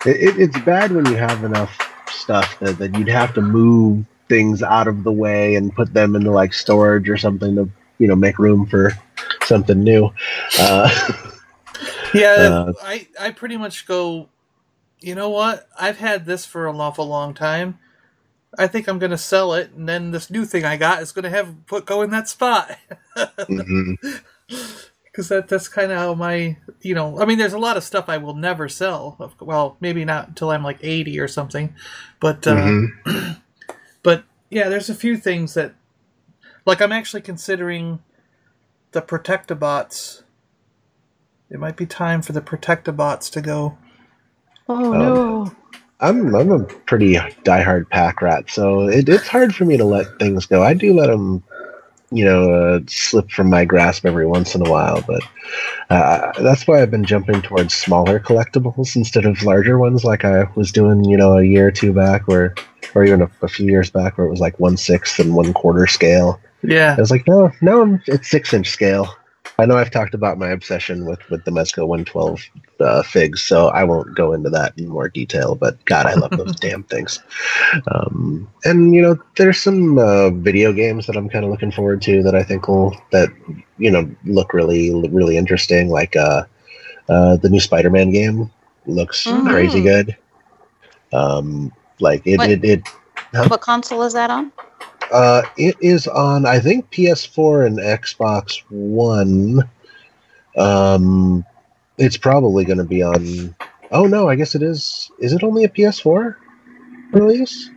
It, 0.04 0.16
it, 0.16 0.38
it's 0.40 0.58
bad 0.60 0.92
when 0.92 1.06
you 1.06 1.16
have 1.16 1.42
enough 1.44 1.76
stuff 2.10 2.58
that, 2.60 2.78
that 2.78 2.96
you'd 2.98 3.08
have 3.08 3.34
to 3.34 3.40
move 3.42 4.04
things 4.28 4.62
out 4.62 4.88
of 4.88 5.04
the 5.04 5.12
way 5.12 5.54
and 5.54 5.74
put 5.74 5.92
them 5.94 6.16
into 6.16 6.30
like 6.30 6.52
storage 6.52 7.08
or 7.08 7.16
something 7.16 7.54
to 7.56 7.68
you 7.98 8.08
know 8.08 8.16
make 8.16 8.38
room 8.38 8.66
for 8.66 8.92
something 9.44 9.82
new. 9.82 10.10
Uh, 10.58 10.90
Yeah, 12.14 12.28
Uh, 12.68 12.72
I 12.82 13.08
I 13.20 13.30
pretty 13.30 13.56
much 13.56 13.86
go. 13.86 14.28
You 15.00 15.14
know 15.14 15.28
what? 15.28 15.68
I've 15.78 15.98
had 15.98 16.24
this 16.24 16.46
for 16.46 16.68
an 16.68 16.76
awful 16.76 17.06
long 17.06 17.34
time. 17.34 17.78
I 18.58 18.66
think 18.66 18.88
I'm 18.88 18.98
gonna 18.98 19.18
sell 19.18 19.54
it, 19.54 19.72
and 19.72 19.88
then 19.88 20.10
this 20.12 20.30
new 20.30 20.44
thing 20.44 20.64
I 20.64 20.76
got 20.76 21.02
is 21.02 21.12
gonna 21.12 21.30
have 21.30 21.66
put 21.66 21.86
go 21.86 22.02
in 22.02 22.10
that 22.10 22.28
spot. 22.28 22.78
Because 25.12 25.28
that 25.30 25.48
that's 25.48 25.66
kind 25.68 25.90
of 25.92 25.98
how 25.98 26.12
my 26.14 26.58
you 26.82 26.94
know. 26.94 27.18
I 27.18 27.24
mean, 27.24 27.38
there's 27.38 27.54
a 27.54 27.58
lot 27.58 27.78
of 27.78 27.84
stuff 27.84 28.08
I 28.10 28.18
will 28.18 28.34
never 28.34 28.68
sell. 28.68 29.34
Well, 29.40 29.78
maybe 29.80 30.04
not 30.04 30.28
until 30.28 30.50
I'm 30.50 30.62
like 30.62 30.78
80 30.82 31.18
or 31.20 31.26
something, 31.26 31.74
but 32.20 32.46
uh, 32.46 32.54
Mhm. 32.54 33.40
but 34.02 34.24
yeah, 34.50 34.68
there's 34.68 34.90
a 34.90 34.94
few 34.94 35.16
things 35.16 35.54
that 35.54 35.74
like 36.66 36.82
I'm 36.82 36.92
actually 36.92 37.22
considering 37.22 38.00
the 38.92 39.00
Protectobots. 39.00 40.22
It 41.48 41.58
might 41.60 41.76
be 41.76 41.86
time 41.86 42.20
for 42.20 42.32
the 42.32 42.42
Protectobots 42.42 43.30
to 43.32 43.40
go. 43.40 43.78
Oh 44.68 44.92
Um, 44.92 44.98
no! 44.98 45.56
I'm 46.00 46.34
I'm 46.34 46.50
a 46.50 46.64
pretty 46.64 47.14
diehard 47.14 47.88
pack 47.88 48.20
rat, 48.20 48.50
so 48.50 48.88
it, 48.88 49.08
it's 49.08 49.28
hard 49.28 49.54
for 49.54 49.64
me 49.64 49.76
to 49.76 49.84
let 49.84 50.18
things 50.18 50.46
go. 50.46 50.62
I 50.62 50.74
do 50.74 50.92
let 50.92 51.06
them, 51.06 51.42
you 52.10 52.24
know, 52.24 52.50
uh, 52.52 52.80
slip 52.86 53.30
from 53.30 53.48
my 53.48 53.64
grasp 53.64 54.04
every 54.04 54.26
once 54.26 54.54
in 54.54 54.66
a 54.66 54.70
while, 54.70 55.02
but 55.06 55.22
uh, 55.88 56.32
that's 56.42 56.66
why 56.66 56.82
I've 56.82 56.90
been 56.90 57.04
jumping 57.04 57.40
towards 57.40 57.72
smaller 57.72 58.20
collectibles 58.20 58.94
instead 58.94 59.24
of 59.24 59.42
larger 59.42 59.78
ones, 59.78 60.04
like 60.04 60.24
I 60.24 60.44
was 60.54 60.70
doing, 60.70 61.04
you 61.04 61.16
know, 61.16 61.38
a 61.38 61.44
year 61.44 61.68
or 61.68 61.70
two 61.70 61.94
back, 61.94 62.28
where, 62.28 62.54
or 62.94 63.04
even 63.04 63.22
a, 63.22 63.30
a 63.40 63.48
few 63.48 63.66
years 63.66 63.90
back, 63.90 64.18
where 64.18 64.26
it 64.26 64.30
was 64.30 64.40
like 64.40 64.60
one 64.60 64.76
sixth 64.76 65.18
and 65.18 65.34
one 65.34 65.54
quarter 65.54 65.86
scale. 65.86 66.38
Yeah. 66.62 66.94
I 66.96 67.00
was 67.00 67.10
like, 67.10 67.26
no, 67.26 67.52
no, 67.62 67.98
it's 68.06 68.28
six 68.28 68.52
inch 68.52 68.68
scale. 68.68 69.14
I 69.58 69.64
know 69.64 69.76
I've 69.78 69.90
talked 69.90 70.14
about 70.14 70.38
my 70.38 70.48
obsession 70.50 71.06
with 71.06 71.18
with 71.30 71.44
the 71.44 71.50
Mezco 71.50 71.86
112 71.86 72.40
uh, 72.80 73.02
figs, 73.02 73.42
so 73.42 73.68
I 73.68 73.84
won't 73.84 74.14
go 74.14 74.32
into 74.34 74.50
that 74.50 74.74
in 74.78 74.88
more 74.88 75.08
detail. 75.08 75.54
But 75.54 75.82
God, 75.86 76.06
I 76.06 76.14
love 76.14 76.36
those 76.36 76.54
damn 76.60 76.82
things. 76.84 77.20
Um, 77.90 78.48
and 78.64 78.94
you 78.94 79.00
know, 79.00 79.18
there's 79.36 79.58
some 79.58 79.98
uh, 79.98 80.30
video 80.30 80.72
games 80.72 81.06
that 81.06 81.16
I'm 81.16 81.28
kind 81.30 81.44
of 81.44 81.50
looking 81.50 81.72
forward 81.72 82.02
to 82.02 82.22
that 82.22 82.34
I 82.34 82.42
think 82.42 82.68
will 82.68 82.94
that 83.12 83.30
you 83.78 83.90
know 83.90 84.10
look 84.24 84.52
really 84.52 84.92
really 85.08 85.36
interesting. 85.38 85.88
Like 85.88 86.16
uh, 86.16 86.44
uh, 87.08 87.36
the 87.36 87.48
new 87.48 87.60
Spider-Man 87.60 88.10
game 88.10 88.50
looks 88.84 89.26
Mhm. 89.26 89.50
crazy 89.50 89.80
good. 89.82 90.16
Um, 91.12 91.72
like 91.98 92.26
it 92.26 92.38
What- 92.38 92.50
it, 92.50 92.64
it 92.64 92.82
huh? 93.34 93.48
What 93.48 93.62
console 93.62 94.02
is 94.02 94.12
that 94.12 94.30
on? 94.30 94.52
Uh, 95.12 95.42
it 95.56 95.76
is 95.80 96.06
on, 96.06 96.46
I 96.46 96.58
think, 96.58 96.90
PS4 96.90 97.66
and 97.66 97.78
Xbox 97.78 98.62
One. 98.68 99.68
Um, 100.56 101.44
it's 101.98 102.16
probably 102.16 102.64
going 102.64 102.78
to 102.78 102.84
be 102.84 103.02
on. 103.02 103.54
Oh 103.90 104.06
no, 104.06 104.28
I 104.28 104.34
guess 104.34 104.54
it 104.54 104.62
is. 104.62 105.10
Is 105.18 105.32
it 105.32 105.42
only 105.42 105.64
a 105.64 105.68
PS4 105.68 106.36
release? 107.12 107.70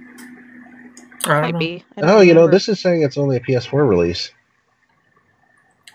Might 1.27 1.59
be. 1.59 1.84
I 1.97 2.01
don't 2.01 2.09
Oh, 2.09 2.21
you 2.21 2.34
know, 2.34 2.47
this 2.47 2.69
is 2.69 2.80
saying 2.80 3.03
it's 3.03 3.17
only 3.17 3.38
a 3.38 3.41
PS4 3.41 3.88
release. 3.88 4.32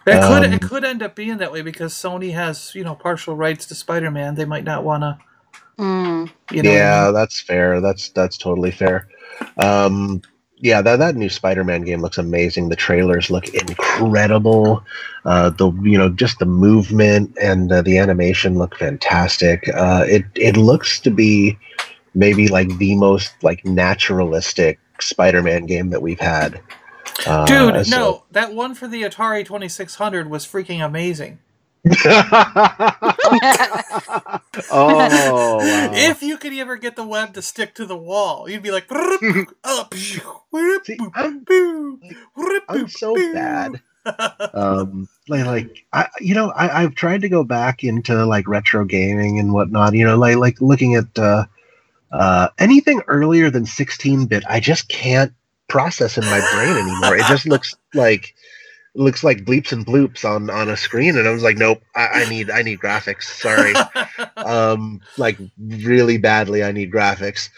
It 0.06 0.22
could 0.22 0.44
Um, 0.44 0.52
it 0.52 0.60
could 0.60 0.84
end 0.84 1.02
up 1.02 1.14
being 1.14 1.38
that 1.38 1.50
way 1.50 1.62
because 1.62 1.94
Sony 1.94 2.34
has 2.34 2.74
you 2.74 2.84
know 2.84 2.94
partial 2.94 3.34
rights 3.36 3.64
to 3.66 3.74
Spider-Man. 3.74 4.34
They 4.34 4.44
might 4.44 4.64
not 4.64 4.84
want 4.84 5.02
to. 5.02 5.18
Mm. 5.78 6.30
You 6.52 6.62
know 6.62 6.70
what 6.70 6.76
I 6.76 6.80
yeah, 6.80 7.10
that's 7.10 7.40
fair. 7.40 7.80
That's 7.80 8.10
that's 8.10 8.36
totally 8.36 8.70
fair. 8.70 9.08
Um, 9.56 10.20
yeah, 10.58 10.80
that 10.82 10.98
that 10.98 11.16
new 11.16 11.28
Spider-Man 11.28 11.82
game 11.82 12.00
looks 12.00 12.18
amazing. 12.18 12.68
The 12.68 12.76
trailers 12.76 13.30
look 13.30 13.48
incredible. 13.48 14.84
Uh, 15.24 15.50
the 15.50 15.70
you 15.82 15.98
know 15.98 16.08
just 16.08 16.38
the 16.38 16.46
movement 16.46 17.36
and 17.40 17.70
uh, 17.72 17.82
the 17.82 17.98
animation 17.98 18.56
look 18.58 18.76
fantastic. 18.76 19.68
Uh, 19.74 20.04
it 20.06 20.24
it 20.34 20.56
looks 20.56 21.00
to 21.00 21.10
be 21.10 21.58
maybe 22.14 22.48
like 22.48 22.76
the 22.78 22.94
most 22.94 23.32
like 23.42 23.64
naturalistic 23.64 24.78
Spider-Man 25.00 25.66
game 25.66 25.90
that 25.90 26.02
we've 26.02 26.20
had. 26.20 26.60
Uh, 27.26 27.44
Dude, 27.46 27.86
so- 27.86 27.96
no, 27.96 28.24
that 28.30 28.54
one 28.54 28.74
for 28.74 28.86
the 28.88 29.02
Atari 29.02 29.44
2600 29.44 30.30
was 30.30 30.46
freaking 30.46 30.84
amazing. 30.84 31.38
Oh, 34.70 35.58
wow. 35.58 35.90
If 35.92 36.22
you 36.22 36.38
could 36.38 36.54
ever 36.54 36.76
get 36.76 36.96
the 36.96 37.06
web 37.06 37.34
to 37.34 37.42
stick 37.42 37.74
to 37.74 37.84
the 37.84 37.96
wall, 37.96 38.48
you'd 38.48 38.62
be 38.62 38.70
like, 38.70 38.90
up. 39.64 39.92
I'm 42.68 42.88
so 42.88 43.14
bad. 43.14 43.80
um 44.52 45.08
like 45.28 45.46
like 45.46 45.86
I 45.92 46.08
you 46.20 46.34
know 46.34 46.50
I, 46.50 46.82
I've 46.82 46.94
tried 46.94 47.22
to 47.22 47.30
go 47.30 47.42
back 47.42 47.82
into 47.82 48.26
like 48.26 48.46
retro 48.46 48.84
gaming 48.84 49.38
and 49.38 49.52
whatnot, 49.54 49.94
you 49.94 50.04
know, 50.04 50.18
like 50.18 50.36
like 50.36 50.60
looking 50.60 50.94
at 50.94 51.18
uh 51.18 51.46
uh 52.12 52.48
anything 52.58 53.00
earlier 53.06 53.50
than 53.50 53.64
16 53.66 54.26
bit, 54.26 54.44
I 54.48 54.60
just 54.60 54.88
can't 54.88 55.32
process 55.68 56.18
in 56.18 56.24
my 56.24 56.40
brain 56.54 56.76
anymore. 56.76 57.16
It 57.16 57.26
just 57.26 57.46
looks 57.46 57.74
like 57.94 58.34
looks 58.94 59.24
like 59.24 59.44
bleeps 59.44 59.72
and 59.72 59.86
bloops 59.86 60.24
on 60.24 60.50
on 60.50 60.68
a 60.70 60.76
screen 60.76 61.18
and 61.18 61.28
I 61.28 61.32
was 61.32 61.42
like, 61.44 61.58
nope, 61.58 61.82
I, 61.96 62.06
I 62.22 62.24
need 62.24 62.50
I 62.50 62.62
need 62.62 62.80
graphics. 62.80 63.24
Sorry. 63.24 63.82
um 64.44 65.02
like 65.16 65.38
really 65.58 66.18
badly 66.18 66.64
I 66.64 66.72
need 66.72 66.92
graphics. 66.92 67.50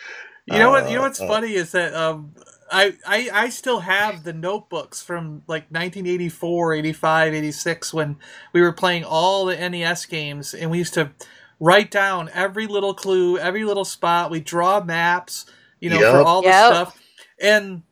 You 0.47 0.59
know 0.61 0.70
what? 0.70 0.89
You 0.89 0.97
know 0.97 1.03
what's 1.03 1.20
Uh, 1.20 1.24
uh, 1.24 1.37
funny 1.37 1.55
is 1.55 1.72
that 1.72 1.95
um, 1.95 2.34
I, 2.70 2.95
I 3.07 3.30
I 3.32 3.49
still 3.51 3.80
have 3.80 4.24
the 4.24 4.32
notebooks 4.34 5.03
from 5.03 5.43
like 5.49 5.70
1984, 5.70 6.74
85, 6.74 7.34
86 7.34 7.95
when 7.95 8.16
we 8.53 8.61
were 8.62 8.72
playing 8.72 9.05
all 9.05 9.47
the 9.47 9.57
NES 9.57 10.07
games, 10.07 10.55
and 10.55 10.70
we 10.70 10.78
used 10.78 10.95
to 10.95 11.12
write 11.61 11.91
down 11.91 12.30
every 12.34 12.66
little 12.66 12.95
clue, 12.95 13.39
every 13.39 13.64
little 13.64 13.84
spot. 13.87 14.30
We 14.30 14.41
draw 14.41 14.82
maps, 14.84 15.47
you 15.80 15.91
know, 15.91 16.05
for 16.05 16.20
Yep. 16.20 16.22
all 16.22 16.43
the 16.43 16.53
Yep. 16.53 16.55
stuff. 16.55 16.95
And 17.41 17.82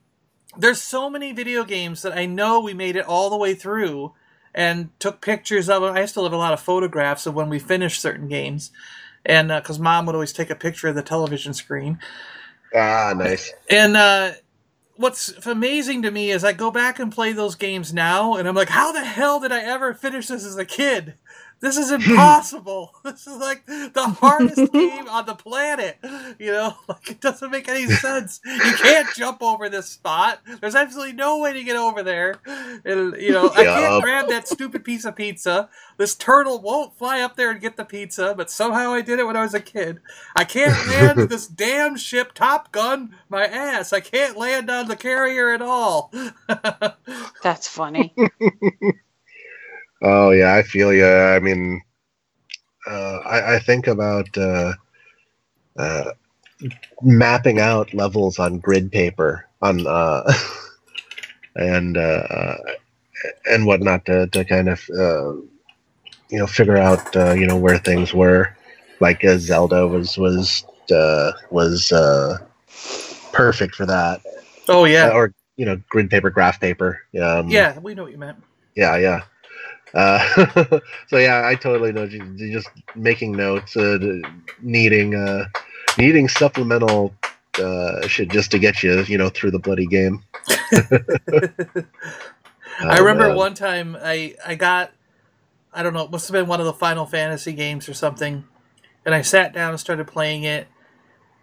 there's 0.59 0.81
so 0.81 1.11
many 1.11 1.33
video 1.33 1.65
games 1.65 2.03
that 2.03 2.17
I 2.17 2.27
know 2.27 2.61
we 2.61 2.75
made 2.75 2.97
it 2.97 3.07
all 3.07 3.31
the 3.31 3.37
way 3.37 3.55
through 3.55 4.13
and 4.55 4.91
took 5.01 5.21
pictures 5.21 5.69
of 5.69 5.83
them. 5.83 5.97
I 5.97 6.07
still 6.07 6.25
have 6.25 6.33
a 6.33 6.37
lot 6.37 6.53
of 6.53 6.61
photographs 6.61 7.27
of 7.27 7.35
when 7.35 7.49
we 7.49 7.59
finished 7.59 8.01
certain 8.01 8.29
games, 8.29 8.71
and 9.27 9.49
because 9.49 9.79
mom 9.79 10.07
would 10.07 10.15
always 10.15 10.33
take 10.33 10.51
a 10.51 10.55
picture 10.55 10.89
of 10.89 10.95
the 10.95 11.03
television 11.03 11.55
screen. 11.55 11.99
Ah, 12.75 13.15
nice. 13.17 13.53
And 13.69 13.97
uh, 13.97 14.33
what's 14.97 15.47
amazing 15.47 16.03
to 16.03 16.11
me 16.11 16.31
is 16.31 16.45
I 16.45 16.53
go 16.53 16.71
back 16.71 16.99
and 16.99 17.13
play 17.13 17.33
those 17.33 17.57
games 17.57 17.93
now, 17.93 18.35
and 18.37 18.47
I'm 18.47 18.55
like, 18.55 18.69
how 18.69 18.93
the 18.93 19.05
hell 19.05 19.41
did 19.41 19.53
I 19.53 19.63
ever 19.63 19.95
finish 19.95 20.29
this 20.29 20.45
as 20.45 20.57
a 20.57 20.65
kid? 20.65 21.15
This 21.65 21.79
is 21.79 21.91
impossible. 21.93 22.93
this 23.05 23.27
is 23.27 23.39
like 23.39 23.65
the 23.65 24.17
hardest 24.21 24.71
game 24.73 25.09
on 25.09 25.25
the 25.25 25.35
planet. 25.35 25.97
You 26.39 26.53
know, 26.53 26.75
like 26.87 27.11
it 27.11 27.23
doesn't 27.23 27.51
make 27.51 27.69
any 27.71 27.87
sense. 27.87 28.41
You 28.45 28.75
can't 28.77 29.09
jump 29.17 29.43
over 29.43 29.71
this 29.71 29.87
spot. 29.89 30.43
There's 30.61 30.75
absolutely 30.75 31.15
no 31.15 31.39
way 31.39 31.55
to 31.55 31.65
get 31.65 31.77
over 31.77 32.03
there. 32.03 32.39
And, 32.45 33.17
you 33.17 33.33
know, 33.33 33.49
I 33.49 33.65
can't 33.65 34.03
grab 34.03 34.29
that 34.29 34.47
stupid 34.47 34.85
piece 34.85 35.07
of 35.07 35.17
pizza. 35.17 35.71
This 35.97 36.15
turtle 36.15 36.61
won't 36.61 36.99
fly 36.99 37.21
up 37.21 37.37
there 37.37 37.51
and 37.51 37.63
get 37.63 37.79
the 37.79 37.85
pizza, 37.87 38.35
but 38.37 38.51
somehow 38.51 38.93
I 38.93 39.01
did 39.01 39.19
it 39.19 39.27
when 39.27 39.37
I 39.37 39.43
was 39.43 39.55
a 39.55 39.61
kid. 39.61 40.01
I 40.37 40.45
can't 40.45 40.87
land 40.89 41.31
this 41.31 41.47
damn 41.47 41.97
ship 41.97 42.35
Top 42.35 42.73
Gun 42.73 43.17
my 43.31 43.47
ass. 43.47 43.95
I 43.95 44.01
can't 44.01 44.37
land 44.37 44.69
on 44.69 44.89
the 44.89 44.97
carrier 44.97 45.55
at 45.55 45.63
all. 45.63 46.13
That's 47.43 47.67
funny. 47.69 48.15
Oh 50.03 50.31
yeah, 50.31 50.55
I 50.55 50.63
feel 50.63 50.93
you. 50.93 51.07
I 51.07 51.39
mean, 51.41 51.81
uh, 52.87 53.19
I, 53.25 53.55
I 53.55 53.59
think 53.59 53.87
about 53.87 54.37
uh, 54.37 54.73
uh, 55.79 56.13
mapping 57.03 57.61
out 57.61 57.95
levels 57.95 58.39
on 58.39 58.59
grid 58.59 58.93
paper 58.93 59.47
on 59.63 59.87
uh, 59.87 60.33
and 61.57 61.97
uh, 61.97 62.01
uh, 62.01 62.57
and 63.47 63.67
whatnot 63.67 64.05
to, 64.07 64.27
to 64.29 64.45
kind 64.45 64.69
of 64.69 64.81
uh, 64.91 65.33
you 66.29 66.39
know 66.39 66.47
figure 66.47 66.77
out 66.77 67.15
uh, 67.17 67.33
you 67.33 67.47
know 67.47 67.57
where 67.57 67.79
things 67.79 68.13
were. 68.13 68.57
Like 69.01 69.25
uh, 69.25 69.39
Zelda 69.39 69.87
was 69.87 70.17
was 70.17 70.65
uh, 70.93 71.33
was 71.51 71.93
uh, 71.93 72.39
perfect 73.33 73.75
for 73.75 73.87
that. 73.87 74.21
Oh 74.69 74.85
yeah. 74.85 75.11
Or 75.11 75.33
you 75.57 75.67
know 75.67 75.81
grid 75.89 76.11
paper, 76.11 76.31
graph 76.31 76.61
paper. 76.61 77.01
Um, 77.21 77.49
yeah, 77.49 77.79
we 77.79 77.95
know 77.95 78.05
what 78.05 78.13
you 78.13 78.19
meant. 78.19 78.43
yeah, 78.75 78.97
yeah. 78.97 79.23
Uh, 79.95 80.81
so 81.09 81.19
yeah, 81.19 81.43
I 81.47 81.57
totally 81.57 81.93
know. 81.93 82.07
ju- 82.09 82.37
ju- 82.37 82.53
Just 82.53 82.71
making 82.97 83.33
notes, 83.35 83.77
uh, 83.77 83.99
needing 84.63 85.17
uh, 85.17 85.47
needing 85.99 86.29
supplemental 86.29 87.15
uh, 87.59 88.07
shit 88.09 88.31
just 88.31 88.53
to 88.53 88.61
get 88.61 88.83
you, 88.83 89.03
you 89.05 89.19
know, 89.19 89.31
through 89.31 89.53
the 89.53 89.61
bloody 89.61 89.87
game. 89.87 90.25
I 92.89 92.99
remember 92.99 93.31
man. 93.31 93.35
one 93.35 93.55
time 93.55 93.97
I 94.01 94.37
I 94.47 94.57
got 94.57 94.93
I 95.73 95.83
don't 95.83 95.95
know, 95.95 96.05
it 96.05 96.11
must 96.13 96.29
have 96.29 96.35
been 96.35 96.49
one 96.49 96.61
of 96.61 96.67
the 96.67 96.75
Final 96.75 97.07
Fantasy 97.07 97.53
games 97.53 97.89
or 97.89 97.95
something. 97.95 98.45
And 99.07 99.15
I 99.15 99.23
sat 99.23 99.55
down 99.55 99.71
and 99.73 99.81
started 99.81 100.07
playing 100.09 100.45
it. 100.45 100.69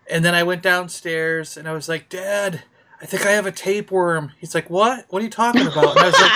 And 0.10 0.26
then 0.26 0.36
I 0.36 0.44
went 0.44 0.64
downstairs 0.64 1.58
and 1.58 1.68
I 1.68 1.74
was 1.74 1.90
like, 1.90 2.10
"Dad, 2.10 2.64
I 3.02 3.08
think 3.08 3.26
I 3.26 3.32
have 3.32 3.46
a 3.48 3.52
tapeworm." 3.52 4.34
He's 4.40 4.56
like, 4.56 4.70
"What? 4.70 5.06
What 5.10 5.22
are 5.22 5.26
you 5.26 5.32
talking 5.32 5.68
about?" 5.68 5.98
And 5.98 6.06
I 6.06 6.08
was 6.08 6.20
like 6.20 6.34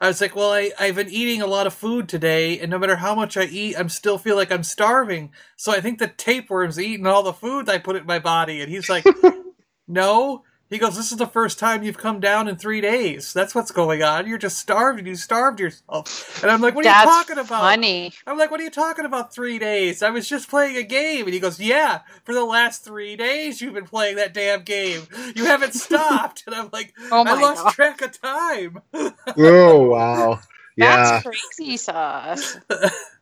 I 0.00 0.08
was 0.08 0.20
like, 0.20 0.36
"Well, 0.36 0.52
I 0.52 0.72
I've 0.78 0.96
been 0.96 1.10
eating 1.10 1.42
a 1.42 1.46
lot 1.46 1.66
of 1.66 1.74
food 1.74 2.08
today, 2.08 2.58
and 2.58 2.70
no 2.70 2.78
matter 2.78 2.96
how 2.96 3.14
much 3.14 3.36
I 3.36 3.44
eat, 3.44 3.76
I'm 3.78 3.88
still 3.88 4.18
feel 4.18 4.36
like 4.36 4.52
I'm 4.52 4.62
starving. 4.64 5.32
So 5.56 5.72
I 5.72 5.80
think 5.80 5.98
the 5.98 6.08
tapeworm's 6.08 6.78
eating 6.78 7.06
all 7.06 7.22
the 7.22 7.32
food 7.32 7.68
I 7.68 7.78
put 7.78 7.96
in 7.96 8.06
my 8.06 8.18
body." 8.18 8.60
And 8.62 8.70
he's 8.70 8.88
like, 8.88 9.04
"No." 9.88 10.44
He 10.70 10.78
goes, 10.78 10.96
This 10.96 11.12
is 11.12 11.18
the 11.18 11.26
first 11.26 11.58
time 11.58 11.82
you've 11.84 11.98
come 11.98 12.20
down 12.20 12.48
in 12.48 12.56
three 12.56 12.80
days. 12.80 13.32
That's 13.32 13.54
what's 13.54 13.70
going 13.72 14.02
on. 14.02 14.26
You're 14.28 14.38
just 14.38 14.58
starved 14.58 14.98
and 14.98 15.08
you 15.08 15.16
starved 15.16 15.60
yourself. 15.60 16.08
And 16.42 16.50
I'm 16.50 16.60
like, 16.62 16.74
What 16.74 16.84
are 16.86 16.88
That's 16.88 16.90
you 16.90 16.96
talking 16.96 17.38
about? 17.38 17.80
funny. 17.80 18.14
I'm 18.26 18.38
like, 18.38 18.50
What 18.50 18.60
are 18.60 18.64
you 18.64 18.70
talking 18.70 19.04
about 19.06 19.34
three 19.34 19.58
days? 19.58 20.02
I 20.02 20.10
was 20.10 20.28
just 20.28 20.50
playing 20.50 20.76
a 20.76 20.82
game. 20.84 21.26
And 21.26 21.34
he 21.34 21.40
goes, 21.40 21.60
Yeah, 21.60 22.00
for 22.24 22.34
the 22.34 22.44
last 22.44 22.84
three 22.84 23.16
days 23.16 23.60
you've 23.62 23.74
been 23.74 23.86
playing 23.86 24.16
that 24.16 24.34
damn 24.34 24.62
game. 24.64 25.08
You 25.36 25.46
haven't 25.46 25.74
stopped. 25.76 26.44
And 26.46 26.54
I'm 26.56 26.70
like, 26.72 26.94
Oh 27.10 27.24
I 27.24 27.34
lost 27.34 27.66
God. 27.66 27.68
track 27.68 28.02
of 28.02 28.20
time. 28.20 28.82
Oh 29.38 29.88
wow! 29.88 30.40
Yeah, 30.76 30.96
That's 30.96 31.12
crazy 31.12 31.76
sauce. 31.78 32.58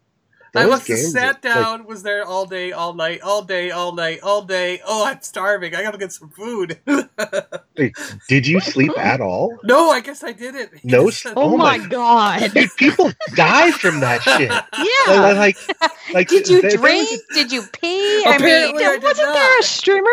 I 0.57 0.62
Those 0.62 0.70
must 0.70 0.88
have 0.88 0.96
games, 0.98 1.12
sat 1.12 1.26
like- 1.34 1.42
down, 1.42 1.84
was 1.86 2.02
there 2.05 2.24
all 2.24 2.46
day, 2.46 2.70
all 2.72 2.94
night, 2.94 3.20
all 3.22 3.42
day, 3.42 3.70
all 3.72 3.92
night, 3.92 4.20
all 4.22 4.42
day. 4.42 4.80
Oh, 4.86 5.05
I'm 5.07 5.20
starving. 5.22 5.74
I 5.74 5.82
gotta 5.82 5.98
get 5.98 6.12
some 6.12 6.30
food. 6.30 6.78
Did 8.28 8.46
you 8.46 8.61
sleep 8.61 8.96
at 8.98 9.20
all? 9.20 9.59
no, 9.64 9.90
I 9.90 10.00
guess 10.00 10.22
I 10.22 10.32
didn't. 10.32 10.84
No 10.84 11.07
just 11.11 11.22
said- 11.22 11.30
s- 11.30 11.34
Oh 11.36 11.57
my 11.57 11.78
god! 11.78 12.52
Dude, 12.52 12.70
people 12.76 13.11
die 13.34 13.72
from 13.72 14.00
that 14.00 14.22
shit. 14.22 14.50
Yeah. 15.09 15.20
Like, 15.34 15.57
like, 15.80 15.90
like 16.12 16.28
Did 16.28 16.48
you 16.48 16.61
there- 16.62 16.70
there 16.70 16.78
drink? 16.78 17.11
was 17.11 17.20
Did 17.34 17.52
you 17.52 17.62
pee? 17.72 18.24
I 18.26 18.38
mean, 18.38 18.76
I 18.78 18.98
Wasn't 19.02 19.26
not. 19.26 19.34
there 19.34 19.59
a 19.59 19.62
streamer 19.62 20.11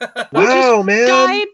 a- 0.00 0.28
wow, 0.32 0.82
man. 0.82 1.08
died 1.08 1.46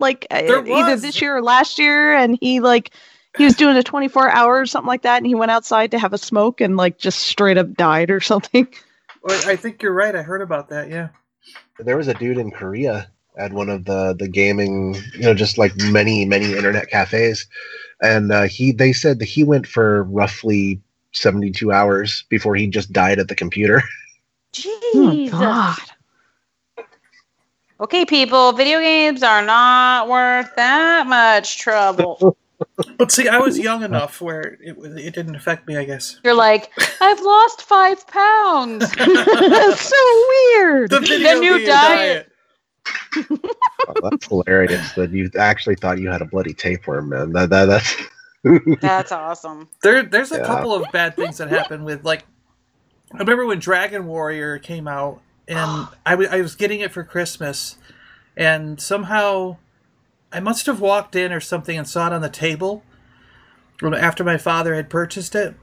like 0.00 0.26
uh, 0.30 0.42
There 0.42 0.66
either 0.66 0.92
was. 0.92 1.02
this 1.02 1.20
year 1.20 1.36
or 1.36 1.42
last 1.42 1.78
year, 1.78 2.14
and 2.14 2.38
he 2.40 2.60
like 2.60 2.92
he 3.36 3.44
was 3.44 3.54
doing 3.54 3.76
a 3.76 3.82
24 3.82 4.30
hour 4.30 4.60
or 4.60 4.66
something 4.66 4.88
like 4.88 5.02
that, 5.02 5.18
and 5.18 5.26
he 5.26 5.34
went 5.34 5.50
outside 5.50 5.90
to 5.92 5.98
have 5.98 6.12
a 6.12 6.18
smoke 6.18 6.60
and 6.60 6.76
like 6.76 6.98
just 6.98 7.20
straight 7.20 7.58
up 7.58 7.74
died 7.74 8.10
or 8.10 8.20
something. 8.20 8.68
Well, 9.22 9.48
I 9.48 9.56
think 9.56 9.82
you're 9.82 9.92
right. 9.92 10.14
I 10.14 10.22
heard 10.22 10.40
about 10.40 10.68
that. 10.68 10.88
Yeah. 10.88 11.08
There 11.80 11.96
was 11.96 12.06
a 12.06 12.14
dude 12.14 12.38
in 12.38 12.52
Korea 12.52 13.10
at 13.36 13.52
one 13.52 13.68
of 13.68 13.84
the 13.84 14.14
the 14.16 14.28
gaming, 14.28 14.94
you 15.14 15.22
know, 15.22 15.34
just 15.34 15.58
like 15.58 15.72
many 15.76 16.24
many 16.24 16.52
internet 16.52 16.88
cafes, 16.90 17.44
and 18.00 18.30
uh, 18.30 18.44
he 18.44 18.70
they 18.70 18.92
said 18.92 19.18
that 19.18 19.24
he 19.24 19.42
went 19.42 19.66
for 19.66 20.04
roughly 20.04 20.80
72 21.12 21.72
hours 21.72 22.24
before 22.28 22.54
he 22.54 22.68
just 22.68 22.92
died 22.92 23.18
at 23.18 23.26
the 23.26 23.34
computer. 23.34 23.82
Jeez. 24.52 25.32
God. 25.32 25.76
Okay, 27.78 28.06
people, 28.06 28.52
video 28.52 28.78
games 28.78 29.22
are 29.24 29.44
not 29.44 30.08
worth 30.08 30.54
that 30.56 31.06
much 31.06 31.58
trouble. 31.58 32.36
But 32.98 33.12
see, 33.12 33.28
I 33.28 33.38
was 33.38 33.58
young 33.58 33.82
enough 33.82 34.20
where 34.20 34.56
it 34.60 34.76
it 34.78 35.14
didn't 35.14 35.34
affect 35.36 35.66
me. 35.68 35.76
I 35.76 35.84
guess. 35.84 36.18
You're 36.24 36.34
like, 36.34 36.72
I've 37.00 37.20
lost 37.20 37.62
five 37.62 38.06
pounds. 38.06 38.90
That's 38.96 39.80
so 39.80 40.24
weird. 40.28 40.90
The 40.90 41.00
video 41.00 41.40
new 41.40 41.58
game 41.58 41.66
diet. 41.66 42.32
Oh, 43.88 43.94
that's 44.10 44.26
hilarious 44.26 44.92
that 44.92 45.10
you 45.10 45.30
actually 45.38 45.74
thought 45.76 45.98
you 45.98 46.08
had 46.10 46.22
a 46.22 46.24
bloody 46.26 46.52
tapeworm, 46.54 47.08
man. 47.10 47.32
That, 47.32 47.50
that 47.50 47.66
that's 47.66 47.96
That's 48.80 49.12
awesome. 49.12 49.68
There, 49.82 50.02
there's 50.04 50.32
a 50.32 50.36
Yeah. 50.38 50.46
couple 50.46 50.74
of 50.74 50.90
bad 50.92 51.16
things 51.16 51.38
that 51.38 51.48
happened 51.48 51.84
with 51.84 52.04
like. 52.04 52.24
I 53.12 53.18
remember 53.18 53.46
when 53.46 53.58
Dragon 53.58 54.06
Warrior 54.06 54.58
came 54.58 54.86
out, 54.88 55.20
and 55.48 55.88
I 56.06 56.12
I 56.14 56.40
was 56.40 56.54
getting 56.54 56.80
it 56.80 56.92
for 56.92 57.02
Christmas, 57.04 57.76
and 58.36 58.80
somehow 58.80 59.56
I 60.32 60.40
must 60.40 60.66
have 60.66 60.80
walked 60.80 61.14
in 61.16 61.32
or 61.32 61.40
something 61.40 61.76
and 61.78 61.88
saw 61.88 62.08
it 62.08 62.12
on 62.12 62.20
the 62.20 62.28
table 62.28 62.82
after 63.82 64.24
my 64.24 64.36
father 64.36 64.74
had 64.74 64.90
purchased 64.90 65.34
it, 65.34 65.54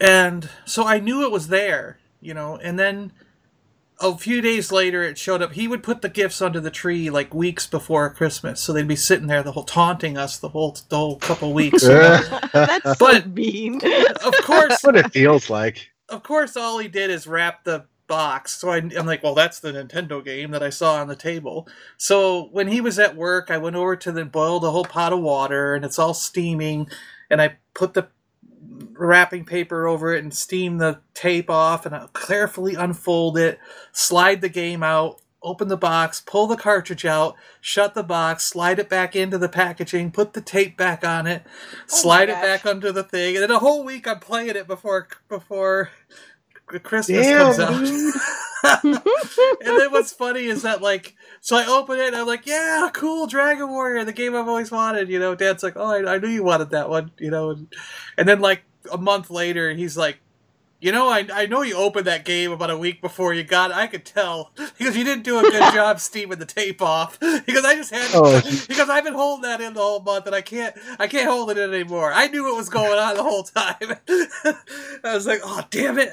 and 0.00 0.48
so 0.64 0.86
I 0.86 0.98
knew 0.98 1.22
it 1.22 1.30
was 1.30 1.48
there, 1.48 1.98
you 2.20 2.34
know, 2.34 2.56
and 2.62 2.78
then. 2.78 3.12
A 3.98 4.14
few 4.14 4.42
days 4.42 4.70
later, 4.70 5.02
it 5.02 5.16
showed 5.16 5.40
up. 5.40 5.54
He 5.54 5.66
would 5.66 5.82
put 5.82 6.02
the 6.02 6.10
gifts 6.10 6.42
under 6.42 6.60
the 6.60 6.70
tree 6.70 7.08
like 7.08 7.32
weeks 7.32 7.66
before 7.66 8.10
Christmas, 8.10 8.60
so 8.60 8.74
they'd 8.74 8.86
be 8.86 8.94
sitting 8.94 9.26
there 9.26 9.42
the 9.42 9.52
whole 9.52 9.62
taunting 9.64 10.18
us 10.18 10.36
the 10.36 10.50
whole 10.50 10.76
the 10.90 10.96
whole 10.98 11.16
couple 11.18 11.54
weeks. 11.54 11.82
you 11.82 11.88
know? 11.88 12.40
That's 12.52 12.84
so 12.84 12.94
But- 13.06 13.28
mean. 13.28 13.76
of 14.22 14.34
course, 14.42 14.68
that's 14.68 14.84
what 14.84 14.96
it 14.96 15.10
feels 15.14 15.48
like. 15.48 15.88
of 16.10 16.22
course, 16.22 16.58
all 16.58 16.76
he 16.76 16.88
did 16.88 17.08
is 17.08 17.26
wrap 17.26 17.64
the 17.64 17.86
box. 18.06 18.52
So 18.58 18.70
I, 18.70 18.76
I'm 18.76 19.06
like, 19.06 19.22
well, 19.22 19.34
that's 19.34 19.60
the 19.60 19.72
Nintendo 19.72 20.24
game 20.24 20.50
that 20.52 20.62
I 20.62 20.70
saw 20.70 20.94
on 20.96 21.08
the 21.08 21.16
table. 21.16 21.68
So 21.96 22.48
when 22.52 22.68
he 22.68 22.80
was 22.80 22.98
at 22.98 23.16
work, 23.16 23.50
I 23.50 23.58
went 23.58 23.76
over 23.76 23.96
to 23.96 24.12
the 24.12 24.24
boiled 24.24 24.64
a 24.64 24.70
whole 24.70 24.84
pot 24.84 25.12
of 25.12 25.20
water, 25.20 25.74
and 25.74 25.84
it's 25.84 25.98
all 25.98 26.14
steaming, 26.14 26.88
and 27.30 27.40
I 27.42 27.58
put 27.74 27.94
the 27.94 28.08
wrapping 28.92 29.44
paper 29.44 29.86
over 29.86 30.14
it 30.14 30.22
and 30.22 30.34
steam 30.34 30.78
the 30.78 31.00
tape 31.14 31.50
off, 31.50 31.86
and 31.86 31.94
I 31.94 32.06
carefully 32.14 32.74
unfold 32.74 33.38
it, 33.38 33.58
slide 33.92 34.40
the 34.40 34.48
game 34.48 34.82
out. 34.82 35.20
Open 35.42 35.68
the 35.68 35.76
box, 35.76 36.20
pull 36.26 36.48
the 36.48 36.56
cartridge 36.56 37.04
out, 37.04 37.36
shut 37.60 37.94
the 37.94 38.02
box, 38.02 38.42
slide 38.44 38.80
it 38.80 38.88
back 38.88 39.14
into 39.14 39.38
the 39.38 39.50
packaging, 39.50 40.10
put 40.10 40.32
the 40.32 40.40
tape 40.40 40.76
back 40.76 41.06
on 41.06 41.28
it, 41.28 41.44
oh 41.46 41.82
slide 41.86 42.28
it 42.28 42.40
back 42.40 42.66
under 42.66 42.90
the 42.90 43.04
thing, 43.04 43.36
and 43.36 43.44
then 43.44 43.52
a 43.52 43.60
whole 43.60 43.84
week 43.84 44.08
I'm 44.08 44.18
playing 44.18 44.56
it 44.56 44.66
before 44.66 45.06
before 45.28 45.90
Christmas 46.66 47.26
Damn, 47.26 47.54
comes 47.54 47.58
out. 47.58 48.82
and 48.84 49.80
then 49.80 49.92
what's 49.92 50.12
funny 50.12 50.46
is 50.46 50.62
that 50.62 50.82
like, 50.82 51.14
so 51.40 51.56
I 51.56 51.66
open 51.66 51.98
it 51.98 52.08
and 52.08 52.16
I'm 52.16 52.26
like, 52.26 52.46
yeah, 52.46 52.90
cool, 52.92 53.26
Dragon 53.26 53.68
Warrior, 53.68 54.04
the 54.04 54.12
game 54.12 54.34
I've 54.34 54.48
always 54.48 54.70
wanted. 54.70 55.08
You 55.08 55.18
know, 55.18 55.34
Dad's 55.34 55.62
like, 55.62 55.74
oh, 55.76 55.86
I, 55.86 56.14
I 56.14 56.18
knew 56.18 56.28
you 56.28 56.42
wanted 56.42 56.70
that 56.70 56.88
one. 56.88 57.12
You 57.18 57.30
know, 57.30 57.50
and, 57.50 57.72
and 58.18 58.28
then 58.28 58.40
like 58.40 58.62
a 58.90 58.98
month 58.98 59.30
later, 59.30 59.72
he's 59.72 59.96
like. 59.96 60.18
You 60.78 60.92
know, 60.92 61.08
I, 61.08 61.26
I 61.32 61.46
know 61.46 61.62
you 61.62 61.74
opened 61.76 62.06
that 62.06 62.24
game 62.26 62.52
about 62.52 62.70
a 62.70 62.76
week 62.76 63.00
before 63.00 63.32
you 63.32 63.42
got 63.44 63.70
it. 63.70 63.76
I 63.76 63.86
could 63.86 64.04
tell 64.04 64.52
because 64.78 64.96
you 64.96 65.04
didn't 65.04 65.24
do 65.24 65.38
a 65.38 65.42
good 65.42 65.72
job 65.74 66.00
steaming 66.00 66.38
the 66.38 66.44
tape 66.46 66.82
off. 66.82 67.18
Because 67.46 67.64
I 67.64 67.74
just 67.76 67.90
had 67.92 68.10
Oh. 68.14 68.40
because 68.68 68.88
I've 68.90 69.04
been 69.04 69.14
holding 69.14 69.42
that 69.42 69.60
in 69.60 69.72
the 69.74 69.80
whole 69.80 70.00
month 70.00 70.26
and 70.26 70.34
I 70.34 70.40
can't 70.42 70.76
I 70.98 71.06
can't 71.06 71.28
hold 71.30 71.50
it 71.50 71.58
in 71.58 71.72
anymore. 71.72 72.12
I 72.12 72.28
knew 72.28 72.44
what 72.44 72.56
was 72.56 72.68
going 72.68 72.98
on 72.98 73.16
the 73.16 73.22
whole 73.22 73.44
time. 73.44 73.96
I 75.04 75.14
was 75.14 75.26
like, 75.26 75.40
oh 75.44 75.62
damn 75.70 75.98
it. 75.98 76.12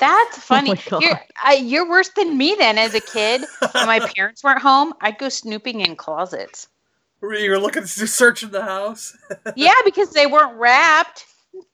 That's 0.00 0.38
oh 0.38 0.40
funny. 0.40 0.70
my 0.70 0.82
God. 0.88 1.02
you're, 1.02 1.20
I, 1.42 1.54
you're 1.54 1.88
worse 1.88 2.10
than 2.10 2.36
me 2.36 2.54
then. 2.58 2.76
As 2.78 2.94
a 2.94 3.00
kid, 3.00 3.42
when 3.72 3.86
my 3.86 4.00
parents 4.00 4.42
weren't 4.44 4.60
home, 4.60 4.92
I'd 5.00 5.18
go 5.18 5.28
snooping 5.28 5.80
in 5.80 5.96
closets. 5.96 6.68
You 7.22 7.50
were 7.50 7.58
looking 7.58 7.86
searching 7.86 8.50
the 8.50 8.62
house. 8.62 9.16
yeah, 9.56 9.74
because 9.84 10.10
they 10.10 10.26
weren't 10.26 10.58
wrapped. 10.58 11.24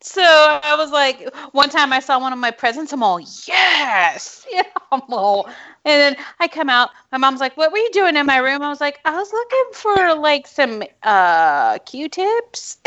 So 0.01 0.23
I 0.23 0.75
was 0.77 0.91
like, 0.91 1.35
one 1.53 1.71
time 1.71 1.93
I 1.93 2.01
saw 2.01 2.19
one 2.21 2.33
of 2.33 2.39
my 2.39 2.51
presents. 2.51 2.93
I'm 2.93 3.03
all, 3.03 3.21
yes, 3.21 4.47
know, 4.53 4.63
I'm 4.93 5.03
all, 5.09 5.47
and 5.85 6.17
then 6.17 6.17
I 6.39 6.49
come 6.49 6.69
out. 6.69 6.91
My 7.13 7.19
mom's 7.19 7.41
like, 7.41 7.57
"What 7.57 7.73
were 7.73 7.79
you 7.79 7.91
doing 7.93 8.17
in 8.17 8.27
my 8.27 8.39
room?" 8.39 8.63
I 8.63 8.69
was 8.69 8.81
like, 8.81 9.01
"I 9.05 9.17
was 9.17 9.33
looking 9.33 9.65
for 9.73 10.15
like 10.15 10.47
some 10.47 10.83
uh 11.03 11.79
Q-tips." 11.79 12.79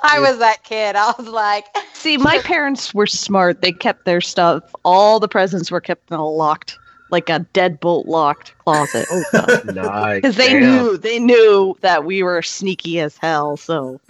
I 0.00 0.18
was 0.20 0.38
that 0.38 0.64
kid. 0.64 0.96
I 0.96 1.12
was 1.18 1.28
like, 1.28 1.66
See, 1.92 2.16
my 2.16 2.38
parents 2.38 2.94
were 2.94 3.06
smart. 3.06 3.60
They 3.60 3.72
kept 3.72 4.04
their 4.04 4.20
stuff. 4.20 4.62
All 4.84 5.20
the 5.20 5.28
presents 5.28 5.70
were 5.70 5.80
kept 5.80 6.10
in 6.10 6.16
a 6.16 6.26
locked, 6.26 6.78
like 7.10 7.28
a 7.28 7.46
deadbolt 7.54 8.06
locked 8.06 8.56
closet. 8.58 9.06
Oh 9.10 9.24
god. 9.32 9.74
Nice. 9.74 10.16
Because 10.18 10.36
they 10.36 10.50
Damn. 10.50 10.60
knew 10.62 10.96
they 10.98 11.18
knew 11.18 11.76
that 11.80 12.04
we 12.04 12.22
were 12.22 12.42
sneaky 12.42 13.00
as 13.00 13.16
hell. 13.16 13.56
So 13.56 14.00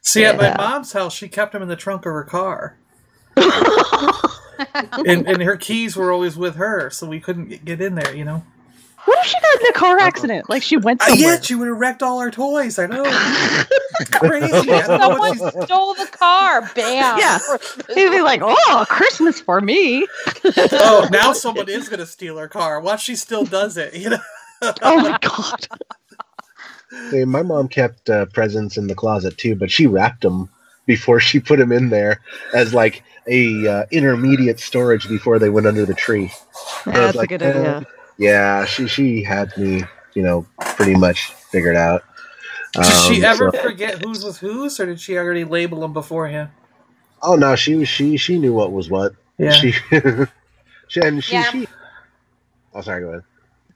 See, 0.00 0.24
at 0.24 0.36
my 0.36 0.54
mom's 0.56 0.92
house, 0.92 1.14
she 1.14 1.28
kept 1.28 1.52
them 1.52 1.62
in 1.62 1.68
the 1.68 1.76
trunk 1.76 2.06
of 2.06 2.12
her 2.12 2.22
car. 2.22 2.76
and, 3.36 5.26
and 5.26 5.42
her 5.42 5.56
keys 5.56 5.96
were 5.96 6.12
always 6.12 6.36
with 6.36 6.54
her, 6.56 6.90
so 6.90 7.06
we 7.06 7.20
couldn't 7.20 7.48
get- 7.48 7.64
get 7.64 7.80
in 7.80 7.94
there, 7.96 8.14
you 8.14 8.24
know? 8.24 8.44
What 9.06 9.18
if 9.20 9.26
she 9.26 9.34
got 9.40 9.60
in 9.62 9.66
a 9.68 9.72
car 9.72 9.98
accident? 9.98 10.50
Like 10.50 10.62
she 10.62 10.76
went 10.76 11.00
Uh, 11.02 11.06
somewhere. 11.06 11.34
yeah, 11.34 11.40
she 11.40 11.54
would 11.54 11.68
have 11.68 11.78
wrecked 11.78 12.02
all 12.02 12.18
our 12.20 12.30
toys. 12.30 12.78
I 12.78 12.86
know. 12.86 13.04
It's 13.98 14.10
crazy. 14.10 14.70
I 14.72 14.86
don't 14.86 15.00
know 15.00 15.08
what 15.18 15.38
someone 15.38 15.66
stole 15.66 15.94
the 15.94 16.06
car. 16.06 16.60
Bam. 16.74 17.18
Yeah. 17.18 17.38
He'd 17.94 18.10
be 18.10 18.20
like, 18.20 18.42
"Oh, 18.44 18.84
Christmas 18.90 19.40
for 19.40 19.62
me." 19.62 20.06
Oh, 20.72 21.08
now 21.10 21.32
someone 21.32 21.70
is 21.70 21.88
going 21.88 22.00
to 22.00 22.06
steal 22.06 22.36
her 22.36 22.46
car. 22.48 22.78
Watch, 22.80 23.04
she 23.04 23.16
still 23.16 23.44
does 23.46 23.78
it, 23.78 23.94
you 23.94 24.10
know? 24.10 24.18
Oh 24.82 25.00
my 25.00 25.18
god. 25.22 25.66
Hey, 27.10 27.24
my 27.24 27.42
mom 27.42 27.68
kept 27.68 28.10
uh, 28.10 28.26
presents 28.26 28.76
in 28.76 28.86
the 28.86 28.94
closet 28.94 29.38
too, 29.38 29.54
but 29.56 29.70
she 29.70 29.86
wrapped 29.86 30.22
them 30.22 30.48
before 30.86 31.18
she 31.20 31.40
put 31.40 31.58
them 31.58 31.72
in 31.72 31.88
there 31.90 32.20
as 32.54 32.74
like 32.74 33.02
a 33.28 33.66
uh, 33.66 33.86
intermediate 33.90 34.60
storage 34.60 35.08
before 35.08 35.38
they 35.38 35.48
went 35.50 35.66
under 35.66 35.84
the 35.86 35.94
tree. 35.94 36.30
I 36.86 37.06
was 37.06 37.14
That's 37.14 37.16
a 37.16 37.26
good 37.26 37.42
eh, 37.42 37.50
idea. 37.50 37.86
Yeah, 38.18 38.64
she 38.64 38.86
she 38.88 39.22
had 39.22 39.56
me, 39.56 39.82
you 40.14 40.22
know, 40.22 40.46
pretty 40.76 40.94
much 40.94 41.26
figured 41.32 41.76
out. 41.76 42.02
Did 42.74 42.84
she 42.86 43.16
Um, 43.24 43.24
ever 43.32 43.50
so- 43.54 43.62
forget 43.62 44.02
whose 44.04 44.24
was 44.24 44.38
whose, 44.38 44.78
or 44.80 44.86
did 44.86 45.00
she 45.00 45.16
already 45.16 45.44
label 45.44 45.80
them 45.80 45.92
beforehand? 45.92 46.50
oh 47.22 47.34
no, 47.34 47.56
she 47.56 47.74
was 47.74 47.88
she 47.88 48.16
she 48.16 48.38
knew 48.38 48.52
what 48.52 48.72
was 48.72 48.88
what. 48.90 49.12
Yeah. 49.38 49.50
She, 49.52 49.72
she 50.88 51.00
and 51.00 51.22
she 51.22 51.34
Yeah. 51.34 51.50
she. 51.50 51.66
Oh, 52.74 52.80
sorry. 52.82 53.02
Go 53.02 53.08
ahead. 53.10 53.22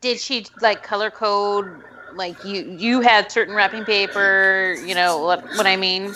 Did 0.01 0.19
she 0.21 0.47
like 0.61 0.83
color 0.83 1.11
code? 1.11 1.83
Like 2.15 2.45
you, 2.45 2.77
you 2.79 3.01
had 3.03 3.31
certain 3.31 3.55
wrapping 3.55 3.85
paper. 3.85 4.75
You 4.85 4.95
know 4.95 5.23
what? 5.23 5.45
What 5.57 5.67
I 5.67 5.77
mean? 5.77 6.13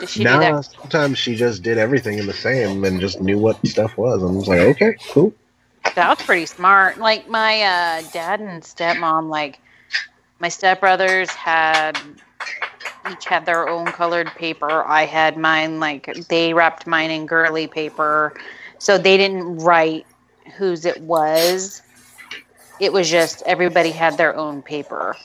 Did 0.00 0.08
she 0.08 0.20
do 0.20 0.24
No, 0.24 0.40
that? 0.40 0.64
sometimes 0.64 1.18
she 1.18 1.36
just 1.36 1.62
did 1.62 1.78
everything 1.78 2.18
in 2.18 2.26
the 2.26 2.32
same 2.32 2.84
and 2.84 3.00
just 3.00 3.20
knew 3.20 3.38
what 3.38 3.64
stuff 3.66 3.96
was. 3.96 4.22
I 4.22 4.26
was 4.26 4.48
like, 4.48 4.60
okay, 4.60 4.96
cool. 5.10 5.32
That 5.94 6.08
was 6.08 6.26
pretty 6.26 6.46
smart. 6.46 6.98
Like 6.98 7.28
my 7.28 7.62
uh, 7.62 8.02
dad 8.12 8.40
and 8.40 8.62
stepmom, 8.62 9.28
like 9.28 9.60
my 10.40 10.48
stepbrothers 10.48 11.28
had 11.28 11.98
each 13.10 13.24
had 13.24 13.46
their 13.46 13.68
own 13.68 13.86
colored 13.86 14.28
paper. 14.36 14.84
I 14.84 15.04
had 15.04 15.36
mine 15.36 15.80
like 15.80 16.12
they 16.28 16.52
wrapped 16.52 16.86
mine 16.86 17.10
in 17.10 17.26
girly 17.26 17.66
paper, 17.66 18.34
so 18.78 18.98
they 18.98 19.16
didn't 19.16 19.58
write 19.58 20.06
whose 20.56 20.84
it 20.84 21.00
was. 21.00 21.82
It 22.80 22.92
was 22.92 23.10
just 23.10 23.42
everybody 23.46 23.90
had 23.90 24.18
their 24.18 24.36
own 24.36 24.62
paper. 24.62 25.16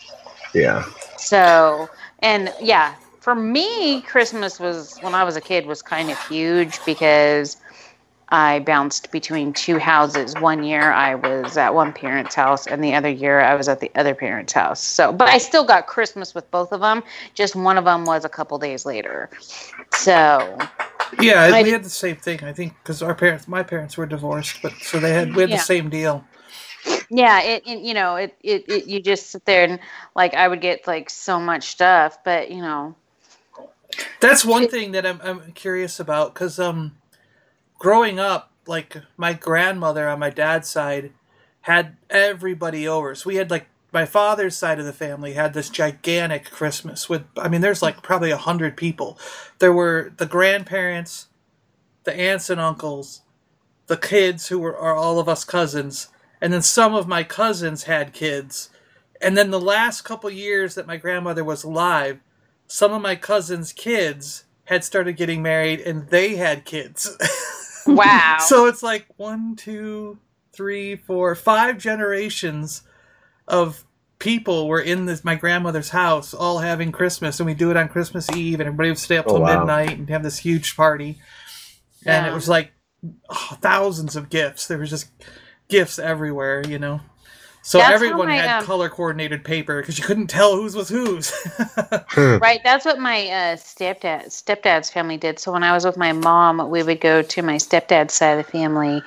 Yeah. 0.54 0.86
So, 1.18 1.90
and 2.20 2.54
yeah, 2.62 2.96
for 3.20 3.36
me, 3.36 4.02
Christmas 4.02 4.60
was 4.60 4.98
when 5.02 5.14
I 5.14 5.24
was 5.24 5.36
a 5.36 5.42
kid 5.42 5.66
was 5.66 5.82
kind 5.82 6.10
of 6.10 6.28
huge 6.28 6.80
because 6.86 7.58
I 8.32 8.60
bounced 8.60 9.12
between 9.12 9.54
two 9.54 9.80
houses. 9.80 10.36
One 10.38 10.64
year 10.64 10.92
I 10.92 11.16
was 11.16 11.58
at 11.58 11.74
one 11.76 11.94
parent's 11.94 12.36
house, 12.36 12.68
and 12.68 12.84
the 12.84 12.96
other 12.96 13.10
year 13.10 13.42
I 13.42 13.56
was 13.56 13.70
at 13.70 13.82
the 13.82 13.92
other 13.96 14.16
parent's 14.16 14.54
house. 14.54 14.82
So, 14.82 15.14
but 15.14 15.30
I 15.30 15.40
still 15.40 15.66
got 15.66 15.88
Christmas 15.88 16.36
with 16.36 16.50
both 16.52 16.72
of 16.74 16.82
them. 16.82 17.04
Just 17.36 17.56
one 17.56 17.78
of 17.78 17.86
them 17.86 18.06
was 18.06 18.26
a 18.26 18.30
couple 18.30 18.60
days 18.60 18.86
later. 18.86 19.30
So, 19.92 20.60
Yeah, 21.20 21.44
I 21.44 21.52
we 21.54 21.72
had 21.72 21.84
the 21.84 21.90
same 21.90 22.18
thing. 22.18 22.44
I 22.44 22.54
think 22.54 22.76
because 22.84 23.04
our 23.04 23.16
parents, 23.16 23.48
my 23.48 23.64
parents 23.64 23.98
were 23.98 24.06
divorced, 24.08 24.62
but 24.64 24.74
so 24.82 25.00
they 25.00 25.14
had 25.14 25.36
we 25.36 25.42
had 25.44 25.50
Yeah. 25.50 25.58
the 25.58 25.60
same 25.60 25.90
deal. 25.90 26.26
yeah, 27.10 27.42
it, 27.42 27.64
it 27.68 27.80
you 27.80 27.94
know 27.96 28.16
it, 28.18 28.36
it 28.44 28.66
it 28.70 28.88
you 28.88 29.02
just 29.02 29.32
sit 29.32 29.46
there 29.46 29.66
and 29.66 29.80
like 30.16 30.34
I 30.36 30.48
would 30.48 30.62
get 30.62 30.88
like 30.88 31.10
so 31.10 31.40
much 31.40 31.70
stuff, 31.70 32.20
but 32.26 32.52
you 32.52 32.62
know 32.62 32.96
That's 34.22 34.46
one 34.46 34.68
thing 34.68 34.94
that 34.94 35.06
I'm 35.06 35.22
I'm 35.24 35.52
curious 35.54 36.00
about 36.00 36.34
because 36.34 36.60
um, 36.60 36.98
growing 37.82 38.20
up, 38.20 38.52
like 38.68 38.96
my 39.18 39.34
grandmother 39.34 40.08
on 40.08 40.20
my 40.20 40.30
dad's 40.30 40.70
side 40.70 41.12
had 41.62 41.98
everybody 42.12 42.88
over. 42.88 43.16
So 43.16 43.28
we 43.28 43.38
had 43.38 43.50
like 43.50 43.66
my 43.92 44.06
father's 44.06 44.56
side 44.56 44.78
of 44.78 44.86
the 44.86 44.94
family 44.94 45.34
had 45.34 45.56
this 45.56 45.68
gigantic 45.68 46.52
Christmas 46.52 47.10
with 47.10 47.24
I 47.36 47.50
mean 47.50 47.62
there's 47.62 47.82
like 47.82 48.04
probably 48.04 48.30
a 48.30 48.38
hundred 48.38 48.78
people. 48.78 49.18
There 49.58 49.74
were 49.74 50.14
the 50.16 50.28
grandparents, 50.28 51.30
the 52.04 52.14
aunts 52.14 52.52
and 52.52 52.62
uncles, 52.62 53.24
the 53.88 53.98
kids 53.98 54.50
who 54.50 54.60
were 54.60 54.78
are 54.78 54.96
all 54.96 55.18
of 55.18 55.28
us 55.28 55.44
cousins, 55.44 56.10
and 56.40 56.54
then 56.54 56.62
some 56.62 56.94
of 56.94 57.08
my 57.08 57.24
cousins 57.24 57.86
had 57.86 58.14
kids. 58.14 58.70
And 59.20 59.36
then 59.36 59.50
the 59.50 59.60
last 59.60 60.04
couple 60.04 60.30
years 60.30 60.76
that 60.76 60.86
my 60.86 60.98
grandmother 60.98 61.44
was 61.44 61.64
alive, 61.64 62.20
some 62.68 62.94
of 62.94 63.02
my 63.02 63.16
cousins' 63.16 63.74
kids 63.74 64.44
had 64.66 64.84
started 64.84 65.18
getting 65.18 65.42
married 65.42 65.80
and 65.80 66.10
they 66.10 66.36
had 66.36 66.64
kids. 66.64 67.18
wow. 67.88 68.38
so 68.46 68.66
it's 68.68 68.84
like 68.84 69.06
one, 69.18 69.56
two, 69.56 70.18
three, 70.54 70.96
four, 70.96 71.36
five 71.36 71.78
generations 71.78 72.84
of 73.48 73.84
people 74.20 74.68
were 74.68 74.80
in 74.80 75.06
this 75.06 75.24
my 75.24 75.34
grandmother's 75.36 75.90
house 75.90 76.34
all 76.34 76.60
having 76.60 76.92
Christmas 76.92 77.40
and 77.40 77.48
we 77.48 77.56
do 77.56 77.72
it 77.72 77.78
on 77.78 77.90
Christmas 77.90 78.30
Eve 78.32 78.60
and 78.60 78.68
everybody 78.68 78.90
would 78.90 79.00
stay 79.00 79.18
up 79.18 79.26
Oh, 79.28 79.32
till 79.34 79.42
wow. 79.42 79.60
midnight 79.60 79.98
and 79.98 80.08
have 80.10 80.22
this 80.24 80.38
huge 80.38 80.76
party. 80.76 81.18
And 82.06 82.28
it 82.28 82.34
was 82.34 82.48
like 82.48 82.72
oh, 83.30 83.58
thousands 83.62 84.16
of 84.16 84.30
gifts. 84.30 84.68
There 84.68 84.78
was 84.78 84.90
just 84.90 85.10
gifts 85.68 85.98
everywhere, 86.00 86.64
you 86.68 86.78
know. 86.80 87.02
So 87.64 87.78
That's 87.78 87.94
everyone 87.94 88.28
my, 88.28 88.38
had 88.38 88.60
um, 88.60 88.66
color 88.66 88.90
coordinated 88.90 89.44
paper 89.44 89.82
because 89.82 90.00
you 90.00 90.04
couldn't 90.04 90.28
tell 90.28 90.56
whose 90.56 90.76
was 90.76 90.90
whose. 90.90 91.32
right 92.18 92.60
that's 92.64 92.86
what 92.86 93.00
my 93.00 93.28
uh, 93.28 93.56
stepdad 93.56 94.26
stepdad's 94.28 94.90
family 94.90 95.18
did. 95.18 95.38
So 95.38 95.52
when 95.52 95.64
i 95.64 95.72
was 95.72 95.86
with 95.86 95.98
my 95.98 96.12
mom 96.12 96.70
we 96.72 96.82
would 96.82 97.00
go 97.00 97.22
to 97.22 97.42
my 97.44 97.56
stepdad's 97.56 98.14
side 98.14 98.40
of 98.40 98.46
the 98.46 98.52
family 98.52 99.04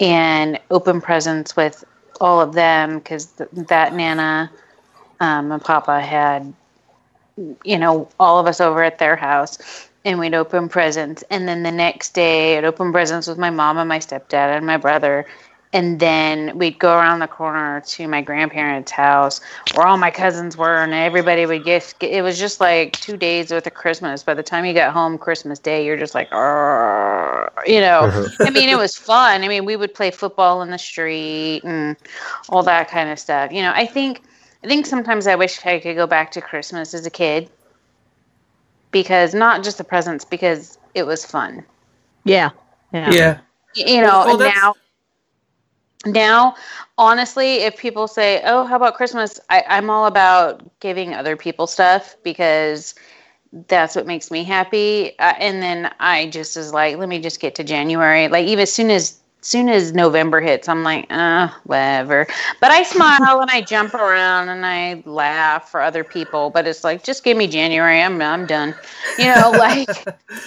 and 0.00 0.60
open 0.70 1.00
presents 1.00 1.56
with 1.56 1.82
all 2.20 2.40
of 2.40 2.52
them 2.52 2.98
because 2.98 3.26
th- 3.26 3.48
that 3.52 3.94
nana 3.94 4.50
um, 5.20 5.50
and 5.50 5.62
papa 5.62 6.00
had 6.00 6.52
you 7.64 7.78
know 7.78 8.08
all 8.20 8.38
of 8.38 8.46
us 8.46 8.60
over 8.60 8.82
at 8.82 8.98
their 8.98 9.16
house 9.16 9.88
and 10.06 10.18
we'd 10.18 10.34
open 10.34 10.68
presents. 10.68 11.24
And 11.30 11.48
then 11.48 11.62
the 11.62 11.72
next 11.72 12.12
day 12.12 12.58
i'd 12.58 12.64
open 12.64 12.92
presents 12.92 13.26
with 13.26 13.38
my 13.38 13.48
mom 13.48 13.78
and 13.78 13.88
my 13.88 13.98
stepdad 13.98 14.54
and 14.54 14.66
my 14.66 14.76
brother 14.76 15.24
and 15.74 15.98
then 15.98 16.56
we'd 16.56 16.78
go 16.78 16.94
around 16.94 17.18
the 17.18 17.26
corner 17.26 17.82
to 17.84 18.06
my 18.06 18.22
grandparents' 18.22 18.92
house 18.92 19.40
where 19.74 19.84
all 19.84 19.96
my 19.96 20.10
cousins 20.10 20.56
were, 20.56 20.76
and 20.76 20.94
everybody 20.94 21.44
would 21.46 21.64
get 21.64 21.92
It 22.00 22.22
was 22.22 22.38
just 22.38 22.60
like 22.60 22.92
two 22.92 23.16
days 23.16 23.50
worth 23.50 23.66
of 23.66 23.74
Christmas. 23.74 24.22
By 24.22 24.34
the 24.34 24.42
time 24.42 24.64
you 24.64 24.72
got 24.72 24.92
home 24.92 25.18
Christmas 25.18 25.58
Day, 25.58 25.84
you're 25.84 25.96
just 25.96 26.14
like, 26.14 26.28
"Arr," 26.30 27.52
you 27.66 27.80
know. 27.80 28.02
Uh-huh. 28.02 28.28
I 28.40 28.50
mean, 28.50 28.68
it 28.68 28.78
was 28.78 28.96
fun. 28.96 29.42
I 29.42 29.48
mean, 29.48 29.64
we 29.64 29.74
would 29.74 29.92
play 29.92 30.12
football 30.12 30.62
in 30.62 30.70
the 30.70 30.78
street 30.78 31.62
and 31.64 31.96
all 32.48 32.62
that 32.62 32.88
kind 32.88 33.10
of 33.10 33.18
stuff. 33.18 33.50
You 33.50 33.62
know, 33.62 33.72
I 33.74 33.84
think, 33.84 34.22
I 34.62 34.68
think 34.68 34.86
sometimes 34.86 35.26
I 35.26 35.34
wish 35.34 35.66
I 35.66 35.80
could 35.80 35.96
go 35.96 36.06
back 36.06 36.30
to 36.32 36.40
Christmas 36.40 36.94
as 36.94 37.04
a 37.04 37.10
kid 37.10 37.50
because 38.92 39.34
not 39.34 39.64
just 39.64 39.78
the 39.78 39.84
presents, 39.84 40.24
because 40.24 40.78
it 40.94 41.04
was 41.04 41.24
fun. 41.24 41.64
Yeah. 42.24 42.50
Yeah. 42.92 43.10
yeah. 43.10 43.38
You 43.74 44.02
know 44.02 44.22
Well, 44.24 44.38
well, 44.38 44.42
and 44.42 44.54
now 44.54 44.74
now 46.06 46.54
honestly 46.98 47.56
if 47.56 47.76
people 47.76 48.06
say 48.06 48.40
oh 48.44 48.64
how 48.64 48.76
about 48.76 48.94
christmas? 48.94 49.40
I, 49.50 49.64
i'm 49.68 49.90
all 49.90 50.06
about 50.06 50.62
giving 50.80 51.14
other 51.14 51.36
people 51.36 51.66
stuff 51.66 52.16
because 52.22 52.94
that's 53.68 53.94
what 53.94 54.04
makes 54.06 54.32
me 54.32 54.42
happy. 54.42 55.16
Uh, 55.18 55.34
and 55.38 55.62
then 55.62 55.92
i 56.00 56.26
just 56.28 56.56
is 56.56 56.72
like 56.72 56.96
let 56.96 57.08
me 57.08 57.20
just 57.20 57.40
get 57.40 57.54
to 57.56 57.64
january. 57.64 58.28
Like 58.28 58.46
even 58.46 58.62
as 58.62 58.72
soon 58.72 58.90
as 58.90 59.20
soon 59.44 59.68
as 59.68 59.92
november 59.92 60.40
hits 60.40 60.68
i'm 60.68 60.82
like 60.82 61.06
uh 61.10 61.48
whatever 61.64 62.26
but 62.60 62.70
i 62.70 62.82
smile 62.82 63.40
and 63.40 63.50
i 63.50 63.60
jump 63.60 63.92
around 63.94 64.48
and 64.48 64.64
i 64.64 65.02
laugh 65.06 65.70
for 65.70 65.80
other 65.80 66.02
people 66.02 66.50
but 66.50 66.66
it's 66.66 66.82
like 66.82 67.04
just 67.04 67.22
give 67.24 67.36
me 67.36 67.46
january 67.46 68.00
i'm, 68.00 68.20
I'm 68.22 68.46
done 68.46 68.74
you 69.18 69.26
know 69.26 69.50
like 69.58 69.88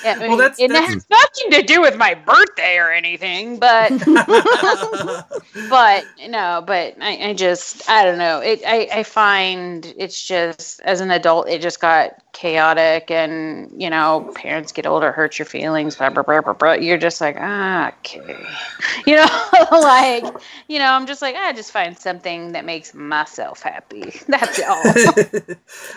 I 0.04 0.16
mean, 0.20 0.38
that's- 0.38 0.60
it 0.60 0.70
that's- 0.72 0.94
has 0.94 1.06
nothing 1.10 1.52
to 1.52 1.62
do 1.62 1.80
with 1.82 1.96
my 1.96 2.16
birthday 2.16 2.78
or 2.78 2.92
anything 2.92 3.60
but 3.60 3.92
but 5.70 6.04
no 6.28 6.64
but 6.66 6.96
I, 7.00 7.30
I 7.30 7.34
just 7.34 7.88
i 7.90 8.04
don't 8.04 8.18
know 8.18 8.40
it 8.40 8.62
I, 8.66 8.88
I 8.92 9.04
find 9.04 9.94
it's 9.98 10.26
just 10.26 10.82
as 10.82 11.02
an 11.02 11.12
adult 11.12 11.48
it 11.50 11.62
just 11.62 11.80
got 11.80 12.22
chaotic 12.34 13.10
and 13.10 13.72
you 13.82 13.90
know 13.90 14.32
parents 14.36 14.72
get 14.72 14.86
older 14.86 15.12
hurt 15.12 15.40
your 15.40 15.46
feelings 15.46 15.96
blah, 15.96 16.10
blah, 16.10 16.24
blah, 16.24 16.42
blah, 16.42 16.54
blah. 16.54 16.74
you're 16.74 16.98
just 16.98 17.22
like 17.22 17.36
ah, 17.40 17.92
okay 18.00 18.46
you 19.08 19.16
know 19.16 19.50
like 19.72 20.26
you 20.68 20.80
know 20.80 20.88
i'm 20.92 21.08
just 21.08 21.22
like 21.22 21.36
i 21.36 21.54
just 21.54 21.72
find 21.72 21.98
something 21.98 22.54
that 22.54 22.66
makes 22.66 22.94
myself 22.94 23.62
happy 23.62 24.14
that's 24.28 24.60
all 24.60 24.94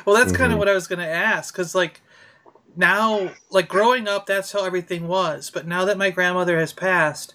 well, 0.06 0.16
that's 0.16 0.32
kind 0.32 0.52
Mhm. 0.52 0.52
of 0.52 0.58
what 0.58 0.68
I 0.68 0.74
was 0.74 0.86
going 0.88 0.98
to 1.00 1.06
ask 1.06 1.54
because, 1.54 1.74
like, 1.74 2.02
now, 2.76 3.30
like, 3.50 3.68
growing 3.68 4.08
up, 4.08 4.26
that's 4.26 4.52
how 4.52 4.64
everything 4.64 5.08
was. 5.08 5.50
But 5.50 5.66
now 5.66 5.84
that 5.84 5.98
my 5.98 6.10
grandmother 6.10 6.58
has 6.58 6.72
passed, 6.72 7.34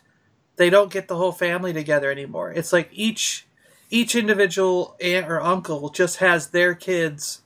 they 0.58 0.70
don't 0.70 0.92
get 0.92 1.08
the 1.08 1.18
whole 1.18 1.32
family 1.32 1.74
together 1.74 2.12
anymore. 2.12 2.52
It's 2.52 2.74
like 2.74 2.90
each 2.94 3.46
each 3.92 4.16
individual 4.16 4.96
aunt 5.02 5.28
or 5.28 5.42
uncle 5.42 5.90
just 5.90 6.18
has 6.18 6.50
their 6.50 6.76
kids, 6.76 7.42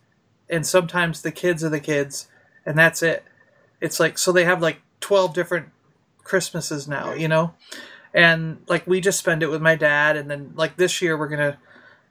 and 0.49 0.65
sometimes 0.65 1.21
the 1.21 1.31
kids 1.31 1.63
of 1.63 1.71
the 1.71 1.79
kids, 1.79 2.27
and 2.65 2.77
that's 2.77 3.03
it. 3.03 3.23
It's 3.81 3.99
like 3.99 4.17
so 4.17 4.31
they 4.31 4.45
have 4.45 4.61
like 4.61 4.81
twelve 5.01 5.33
different 5.33 5.69
Christmases 6.23 6.87
now, 6.87 7.13
you 7.13 7.27
know, 7.27 7.53
and 8.13 8.61
like 8.67 8.87
we 8.87 9.01
just 9.01 9.19
spend 9.19 9.43
it 9.43 9.49
with 9.49 9.61
my 9.61 9.75
dad, 9.75 10.17
and 10.17 10.29
then 10.29 10.53
like 10.55 10.77
this 10.77 11.01
year 11.01 11.17
we're 11.17 11.27
gonna 11.27 11.57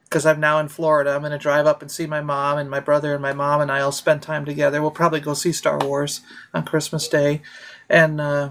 because 0.04 0.24
I'm 0.24 0.40
now 0.40 0.58
in 0.58 0.68
Florida. 0.68 1.10
I'm 1.10 1.22
to 1.22 1.38
drive 1.38 1.66
up 1.66 1.82
and 1.82 1.90
see 1.90 2.06
my 2.06 2.22
mom 2.22 2.58
and 2.58 2.70
my 2.70 2.80
brother 2.80 3.12
and 3.12 3.20
my 3.20 3.34
mom 3.34 3.60
and 3.60 3.70
I'll 3.70 3.92
spend 3.92 4.22
time 4.22 4.46
together. 4.46 4.80
We'll 4.80 4.90
probably 4.90 5.20
go 5.20 5.34
see 5.34 5.52
Star 5.52 5.78
Wars 5.78 6.22
on 6.54 6.64
Christmas 6.64 7.08
Day, 7.08 7.42
and 7.88 8.20
uh, 8.20 8.50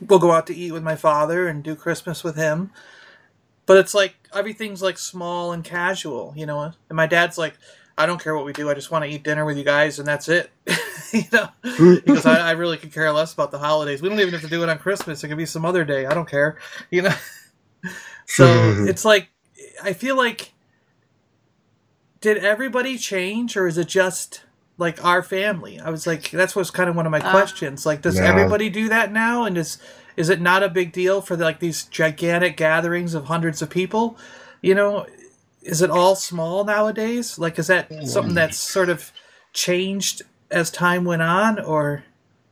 we'll 0.00 0.18
go 0.18 0.32
out 0.32 0.46
to 0.48 0.56
eat 0.56 0.72
with 0.72 0.82
my 0.82 0.96
father 0.96 1.46
and 1.46 1.62
do 1.62 1.74
Christmas 1.74 2.24
with 2.24 2.36
him. 2.36 2.70
But 3.66 3.76
it's 3.76 3.94
like 3.94 4.16
everything's 4.34 4.82
like 4.82 4.98
small 4.98 5.52
and 5.52 5.62
casual, 5.62 6.32
you 6.36 6.46
know. 6.46 6.72
And 6.88 6.96
my 6.96 7.06
dad's 7.06 7.38
like, 7.38 7.54
I 7.98 8.06
don't 8.06 8.22
care 8.22 8.34
what 8.34 8.44
we 8.44 8.52
do. 8.52 8.70
I 8.70 8.74
just 8.74 8.90
want 8.90 9.04
to 9.04 9.10
eat 9.10 9.22
dinner 9.22 9.44
with 9.44 9.58
you 9.58 9.64
guys, 9.64 9.98
and 9.98 10.08
that's 10.08 10.28
it. 10.28 10.50
you 11.12 11.22
know, 11.32 11.48
because 11.62 12.26
I, 12.26 12.48
I 12.48 12.50
really 12.52 12.76
could 12.76 12.92
care 12.92 13.10
less 13.12 13.32
about 13.34 13.50
the 13.50 13.58
holidays. 13.58 14.00
We 14.02 14.08
don't 14.08 14.20
even 14.20 14.32
have 14.32 14.42
to 14.42 14.48
do 14.48 14.62
it 14.62 14.68
on 14.68 14.78
Christmas. 14.78 15.22
It 15.22 15.28
could 15.28 15.36
be 15.36 15.46
some 15.46 15.64
other 15.64 15.84
day. 15.84 16.06
I 16.06 16.14
don't 16.14 16.28
care. 16.28 16.58
You 16.90 17.02
know. 17.02 17.14
so 18.26 18.44
it's 18.86 19.04
like 19.04 19.28
I 19.82 19.92
feel 19.92 20.16
like 20.16 20.52
did 22.20 22.38
everybody 22.38 22.98
change 22.98 23.56
or 23.56 23.66
is 23.66 23.78
it 23.78 23.88
just 23.88 24.42
like 24.78 25.02
our 25.04 25.22
family? 25.22 25.80
I 25.80 25.90
was 25.90 26.06
like 26.06 26.30
that's 26.30 26.54
was 26.56 26.70
kind 26.70 26.88
of 26.90 26.96
one 26.96 27.06
of 27.06 27.12
my 27.12 27.20
Uh, 27.20 27.30
questions. 27.30 27.86
Like 27.86 28.02
does 28.02 28.16
Yeah. 28.16 28.26
everybody 28.26 28.70
do 28.70 28.88
that 28.88 29.12
now 29.12 29.44
and 29.44 29.56
is 29.58 29.78
is 30.16 30.28
it 30.28 30.40
not 30.40 30.62
a 30.62 30.68
big 30.68 30.92
deal 30.92 31.20
for 31.20 31.36
like 31.36 31.60
these 31.60 31.84
gigantic 31.84 32.56
gatherings 32.56 33.14
of 33.14 33.24
hundreds 33.26 33.62
of 33.62 33.70
people? 33.70 34.18
You 34.62 34.74
know, 34.74 35.06
is 35.62 35.82
it 35.82 35.90
all 35.90 36.14
small 36.14 36.64
nowadays? 36.64 37.38
Like 37.38 37.58
is 37.58 37.66
that 37.68 37.92
something 38.06 38.34
that's 38.34 38.58
sort 38.58 38.88
of 38.88 39.12
changed 39.52 40.22
as 40.50 40.70
time 40.70 41.04
went 41.04 41.22
on 41.22 41.60
or 41.60 42.04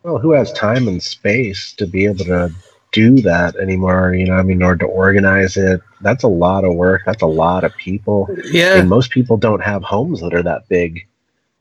Well, 0.03 0.19
who 0.19 0.33
has 0.33 0.53
time 0.53 0.89
and 0.89 1.03
space 1.03 1.73
to 1.75 1.87
be 1.87 2.05
able 2.05 2.25
to 2.27 2.51
do 2.93 3.21
that 3.23 3.57
anymore? 3.57 4.15
You 4.15 4.27
know, 4.27 4.35
I 4.35 4.43
mean, 4.43 4.63
or 4.63 4.77
to 4.77 4.87
organize 4.87 5.57
it. 5.57 5.81
That's 6.01 6.25
a 6.25 6.29
lot 6.29 6.65
of 6.65 6.75
work. 6.75 7.03
That's 7.07 7.23
a 7.23 7.27
lot 7.27 7.65
of 7.65 7.75
people. 7.77 8.29
Yeah. 8.45 8.77
And 8.77 8.89
most 8.89 9.11
people 9.11 9.37
don't 9.37 9.63
have 9.63 9.83
homes 9.83 10.21
that 10.21 10.35
are 10.35 10.43
that 10.43 10.69
big. 10.69 11.07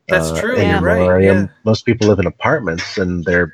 That's 0.07 0.31
uh, 0.31 0.39
true, 0.39 0.57
yeah, 0.57 0.77
anymore. 0.77 1.15
right, 1.15 1.23
yeah. 1.23 1.47
Most 1.65 1.85
people 1.85 2.07
live 2.07 2.19
in 2.19 2.27
apartments 2.27 2.97
and 2.97 3.25
they're, 3.25 3.51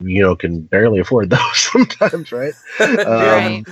you 0.00 0.22
know, 0.22 0.36
can 0.36 0.60
barely 0.60 1.00
afford 1.00 1.30
those 1.30 1.56
sometimes, 1.56 2.32
right? 2.32 2.54
Right. 2.78 3.64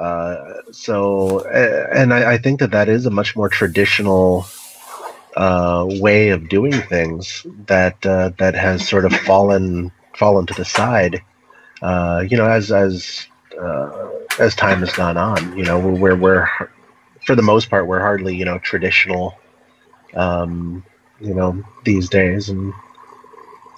Uh, 0.00 0.62
so, 0.72 1.40
and 1.50 2.14
I, 2.14 2.34
I 2.34 2.38
think 2.38 2.60
that 2.60 2.70
that 2.72 2.88
is 2.88 3.06
a 3.06 3.10
much 3.10 3.36
more 3.36 3.50
traditional 3.50 4.46
uh, 5.36 5.86
way 5.88 6.30
of 6.30 6.48
doing 6.48 6.72
things 6.72 7.46
that 7.66 8.04
uh, 8.06 8.30
that 8.38 8.54
has 8.54 8.88
sort 8.88 9.04
of 9.04 9.12
fallen 9.12 9.92
fallen 10.16 10.46
to 10.46 10.54
the 10.54 10.64
side. 10.64 11.22
Uh, 11.82 12.24
you 12.28 12.36
know, 12.36 12.46
as 12.46 12.72
as 12.72 13.26
uh, 13.60 14.08
as 14.38 14.54
time 14.54 14.80
has 14.80 14.92
gone 14.92 15.18
on, 15.18 15.56
you 15.56 15.64
know, 15.64 15.78
we're 15.78 16.16
we're 16.16 16.48
for 17.26 17.36
the 17.36 17.42
most 17.42 17.70
part 17.70 17.86
we're 17.86 18.00
hardly 18.00 18.34
you 18.36 18.46
know 18.46 18.58
traditional, 18.60 19.38
um, 20.14 20.84
you 21.20 21.34
know, 21.34 21.62
these 21.84 22.08
days, 22.08 22.48
and 22.48 22.72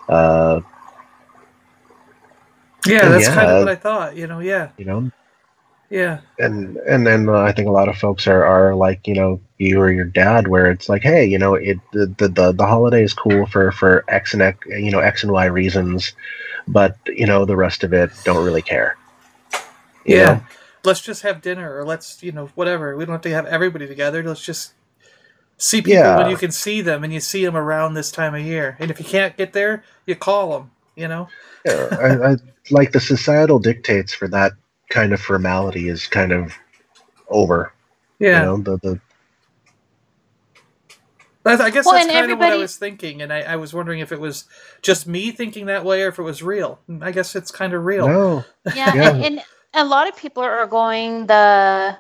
uh, 0.09 0.61
Yeah, 2.87 3.05
And 3.07 3.15
that's 3.15 3.29
yeah, 3.29 3.35
kind 3.35 3.51
of 3.51 3.59
what 3.59 3.69
I 3.69 3.77
thought, 3.77 4.17
you 4.17 4.27
know, 4.27 4.41
yeah. 4.41 4.71
you 4.77 4.85
know, 4.85 5.11
Yeah. 5.93 6.21
and 6.39 6.79
and 6.79 7.07
then 7.07 7.29
uh, 7.29 7.41
I 7.41 7.53
think 7.53 7.69
a 7.69 7.71
lot 7.71 7.91
of 7.91 7.99
folks 7.99 8.27
are, 8.27 8.43
are 8.43 8.75
like 8.75 9.07
you 9.07 9.13
know 9.13 9.43
you 9.59 9.79
or 9.79 9.93
your 9.93 10.07
dad, 10.07 10.49
where 10.49 10.71
it's 10.71 10.89
like, 10.89 11.03
hey, 11.03 11.27
you 11.27 11.39
know, 11.39 11.55
it 11.55 11.79
the 11.93 12.07
the 12.07 12.53
the, 12.53 12.67
holiday 12.67 13.03
is 13.03 13.13
cool 13.13 13.45
for 13.45 13.71
for 13.73 14.03
X 14.09 14.33
and 14.33 14.41
X, 14.41 14.59
you 14.67 14.91
know 14.91 15.01
X 15.01 15.23
and 15.23 15.31
Y 15.31 15.45
reasons, 15.45 16.15
but 16.67 16.97
you 17.07 17.27
know 17.27 17.45
the 17.45 17.57
rest 17.57 17.85
of 17.85 17.93
it 17.93 18.11
don't 18.25 18.43
really 18.43 18.63
care. 18.63 18.97
Yeah. 20.07 20.25
know? 20.25 20.43
Let's 20.83 21.03
just 21.03 21.23
have 21.23 21.43
dinner, 21.43 21.79
or 21.79 21.85
let's 21.85 22.23
you 22.23 22.33
know 22.33 22.47
whatever. 22.55 22.97
We 22.97 23.05
don't 23.05 23.13
have 23.13 23.21
to 23.23 23.31
have 23.31 23.45
everybody 23.45 23.87
together. 23.87 24.23
Let's 24.23 24.43
just 24.43 24.73
see 25.59 25.83
people 25.83 25.93
Yeah. 26.03 26.17
when 26.17 26.31
you 26.31 26.39
can 26.39 26.53
see 26.53 26.81
them, 26.81 27.05
and 27.05 27.13
you 27.13 27.21
see 27.21 27.45
them 27.45 27.55
around 27.55 27.93
this 27.93 28.11
time 28.11 28.35
of 28.35 28.41
year. 28.41 28.79
And 28.81 28.91
if 28.91 28.99
you 28.99 29.05
can't 29.05 29.37
get 29.37 29.53
there, 29.53 29.85
you 30.07 30.17
call 30.17 30.53
them. 30.53 30.71
You 30.97 31.09
know. 31.09 31.29
Yeah, 31.67 31.89
I, 31.93 32.33
I 32.33 32.37
like 32.71 32.93
the 32.93 33.01
societal 33.01 33.59
dictates 33.59 34.15
for 34.15 34.27
that 34.29 34.53
kind 34.93 35.15
of 35.15 35.21
formality 35.21 35.89
is 35.89 36.07
kind 36.07 36.33
of 36.33 36.53
over. 37.29 37.73
Yeah. 38.19 38.41
You 38.41 38.47
know, 38.47 38.57
the 38.59 38.77
the 38.77 39.01
I, 41.45 41.55
I 41.55 41.71
guess 41.71 41.87
Well, 41.87 41.95
that's 41.95 42.07
and 42.07 42.13
kind 42.13 42.31
of 42.31 42.39
what 42.39 42.53
I 42.53 42.57
was 42.57 42.77
thinking, 42.77 43.21
and 43.21 43.33
I, 43.33 43.41
I 43.41 43.57
was 43.57 43.75
wondering 43.75 43.99
if 43.99 44.13
it 44.13 44.21
was 44.21 44.45
just 44.81 45.09
me 45.09 45.33
thinking 45.33 45.67
that 45.67 45.85
way 45.85 46.03
or 46.03 46.09
if 46.09 46.21
it 46.21 46.23
was 46.23 46.41
real. 46.41 46.79
I 47.01 47.11
guess 47.11 47.35
it's 47.35 47.51
kind 47.51 47.73
of 47.73 47.85
real. 47.85 48.07
no. 48.07 48.45
Yeah, 48.77 48.95
Yeah. 48.95 49.11
And, 49.11 49.25
and 49.25 49.43
a 49.75 49.85
lot 49.85 50.09
of 50.09 50.17
people 50.17 50.45
are 50.45 50.67
going 50.67 51.27
the 51.27 51.99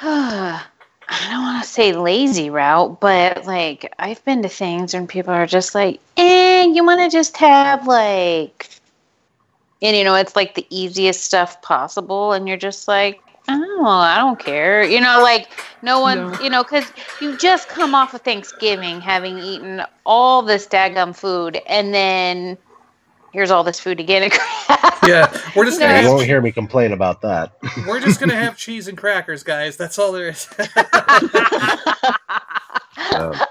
I 0.00 1.28
don't 1.30 1.42
want 1.42 1.62
to 1.62 1.68
say 1.68 1.92
lazy 1.92 2.48
route, 2.48 2.98
but 3.00 3.44
like 3.44 3.92
I've 3.98 4.24
been 4.24 4.42
to 4.42 4.48
things 4.48 4.94
and 4.94 5.08
people 5.08 5.34
are 5.34 5.46
just 5.46 5.74
like, 5.74 6.00
eh, 6.16 6.64
you 6.64 6.86
want 6.86 7.00
to 7.00 7.10
just 7.10 7.36
have 7.36 7.86
like, 7.86 8.70
and 9.82 9.96
you 9.96 10.04
know, 10.04 10.14
it's 10.14 10.36
like 10.36 10.54
the 10.54 10.66
easiest 10.70 11.22
stuff 11.24 11.60
possible, 11.62 12.32
and 12.32 12.48
you're 12.48 12.56
just 12.56 12.88
like, 12.88 13.20
oh, 13.48 13.84
I 13.84 14.18
don't 14.18 14.38
care, 14.38 14.84
you 14.84 15.00
know, 15.00 15.20
like 15.22 15.48
no 15.82 16.00
one, 16.00 16.40
you 16.42 16.48
know, 16.48 16.62
because 16.62 16.90
you 17.20 17.36
just 17.36 17.68
come 17.68 17.94
off 17.94 18.14
of 18.14 18.22
Thanksgiving 18.22 19.00
having 19.00 19.38
eaten 19.38 19.82
all 20.06 20.42
this 20.42 20.66
daggum 20.66 21.14
food, 21.14 21.60
and 21.66 21.92
then 21.92 22.56
here's 23.32 23.50
all 23.50 23.64
this 23.64 23.80
food 23.80 24.00
again. 24.00 24.30
Yeah, 25.04 25.36
we're 25.56 25.64
just 25.64 25.80
gonna 25.80 26.00
you 26.00 26.06
won't 26.06 26.26
hear 26.26 26.40
me 26.40 26.52
complain 26.52 26.92
about 26.92 27.22
that. 27.22 27.56
we're 27.88 27.98
just 27.98 28.20
gonna 28.20 28.36
have 28.36 28.56
cheese 28.56 28.86
and 28.86 28.96
crackers, 28.96 29.42
guys. 29.42 29.76
That's 29.76 29.98
all 29.98 30.12
there 30.12 30.28
is. 30.28 30.48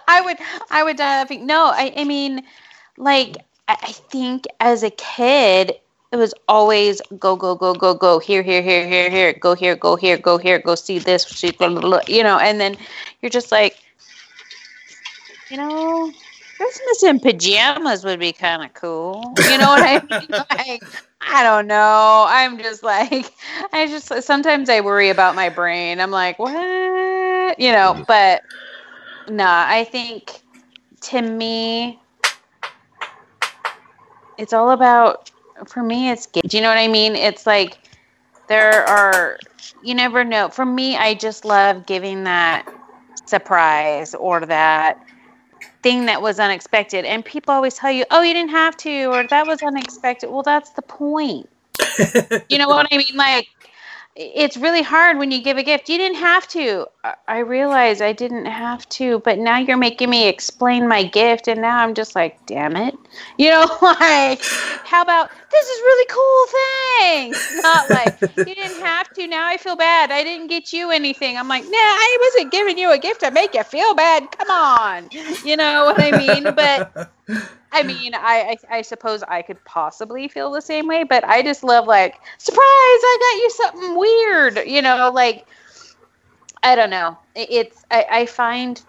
I 0.08 0.22
would, 0.24 0.38
I 0.70 0.84
would 0.84 0.96
uh, 0.96 1.04
die 1.04 1.20
laughing. 1.20 1.46
No, 1.46 1.66
I, 1.66 1.94
I 1.98 2.04
mean, 2.06 2.44
like, 2.98 3.36
I, 3.68 3.76
I 3.82 3.92
think 3.92 4.46
as 4.62 4.84
a 4.84 4.92
kid, 4.92 5.74
it 6.12 6.18
was 6.18 6.34
always 6.48 7.02
go, 7.20 7.36
go, 7.36 7.56
go, 7.56 7.74
go, 7.74 7.94
go 7.94 8.20
here, 8.20 8.44
here, 8.44 8.62
here, 8.62 8.88
here, 8.88 9.10
here, 9.10 9.34
go 9.34 9.56
here, 9.56 9.76
go 9.76 9.96
here, 9.96 10.18
go 10.18 10.38
here, 10.38 10.60
go 10.60 10.76
see 10.76 11.00
this, 11.00 11.44
you 11.44 12.24
know, 12.24 12.38
and 12.40 12.60
then 12.60 12.78
you're 13.22 13.30
just 13.30 13.52
like, 13.52 13.78
you 15.50 15.58
know, 15.58 16.12
Christmas 16.58 17.04
in 17.04 17.20
pajamas 17.20 18.06
would 18.06 18.20
be 18.20 18.32
kind 18.32 18.64
of 18.64 18.74
cool. 18.74 19.34
You 19.50 19.58
know 19.58 19.70
what 19.70 19.82
I 19.82 20.20
mean? 20.20 20.30
Like, 20.52 20.84
I 21.22 21.44
don't 21.44 21.68
know. 21.68 22.26
I'm 22.28 22.58
just 22.60 22.84
like, 22.84 23.34
I 23.74 23.88
just 23.88 24.24
sometimes 24.24 24.70
I 24.70 24.82
worry 24.82 25.10
about 25.10 25.36
my 25.36 25.50
brain. 25.50 26.00
I'm 26.00 26.12
like, 26.12 26.38
what? 26.38 27.60
You 27.60 27.72
know, 27.72 27.94
mm-hmm. 27.94 28.04
but 28.08 28.44
no, 29.28 29.46
I 29.48 29.86
think 29.86 30.42
to 31.02 31.22
me, 31.22 32.00
it's 34.38 34.54
all 34.54 34.72
about, 34.72 35.32
for 35.68 35.84
me, 35.84 36.10
it's, 36.10 36.26
do 36.28 36.42
you 36.52 36.62
know 36.62 36.70
what 36.70 36.78
I 36.78 36.88
mean? 36.88 37.16
It's 37.16 37.46
like, 37.46 37.78
there 38.48 38.86
are, 38.88 39.38
you 39.84 39.96
never 39.96 40.24
know. 40.24 40.50
For 40.50 40.66
me, 40.66 40.98
I 40.98 41.14
just 41.14 41.46
love 41.46 41.86
giving 41.86 42.24
that 42.26 42.68
surprise 43.26 44.14
or 44.14 44.46
that 44.46 45.06
thing 45.84 46.06
that 46.06 46.22
was 46.22 46.40
unexpected. 46.40 47.06
And 47.06 47.24
people 47.24 47.54
always 47.54 47.76
tell 47.76 47.92
you, 47.92 48.06
oh, 48.12 48.22
you 48.22 48.34
didn't 48.34 48.52
have 48.52 48.78
to, 48.78 49.06
or 49.06 49.26
that 49.28 49.48
was 49.48 49.62
unexpected. 49.62 50.30
Well, 50.30 50.44
that's 50.44 50.72
the 50.72 50.82
point. 50.82 51.50
you 52.50 52.58
know 52.58 52.68
what 52.68 52.88
I 52.92 52.98
mean? 52.98 53.16
Like, 53.16 53.48
it's 54.16 54.58
really 54.58 54.82
hard 54.82 55.18
when 55.18 55.32
you 55.32 55.42
give 55.42 55.58
a 55.58 55.64
gift. 55.64 55.90
You 55.90 55.98
didn't 55.98 56.18
have 56.18 56.48
to. 56.50 56.88
I- 57.04 57.16
I 57.28 57.40
realize 57.40 58.00
I 58.02 58.14
didn't 58.14 58.46
have 58.46 58.88
to, 58.90 59.20
but 59.20 59.40
now 59.40 59.58
you're 59.58 59.78
making 59.78 60.10
me 60.10 60.28
explain 60.28 60.88
my 60.88 61.04
gift, 61.04 61.48
and 61.48 61.62
now 61.62 61.80
I'm 61.80 61.96
just 61.96 62.16
like, 62.16 62.46
damn 62.46 62.76
it. 62.76 62.96
You 63.38 63.50
know, 63.50 63.66
like, 63.82 64.44
how 64.84 65.02
about 65.02 65.32
this 65.52 65.66
is 65.68 65.80
really 65.82 66.06
cool 66.10 66.46
thing? 67.28 67.42
Not 67.64 67.90
like 67.90 68.14
you 68.46 68.54
didn't 68.56 68.80
have 68.84 69.12
to. 69.14 69.28
Now 69.28 69.48
I 69.48 69.58
feel 69.58 69.76
bad. 69.76 70.12
I 70.12 70.24
didn't 70.24 70.48
get 70.48 70.74
you 70.74 70.92
anything. 70.92 71.38
I'm 71.38 71.48
like, 71.48 71.64
nah, 71.66 71.70
I 71.74 72.18
wasn't 72.36 72.52
giving 72.52 72.78
you 72.78 72.92
a 72.92 72.98
gift 73.00 73.22
to 73.22 73.32
make 73.32 73.56
you 73.56 73.64
feel 73.64 73.96
bad. 73.96 74.32
Come 74.32 74.50
on, 74.52 75.10
you 75.44 75.58
know 75.58 75.86
what 75.86 76.00
I 76.00 76.12
mean? 76.12 76.54
But 76.56 76.88
I 77.72 77.84
mean, 77.84 78.14
I, 78.16 78.58
I 78.72 78.78
I 78.78 78.82
suppose 78.82 79.24
I 79.24 79.42
could 79.42 79.64
possibly 79.66 80.28
feel 80.28 80.52
the 80.52 80.62
same 80.62 80.88
way, 80.88 81.04
but 81.04 81.24
I 81.24 81.42
just 81.42 81.64
love 81.64 81.88
like 81.88 82.20
surprise! 82.38 82.62
I 82.62 83.18
got 83.22 83.44
you 83.44 83.50
something 83.52 83.98
weird, 83.98 84.68
you 84.70 84.82
know, 84.82 85.12
like 85.14 85.48
I 86.64 86.76
don't 86.76 86.90
know. 86.90 87.18
It's 87.36 87.84
I, 87.90 88.06
I 88.12 88.26
find 88.26 88.82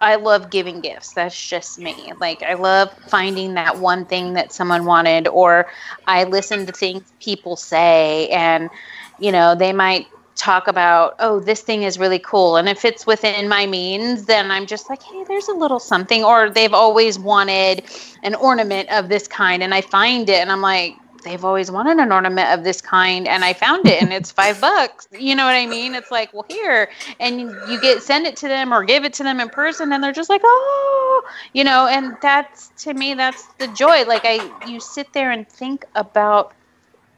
I 0.00 0.14
love 0.14 0.50
giving 0.50 0.80
gifts. 0.80 1.12
That's 1.12 1.48
just 1.48 1.78
me. 1.78 2.12
Like 2.20 2.42
I 2.42 2.54
love 2.54 2.92
finding 3.08 3.54
that 3.54 3.78
one 3.78 4.04
thing 4.06 4.34
that 4.34 4.52
someone 4.52 4.84
wanted, 4.84 5.28
or 5.28 5.66
I 6.06 6.24
listen 6.24 6.66
to 6.66 6.72
things 6.72 7.12
people 7.20 7.56
say, 7.56 8.28
and 8.28 8.70
you 9.18 9.32
know 9.32 9.54
they 9.54 9.72
might 9.72 10.06
talk 10.36 10.68
about, 10.68 11.16
oh, 11.18 11.40
this 11.40 11.62
thing 11.62 11.82
is 11.82 11.98
really 11.98 12.20
cool, 12.20 12.56
and 12.56 12.68
if 12.68 12.84
it's 12.84 13.06
within 13.06 13.48
my 13.48 13.66
means, 13.66 14.26
then 14.26 14.50
I'm 14.52 14.66
just 14.66 14.88
like, 14.88 15.02
hey, 15.02 15.24
there's 15.24 15.48
a 15.48 15.52
little 15.54 15.80
something. 15.80 16.24
Or 16.24 16.48
they've 16.48 16.72
always 16.72 17.18
wanted 17.18 17.82
an 18.22 18.34
ornament 18.36 18.88
of 18.90 19.08
this 19.08 19.26
kind, 19.28 19.62
and 19.62 19.74
I 19.74 19.80
find 19.82 20.28
it, 20.28 20.40
and 20.40 20.50
I'm 20.50 20.62
like. 20.62 20.94
They've 21.24 21.44
always 21.44 21.70
wanted 21.70 21.98
an 21.98 22.12
ornament 22.12 22.48
of 22.56 22.64
this 22.64 22.80
kind, 22.80 23.26
and 23.26 23.44
I 23.44 23.52
found 23.52 23.86
it, 23.86 24.02
and 24.02 24.12
it's 24.12 24.30
five 24.30 24.60
bucks. 24.60 25.08
You 25.12 25.34
know 25.34 25.44
what 25.44 25.54
I 25.54 25.66
mean? 25.66 25.94
It's 25.94 26.10
like, 26.10 26.32
well, 26.32 26.46
here, 26.48 26.88
and 27.20 27.40
you 27.40 27.80
get 27.80 28.02
send 28.02 28.26
it 28.26 28.36
to 28.36 28.48
them 28.48 28.72
or 28.72 28.84
give 28.84 29.04
it 29.04 29.12
to 29.14 29.22
them 29.22 29.40
in 29.40 29.48
person, 29.48 29.92
and 29.92 30.02
they're 30.02 30.12
just 30.12 30.30
like, 30.30 30.40
oh, 30.44 31.22
you 31.52 31.64
know. 31.64 31.86
And 31.86 32.16
that's 32.22 32.68
to 32.84 32.94
me, 32.94 33.14
that's 33.14 33.44
the 33.58 33.68
joy. 33.68 34.04
Like 34.04 34.22
I, 34.24 34.50
you 34.66 34.80
sit 34.80 35.12
there 35.12 35.30
and 35.30 35.48
think 35.48 35.84
about 35.94 36.54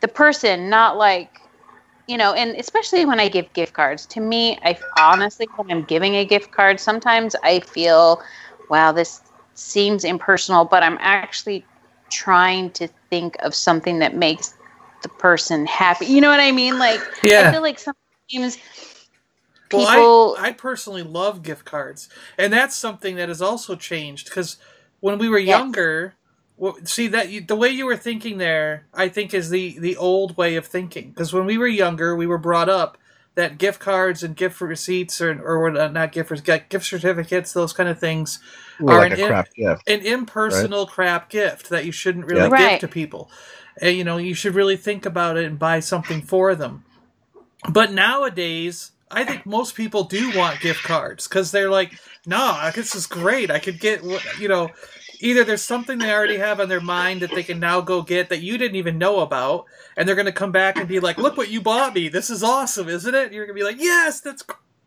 the 0.01 0.09
person, 0.09 0.71
not 0.71 0.97
like, 0.97 1.41
you 2.07 2.17
know. 2.17 2.33
And 2.33 2.57
especially 2.57 3.05
when 3.05 3.21
I 3.21 3.29
give 3.29 3.53
gift 3.53 3.75
cards, 3.75 4.07
to 4.07 4.21
me, 4.21 4.59
I 4.63 4.79
honestly, 4.99 5.47
when 5.57 5.71
I'm 5.71 5.85
giving 5.85 6.15
a 6.17 6.25
gift 6.25 6.53
card, 6.53 6.81
sometimes 6.81 7.37
I 7.43 7.61
feel, 7.61 8.23
wow, 8.71 8.93
this 8.93 9.21
seems 9.55 10.05
impersonal, 10.05 10.65
but 10.65 10.83
I'm 10.83 10.99
actually 11.01 11.65
trying 12.09 12.71
to 12.73 12.89
think 13.11 13.37
of 13.41 13.55
something 13.55 13.99
that 14.01 14.17
makes 14.17 14.55
the 15.03 15.09
person 15.09 15.67
happy. 15.67 16.07
You 16.07 16.21
know 16.21 16.31
what 16.31 16.41
I 16.41 16.53
mean? 16.53 16.79
Like, 16.79 17.01
Yeah. 17.23 17.49
I 17.49 17.53
feel 17.53 17.63
like 17.63 17.79
sometimes 17.79 18.59
people. 19.69 19.85
Well, 19.85 20.37
I, 20.39 20.49
I 20.49 20.53
personally 20.53 21.03
love 21.03 21.43
gift 21.43 21.65
cards, 21.65 22.09
and 22.39 22.53
that's 22.53 22.77
something 22.77 23.17
that 23.17 23.29
has 23.29 23.43
also 23.43 23.77
changed 23.77 24.27
because 24.29 24.57
when 25.01 25.19
we 25.19 25.29
were 25.29 25.39
younger, 25.39 26.15
well, 26.57 26.77
see 26.85 27.09
that 27.09 27.31
you, 27.31 27.41
the 27.41 27.57
way 27.57 27.71
you 27.71 27.87
were 27.87 27.97
thinking 27.97 28.39
there, 28.39 28.87
I 28.95 29.09
think 29.09 29.33
is 29.35 29.51
the 29.51 29.79
the 29.79 29.97
old 29.97 30.37
way 30.37 30.57
of 30.57 30.67
thinking. 30.67 31.11
Because 31.11 31.33
when 31.33 31.47
we 31.47 31.59
were 31.59 31.67
younger, 31.69 32.15
we 32.17 32.27
were 32.27 32.39
brought 32.39 32.69
up 32.69 32.99
that 33.41 33.59
gift 33.59 33.81
cards 33.81 34.23
and 34.23 34.37
gift 34.37 34.61
receipts 34.61 35.21
or 35.21 35.41
or 35.43 35.77
uh, 35.77 35.89
not 35.89 36.13
gift 36.13 36.31
rec- 36.31 36.69
gift 36.69 36.85
certificates, 36.87 37.53
those 37.53 37.73
kind 37.73 37.89
of 37.89 37.99
things, 37.99 38.39
Well, 38.79 38.97
are 38.97 39.01
like 39.01 39.13
an 39.13 39.21
a 39.21 39.27
crap 39.29 39.55
gift, 39.55 39.89
an 39.89 40.01
impersonal 40.01 40.87
crap 40.87 41.29
gift 41.31 41.69
that 41.71 41.85
you 41.85 41.93
shouldn't 41.93 42.27
really 42.27 42.41
Yeah. 42.43 42.47
give 42.49 42.53
Right. 42.53 42.81
to 42.81 42.89
people. 42.89 43.31
And, 43.81 43.97
you 43.97 44.05
know, 44.05 44.19
you 44.19 44.35
should 44.35 44.55
really 44.55 44.77
think 44.77 45.07
about 45.07 45.37
it 45.39 45.45
and 45.47 45.59
buy 45.59 45.81
something 45.81 46.23
for 46.23 46.55
them. 46.55 46.85
But 47.69 47.93
nowadays, 47.93 48.93
I 49.11 49.25
think 49.25 49.45
most 49.47 49.75
people 49.75 50.05
do 50.05 50.31
want 50.37 50.61
gift 50.61 50.83
cards 50.85 51.27
because 51.27 51.51
they're 51.51 51.71
like, 51.71 51.99
"No, 52.27 52.71
this 52.75 52.95
is 52.95 53.07
great. 53.07 53.51
I 53.51 53.59
could 53.59 53.81
get, 53.81 54.03
what- 54.05 54.25
you 54.39 54.49
know, 54.49 54.71
either 55.21 55.45
there's 55.45 55.63
something 55.63 55.99
they 55.99 56.13
already 56.13 56.39
have 56.39 56.61
on 56.61 56.69
their 56.69 56.81
mind 56.81 57.23
that 57.23 57.31
they 57.35 57.43
can 57.43 57.61
now 57.61 57.81
go 57.81 58.03
get 58.03 58.29
that 58.31 58.43
you 58.43 58.59
didn't 58.59 58.77
even 58.77 58.99
know 58.99 59.21
about, 59.21 59.67
and 59.97 60.09
they're 60.09 60.17
going 60.17 60.27
to 60.27 60.33
come 60.33 60.53
back 60.53 60.77
and 60.77 60.89
be 60.89 61.01
like, 61.01 61.19
"Look 61.19 61.37
what 61.37 61.51
you 61.51 61.61
bought 61.61 61.95
me. 61.95 62.09
This 62.09 62.31
is 62.31 62.43
awesome, 62.43 62.89
isn't 62.89 63.15
it?" 63.15 63.27
And 63.27 63.35
you're 63.35 63.47
going 63.47 63.57
to 63.57 63.61
be 63.61 63.67
like, 63.67 63.81
"Yes, 63.81 64.21
that's 64.21 64.43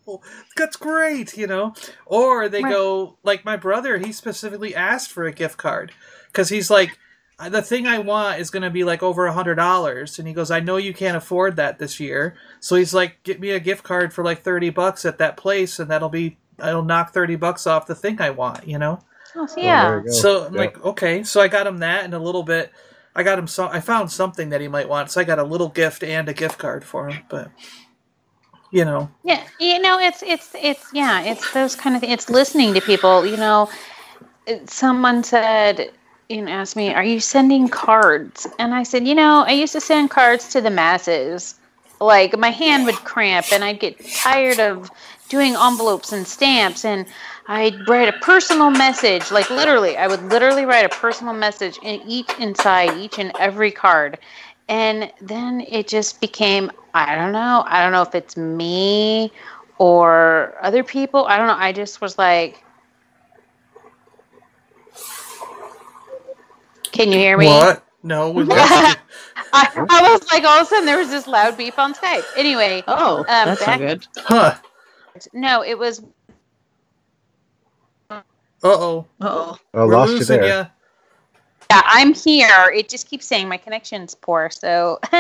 cool. 0.06 0.24
That's 0.58 0.76
great," 0.76 1.38
you 1.38 1.48
know. 1.48 1.74
Or 2.06 2.50
they 2.50 2.64
Right. 2.64 2.72
go 2.74 3.18
like 3.24 3.46
my 3.46 3.56
brother. 3.56 3.98
He 3.98 4.12
specifically 4.12 4.76
asked 4.76 5.12
for 5.12 5.26
a 5.26 5.32
gift 5.32 5.58
card 5.58 5.92
because 6.28 6.50
he's 6.50 6.70
like, 6.72 6.98
"Uh, 7.40 7.50
the 7.50 7.62
thing 7.62 7.88
I 7.88 8.00
want 8.00 8.40
is 8.40 8.50
going 8.50 8.64
to 8.64 8.70
be 8.70 8.84
like 8.84 9.04
over 9.04 9.26
a 9.26 9.34
hundred 9.34 9.56
dollars, 9.56 10.20
and 10.20 10.28
he 10.28 10.34
goes, 10.34 10.52
"I 10.52 10.60
know 10.60 10.78
you 10.78 10.94
can't 10.94 11.18
afford 11.18 11.56
that 11.58 11.80
this 11.80 12.00
year." 12.00 12.36
So 12.60 12.76
he's 12.76 12.94
like, 12.94 13.24
"Get 13.24 13.40
me 13.40 13.52
a 13.52 13.60
gift 13.60 13.84
card 13.84 14.14
for 14.14 14.24
like 14.24 14.44
thirty 14.44 14.70
bucks 14.72 15.06
at 15.06 15.18
that 15.20 15.38
place, 15.38 15.80
and 15.80 15.90
that'll 15.92 16.10
be." 16.10 16.38
I'll 16.60 16.84
knock 16.84 17.14
thirty 17.14 17.36
bucks 17.36 17.66
off 17.66 17.88
the 17.88 17.96
thing 17.96 18.22
I 18.22 18.30
want, 18.30 18.68
you 18.68 18.78
know. 18.78 19.00
Oh, 19.36 19.48
yeah. 19.58 20.02
there. 20.04 20.06
So 20.10 20.46
I'm 20.46 20.54
Yeah. 20.54 20.56
like, 20.56 20.84
okay. 20.84 21.24
So 21.24 21.42
I 21.42 21.48
got 21.50 21.68
him 21.68 21.80
that 21.80 22.06
and 22.06 22.14
a 22.14 22.20
little 22.20 22.44
bit. 22.44 22.72
I 23.16 23.24
got 23.24 23.40
him 23.40 23.48
so 23.48 23.68
I 23.68 23.82
found 23.82 24.12
something 24.12 24.50
that 24.50 24.62
he 24.62 24.70
might 24.70 24.90
want, 24.90 25.12
so 25.12 25.22
I 25.22 25.26
got 25.26 25.40
a 25.40 25.44
little 25.44 25.70
gift 25.70 26.04
and 26.04 26.30
a 26.30 26.34
gift 26.34 26.60
card 26.60 26.86
for 26.86 27.10
him. 27.10 27.24
But 27.30 27.52
you 28.72 28.86
know, 28.86 29.12
Yeah, 29.24 29.44
you 29.60 29.80
know, 29.80 30.00
it's 30.00 30.24
it's 30.24 30.56
it's 30.56 30.94
yeah, 30.94 31.24
it's 31.24 31.50
those 31.50 31.76
kind 31.76 31.96
of 31.96 32.02
things. 32.02 32.14
It's 32.14 32.32
listening 32.32 32.76
to 32.76 32.82
people. 32.82 33.26
You 33.26 33.38
know, 33.38 33.70
someone 34.68 35.24
said, 35.24 35.92
you 36.30 36.44
know, 36.44 36.52
asked 36.52 36.76
me, 36.78 36.94
"Are 36.94 37.04
you 37.04 37.20
sending 37.22 37.70
cards?" 37.70 38.48
And 38.60 38.74
I 38.74 38.84
said, 38.84 39.08
you 39.08 39.16
know, 39.16 39.44
I 39.48 39.54
used 39.54 39.74
to 39.74 39.82
send 39.82 40.12
cards 40.12 40.50
to 40.50 40.62
the 40.62 40.72
masses. 40.72 41.56
Like 42.02 42.38
my 42.38 42.52
hand 42.52 42.86
would 42.86 43.04
cramp, 43.06 43.48
and 43.52 43.64
I'd 43.64 43.80
get 43.80 44.14
tired 44.14 44.60
of 44.60 44.92
doing 45.30 45.56
envelopes 45.56 46.12
and 46.14 46.28
stamps, 46.28 46.86
and 46.86 47.08
I'd 47.48 47.88
write 47.90 48.08
a 48.08 48.18
personal 48.20 48.70
message. 48.70 49.32
Like 49.32 49.50
literally, 49.50 49.98
I 49.98 50.08
would 50.08 50.24
literally 50.24 50.66
write 50.66 50.86
a 50.86 50.90
personal 50.90 51.34
message 51.34 51.78
in 51.84 52.02
each 52.08 52.30
inside 52.40 52.98
each 52.98 53.20
and 53.20 53.32
every 53.40 53.72
card. 53.72 54.20
And 54.70 55.12
then 55.22 55.62
it 55.62 55.88
just 55.88 56.22
became, 56.22 56.72
I 56.94 57.16
don't 57.16 57.34
know. 57.34 57.64
I 57.68 57.84
don't 57.84 57.92
know 57.92 58.02
if 58.02 58.16
it's 58.16 58.38
me 58.38 59.32
or 59.78 60.56
other 60.62 60.84
people. 60.84 61.26
I 61.26 61.38
don't 61.38 61.48
know. 61.48 61.58
I 61.58 61.74
just 61.74 62.00
was 62.00 62.18
like, 62.18 62.64
Can 66.92 67.12
you 67.12 67.18
hear 67.18 67.38
me? 67.38 67.48
what? 67.48 67.84
No, 68.04 68.30
we 68.30 68.44
I, 68.50 68.96
I 69.54 70.12
was 70.12 70.32
like, 70.32 70.44
all 70.44 70.60
of 70.60 70.68
a 70.68 70.70
sudden 70.70 70.86
there 70.86 70.98
was 70.98 71.10
this 71.10 71.26
loud 71.26 71.58
beep 71.58 71.80
on 71.80 71.94
Skype. 71.94 72.24
Anyway, 72.38 72.84
Oh, 72.88 73.20
um, 73.20 73.26
that's 73.28 73.62
not 73.62 73.68
back- 73.68 73.80
good. 73.80 74.08
Huh? 74.18 74.56
No, 75.34 75.64
it 75.64 75.78
was 75.78 76.04
oh. 78.64 79.08
Uh 79.22 79.28
oh, 79.30 79.58
I 79.74 79.86
We're 79.86 79.86
lost 79.86 80.20
you 80.20 80.20
losing 80.20 80.42
there. 80.42 80.46
ya. 80.46 80.66
yeah, 81.72 81.82
I'm 81.86 82.14
here. 82.14 82.72
It 82.76 82.90
just 82.90 83.08
keeps 83.10 83.26
saying 83.26 83.48
my 83.50 83.58
connection's 83.58 84.16
poor, 84.16 84.50
so 84.52 85.00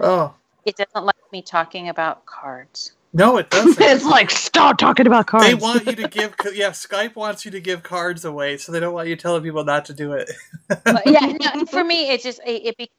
Oh. 0.00 0.34
it 0.64 0.76
doesn't 0.76 1.04
like 1.06 1.16
me 1.32 1.42
talking 1.42 1.88
about 1.88 2.26
cards. 2.26 2.92
no, 3.12 3.38
it 3.38 3.50
doesn't. 3.52 3.80
it's 3.80 4.04
like 4.04 4.30
stop 4.30 4.78
talking 4.78 5.06
about 5.06 5.26
cards. 5.26 5.46
They 5.46 5.54
want 5.54 5.86
you 5.86 5.96
to 5.96 6.08
give, 6.08 6.34
yeah. 6.54 6.70
Skype 6.70 7.16
wants 7.16 7.44
you 7.44 7.50
to 7.52 7.60
give 7.60 7.82
cards 7.82 8.24
away, 8.24 8.56
so 8.58 8.72
they 8.72 8.80
don't 8.80 8.94
want 8.94 9.08
you 9.08 9.16
telling 9.16 9.42
people 9.42 9.64
not 9.64 9.84
to 9.86 9.94
do 9.94 10.12
it. 10.14 10.30
But 10.68 11.06
yeah, 11.06 11.32
no, 11.54 11.64
for 11.66 11.84
me, 11.84 12.10
it 12.10 12.22
just 12.22 12.40
it, 12.46 12.66
it 12.66 12.76
be, 12.76 12.90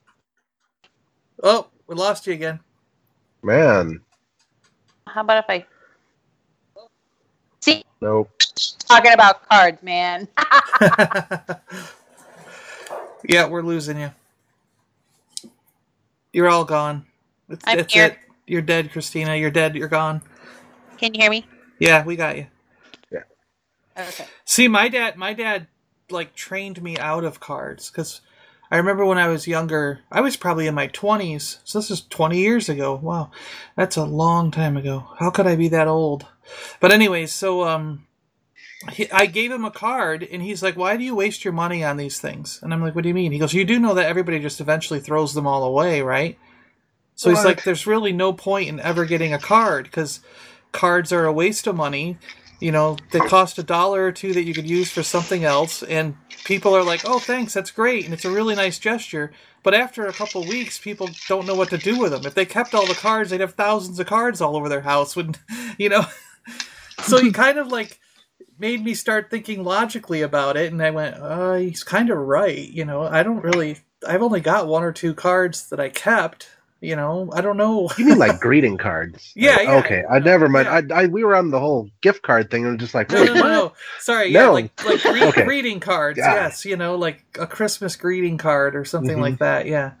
Oh, 1.42 1.68
we 1.86 1.94
lost 1.94 2.26
you 2.26 2.32
again. 2.34 2.60
Man, 3.42 4.00
How 5.06 5.20
about 5.22 5.44
if 5.44 5.50
I 5.50 5.64
see 7.68 7.84
nope. 8.00 8.30
talking 8.88 9.12
about 9.12 9.48
cards, 9.48 9.82
man? 9.82 10.28
yeah, 13.28 13.46
we're 13.48 13.62
losing 13.62 13.98
you. 13.98 14.10
You're 16.32 16.48
all 16.48 16.64
gone. 16.64 17.06
It's, 17.48 17.64
I'm 17.66 17.78
that's 17.78 17.92
here. 17.92 18.06
it. 18.06 18.18
You're 18.46 18.62
dead, 18.62 18.92
Christina. 18.92 19.36
You're 19.36 19.50
dead. 19.50 19.74
You're 19.76 19.88
gone. 19.88 20.22
Can 20.98 21.14
you 21.14 21.20
hear 21.20 21.30
me? 21.30 21.46
Yeah, 21.78 22.04
we 22.04 22.16
got 22.16 22.36
you. 22.36 22.46
Yeah. 23.10 23.22
Okay. 23.98 24.26
See, 24.44 24.68
my 24.68 24.88
dad, 24.88 25.16
my 25.16 25.32
dad, 25.34 25.66
like 26.10 26.34
trained 26.34 26.82
me 26.82 26.98
out 26.98 27.24
of 27.24 27.40
cards 27.40 27.90
because 27.90 28.20
I 28.70 28.76
remember 28.76 29.04
when 29.06 29.18
I 29.18 29.28
was 29.28 29.46
younger. 29.46 30.00
I 30.12 30.20
was 30.20 30.36
probably 30.36 30.66
in 30.66 30.74
my 30.74 30.88
twenties, 30.88 31.58
so 31.64 31.78
this 31.78 31.90
is 31.90 32.02
twenty 32.02 32.38
years 32.38 32.68
ago. 32.68 32.94
Wow, 32.94 33.30
that's 33.76 33.96
a 33.96 34.04
long 34.04 34.50
time 34.50 34.76
ago. 34.76 35.08
How 35.18 35.30
could 35.30 35.46
I 35.46 35.56
be 35.56 35.68
that 35.68 35.88
old? 35.88 36.26
But 36.80 36.92
anyways, 36.92 37.32
so 37.32 37.64
um, 37.66 38.06
he, 38.92 39.10
I 39.10 39.26
gave 39.26 39.50
him 39.50 39.64
a 39.64 39.70
card, 39.70 40.22
and 40.22 40.42
he's 40.42 40.62
like, 40.62 40.76
"Why 40.76 40.96
do 40.96 41.04
you 41.04 41.14
waste 41.14 41.44
your 41.44 41.54
money 41.54 41.82
on 41.82 41.96
these 41.96 42.20
things?" 42.20 42.60
And 42.62 42.74
I'm 42.74 42.82
like, 42.82 42.94
"What 42.94 43.02
do 43.02 43.08
you 43.08 43.14
mean?" 43.14 43.32
He 43.32 43.38
goes, 43.38 43.54
"You 43.54 43.64
do 43.64 43.78
know 43.78 43.94
that 43.94 44.06
everybody 44.06 44.38
just 44.38 44.60
eventually 44.60 45.00
throws 45.00 45.34
them 45.34 45.46
all 45.46 45.64
away, 45.64 46.02
right?" 46.02 46.38
So 47.14 47.30
he's 47.30 47.44
like, 47.44 47.64
"There's 47.64 47.86
really 47.86 48.12
no 48.12 48.32
point 48.32 48.68
in 48.68 48.80
ever 48.80 49.04
getting 49.06 49.32
a 49.32 49.38
card 49.38 49.84
because 49.86 50.20
cards 50.72 51.12
are 51.12 51.24
a 51.24 51.32
waste 51.32 51.66
of 51.66 51.74
money." 51.74 52.18
You 52.60 52.72
know 52.72 52.96
they 53.10 53.20
cost 53.20 53.58
a 53.58 53.62
dollar 53.62 54.04
or 54.04 54.12
two 54.12 54.32
that 54.32 54.44
you 54.44 54.54
could 54.54 54.68
use 54.68 54.90
for 54.90 55.02
something 55.02 55.44
else 55.44 55.82
and 55.82 56.16
people 56.44 56.74
are 56.74 56.82
like 56.82 57.02
oh 57.04 57.18
thanks 57.18 57.54
that's 57.54 57.70
great 57.70 58.04
and 58.04 58.14
it's 58.14 58.24
a 58.24 58.30
really 58.30 58.54
nice 58.54 58.78
gesture. 58.78 59.32
But 59.64 59.74
after 59.74 60.06
a 60.06 60.12
couple 60.12 60.42
weeks 60.44 60.78
people 60.78 61.10
don't 61.28 61.46
know 61.46 61.54
what 61.54 61.70
to 61.70 61.78
do 61.78 61.98
with 61.98 62.12
them. 62.12 62.24
If 62.26 62.34
they 62.34 62.46
kept 62.46 62.74
all 62.74 62.86
the 62.86 62.94
cards 62.94 63.30
they'd 63.30 63.40
have 63.40 63.54
thousands 63.54 63.98
of 64.00 64.06
cards 64.06 64.40
all 64.40 64.56
over 64.56 64.68
their 64.68 64.80
house 64.82 65.14
when 65.16 65.34
you 65.78 65.88
know? 65.88 66.04
So 67.02 67.18
he 67.18 67.32
kind 67.44 67.58
of 67.58 67.68
like 67.68 67.98
made 68.58 68.84
me 68.84 68.94
start 68.94 69.30
thinking 69.30 69.62
logically 69.62 70.20
about 70.22 70.56
it 70.56 70.72
and 70.72 70.82
i 70.82 70.90
went 70.90 71.14
uh 71.16 71.54
he's 71.54 71.84
kind 71.84 72.10
of 72.10 72.18
right 72.18 72.68
you 72.68 72.84
know? 72.84 73.02
I 73.02 73.22
don't 73.22 73.44
really 73.44 73.78
i've 74.06 74.22
only 74.22 74.40
got 74.40 74.66
one 74.66 74.82
or 74.82 74.92
two 74.92 75.14
cards 75.14 75.68
that 75.70 75.80
i 75.80 75.88
kept 75.88 76.48
you 76.80 76.96
know 76.96 77.30
i 77.34 77.40
don't 77.40 77.56
know 77.56 77.88
You 77.96 78.04
mean 78.06 78.18
like 78.18 78.38
greeting 78.40 78.78
cards? 78.78 79.32
Yeah, 79.34 79.56
Like, 79.56 79.68
yeah. 79.68 79.74
Okay, 79.78 80.04
I 80.10 80.18
never 80.20 80.48
mind. 80.48 80.68
I, 80.68 80.82
I 81.02 81.06
we 81.06 81.24
were 81.24 81.36
on 81.36 81.50
the 81.50 81.60
whole 81.60 81.90
gift 82.00 82.22
card 82.22 82.50
thing, 82.50 82.64
and 82.64 82.72
I'm 82.74 82.78
just 82.78 82.94
like, 82.94 83.10
No, 83.10 83.20
wait, 83.20 83.26
no, 83.26 83.34
no, 83.34 83.40
what? 83.40 83.48
no. 83.48 83.72
Sorry, 84.00 84.28
yeah, 84.32 84.46
No. 84.46 84.52
like 84.54 84.84
like 84.84 85.02
gre- 85.02 85.18
Okay. 85.28 85.42
greeting 85.44 85.80
cards. 85.80 86.18
Yeah. 86.18 86.34
Yes, 86.34 86.64
you 86.64 86.76
know, 86.76 86.96
like 86.96 87.24
a 87.38 87.46
Christmas 87.46 87.96
greeting 87.96 88.38
card 88.38 88.76
or 88.76 88.84
something 88.84 89.16
Mhm. 89.16 89.20
like 89.20 89.38
that. 89.38 89.66
Yeah, 89.66 89.92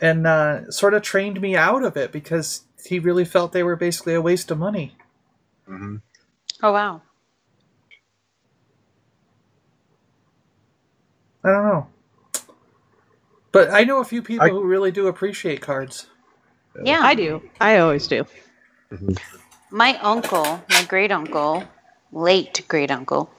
and 0.00 0.26
uh, 0.26 0.70
sort 0.70 0.94
of 0.94 1.02
trained 1.02 1.40
me 1.40 1.56
out 1.56 1.84
of 1.84 1.96
it 1.96 2.12
because 2.12 2.62
he 2.86 2.98
really 2.98 3.24
felt 3.24 3.52
they 3.52 3.62
were 3.64 3.76
basically 3.76 4.14
a 4.14 4.22
waste 4.22 4.50
of 4.50 4.58
money. 4.58 4.96
Mhm. 5.68 6.02
Oh 6.62 6.72
wow. 6.72 7.02
I 11.44 11.50
don't 11.50 11.64
know, 11.66 11.88
but 13.58 13.70
I 13.70 13.84
know 13.84 14.00
a 14.00 14.04
few 14.04 14.22
people 14.22 14.46
I- 14.46 14.50
who 14.50 14.62
really 14.64 14.90
do 14.90 15.08
appreciate 15.08 15.60
cards. 15.60 16.06
Yeah. 16.84 17.00
I 17.02 17.14
do. 17.14 17.42
I 17.60 17.78
always 17.78 18.06
do. 18.06 18.24
my 19.70 19.98
uncle, 19.98 20.62
my 20.70 20.84
great 20.84 21.10
uncle, 21.10 21.64
late 22.12 22.64
great 22.68 22.90
uncle, 22.90 23.30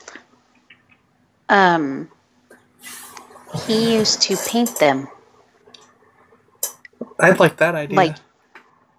um, 1.47 2.09
he 3.65 3.95
used 3.95 4.21
to 4.23 4.35
paint 4.35 4.77
them 4.77 5.07
I 7.19 7.31
like 7.31 7.57
that 7.57 7.75
idea. 7.75 7.97
like 7.97 8.17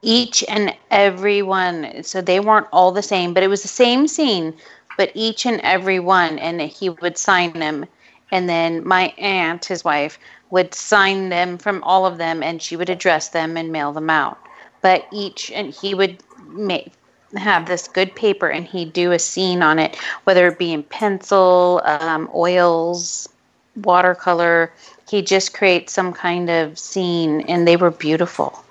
each 0.03 0.45
and 0.49 0.75
every 0.91 1.43
one. 1.43 2.03
So 2.03 2.21
they 2.21 2.41
weren't 2.41 2.67
all 2.73 2.93
the 2.93 3.03
same, 3.03 3.35
but 3.35 3.43
it 3.43 3.49
was 3.49 3.63
the 3.63 3.69
same 3.69 4.09
scene, 4.09 4.55
but 4.97 5.13
each 5.15 5.47
and 5.47 5.61
every 5.63 6.01
one, 6.01 6.39
and 6.39 6.61
he 6.61 6.91
would 6.91 7.17
sign 7.19 7.53
them. 7.53 7.87
And 8.33 8.49
then 8.49 8.87
my 8.87 9.13
aunt, 9.19 9.65
his 9.65 9.85
wife, 9.85 10.19
would 10.51 10.75
sign 10.75 11.29
them 11.29 11.59
from 11.59 11.83
all 11.85 12.07
of 12.07 12.19
them, 12.19 12.43
and 12.43 12.61
she 12.61 12.77
would 12.77 12.91
address 12.91 13.29
them 13.29 13.57
and 13.57 13.73
mail 13.73 13.93
them 13.93 14.11
out. 14.11 14.39
But 14.83 15.07
each, 15.13 15.51
and 15.53 15.73
he 15.73 15.95
would 15.95 16.23
make 16.49 16.93
have 17.37 17.67
this 17.67 17.87
good 17.87 18.15
paper, 18.15 18.49
and 18.49 18.67
he'd 18.67 18.93
do 18.93 19.13
a 19.13 19.19
scene 19.19 19.63
on 19.63 19.79
it, 19.79 19.97
whether 20.25 20.49
it 20.49 20.59
be 20.59 20.73
in 20.73 20.83
pencil, 20.83 21.81
um, 21.85 22.29
oils, 22.35 23.29
watercolor. 23.77 24.73
He 25.09 25.23
just 25.23 25.55
create 25.55 25.91
some 25.91 26.13
kind 26.13 26.51
of 26.51 26.79
scene, 26.79 27.43
and 27.43 27.67
they 27.67 27.77
were 27.77 27.91
beautiful. 27.91 28.65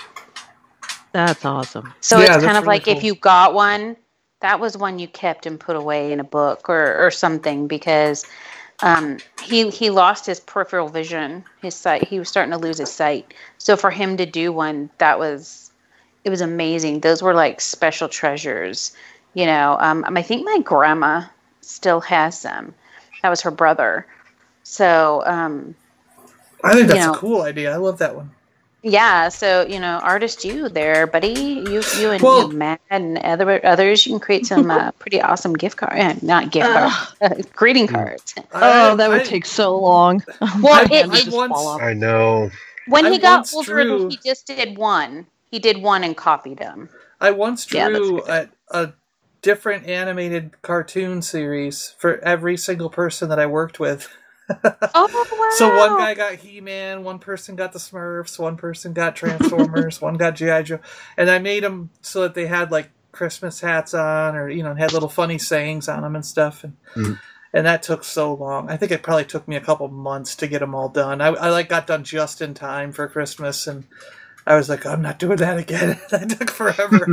That's 1.12 1.44
awesome. 1.46 1.94
So 2.02 2.20
Yeah, 2.20 2.36
it's 2.36 2.46
kind 2.46 2.58
of 2.58 2.64
really 2.64 2.80
like 2.80 2.88
if 2.88 3.04
you 3.04 3.16
got 3.16 3.54
one, 3.54 3.96
that 4.42 4.60
was 4.60 4.78
one 4.78 5.00
you 5.00 5.08
kept 5.08 5.46
and 5.46 5.60
put 5.60 5.76
away 5.76 6.12
in 6.12 6.20
a 6.20 6.24
book 6.24 6.70
or, 6.70 6.96
or 6.96 7.12
something 7.12 7.68
because 7.68 8.26
um, 8.82 9.18
he 9.44 9.70
he 9.70 9.90
lost 9.90 10.26
his 10.26 10.40
peripheral 10.40 10.90
vision, 10.90 11.44
his 11.62 11.76
sight. 11.76 12.08
He 12.08 12.20
was 12.20 12.30
starting 12.30 12.52
to 12.52 12.58
lose 12.58 12.78
his 12.78 12.92
sight. 12.92 13.34
So 13.58 13.76
for 13.76 13.92
him 13.92 14.18
to 14.18 14.26
do 14.26 14.52
one, 14.54 14.90
that 15.00 15.20
was 15.20 15.72
it 16.24 16.30
was 16.30 16.42
amazing. 16.42 17.02
Those 17.02 17.22
were 17.22 17.34
like 17.34 17.62
special 17.62 18.08
treasures, 18.08 18.94
you 19.34 19.46
know. 19.46 19.78
Um, 19.80 20.06
I 20.08 20.22
think 20.22 20.46
my 20.46 20.60
grandma 20.64 21.24
still 21.62 22.02
has 22.02 22.42
them. 22.42 22.74
That 23.22 23.30
was 23.30 23.42
her 23.42 23.52
brother. 23.52 24.08
So 24.64 25.24
um, 25.26 25.76
I 26.64 26.74
think 26.74 26.88
that's 26.88 27.00
you 27.00 27.06
know. 27.08 27.14
a 27.14 27.18
cool 27.18 27.42
idea. 27.42 27.74
I 27.74 27.78
love 27.78 27.98
that 28.00 28.16
one. 28.16 28.32
Yeah, 28.82 29.30
so 29.30 29.66
you 29.68 29.80
know, 29.80 30.00
artist 30.04 30.46
you 30.46 30.70
there, 30.70 31.06
buddy. 31.08 31.34
You 31.34 31.82
you 31.98 32.12
and 32.12 32.22
Well- 32.22 32.52
you, 32.52 32.58
Matt 32.58 32.82
and 32.90 33.18
other 33.20 33.64
others, 33.66 34.06
you 34.06 34.14
can 34.14 34.20
create 34.20 34.46
some 34.46 34.70
uh, 34.72 34.92
pretty 35.00 35.22
awesome 35.22 35.54
gift 35.54 35.78
cards. 35.78 36.24
not 36.24 36.52
gift 36.52 36.68
cards, 36.68 37.16
uh, 37.22 37.42
greeting 37.54 37.88
cards. 37.88 38.36
Oh, 38.54 38.92
I- 38.94 38.96
that 38.96 39.10
would 39.10 39.22
I- 39.22 39.26
take 39.26 39.46
so 39.46 39.78
long. 39.78 40.24
Well, 40.42 40.60
My 40.62 40.88
it- 40.92 41.28
it 41.28 41.34
once- 41.34 41.82
I 41.82 41.94
know. 41.94 42.50
When 42.88 43.06
I 43.06 43.12
he 43.12 43.18
got 43.20 43.40
once 43.40 43.54
older, 43.54 43.84
drew- 43.84 44.10
he 44.10 44.18
just 44.26 44.48
did 44.48 44.78
one. 44.78 45.28
He 45.52 45.60
did 45.60 45.82
one 45.82 46.04
and 46.04 46.16
copied 46.18 46.58
them. 46.58 46.90
I 47.22 47.32
once 47.32 47.72
Yeah, 47.72 47.90
drew 47.90 48.24
a, 48.28 48.50
a 48.72 48.94
different 49.42 49.88
animated 49.88 50.62
cartoon 50.62 51.22
series 51.22 51.94
for 52.00 52.20
every 52.20 52.58
single 52.58 52.90
person 52.90 53.30
that 53.30 53.40
I 53.40 53.46
worked 53.46 53.80
with. 53.80 54.10
Oh 54.96 55.08
wow! 55.14 55.48
So 55.58 55.76
one 55.76 55.98
guy 55.98 56.14
got 56.14 56.36
He 56.36 56.62
Man, 56.62 57.04
one 57.04 57.20
person 57.20 57.56
got 57.56 57.74
the 57.74 57.80
Smurfs, 57.80 58.38
one 58.40 58.56
person 58.56 58.94
got 58.94 59.16
Transformers, 59.16 60.02
one 60.02 60.16
got 60.16 60.36
GI 60.36 60.64
Joe, 60.64 60.80
and 61.18 61.30
I 61.30 61.40
made 61.40 61.64
them 61.64 61.90
so 62.02 62.22
that 62.22 62.34
they 62.36 62.48
had 62.48 62.72
like 62.72 62.90
Christmas 63.12 63.60
hats 63.62 63.94
on, 63.94 64.36
or 64.36 64.50
you 64.50 64.64
know, 64.64 64.74
had 64.76 64.94
little 64.94 65.10
funny 65.10 65.38
sayings 65.38 65.90
on 65.90 66.04
them 66.04 66.16
and 66.16 66.26
stuff. 66.26 66.64
And 66.64 66.78
Mhm. 66.96 67.20
and 67.52 67.66
that 67.66 67.82
took 67.84 68.04
so 68.04 68.34
long. 68.34 68.70
I 68.70 68.78
think 68.78 68.92
it 68.92 69.02
probably 69.02 69.26
took 69.26 69.48
me 69.48 69.56
a 69.56 69.62
couple 69.62 69.88
months 69.88 70.36
to 70.38 70.48
get 70.48 70.60
them 70.60 70.76
all 70.76 70.90
done. 70.90 71.20
I, 71.20 71.28
I 71.30 71.50
like 71.50 71.68
got 71.70 71.88
done 71.88 72.04
just 72.04 72.42
in 72.42 72.54
time 72.54 72.92
for 72.92 73.08
Christmas, 73.08 73.66
and 73.66 73.86
I 74.46 74.56
was 74.56 74.70
like, 74.70 74.86
I'm 74.86 75.02
not 75.02 75.18
doing 75.20 75.38
that 75.38 75.58
again. 75.58 76.00
that 76.12 76.30
took 76.30 76.52
forever. 76.52 77.08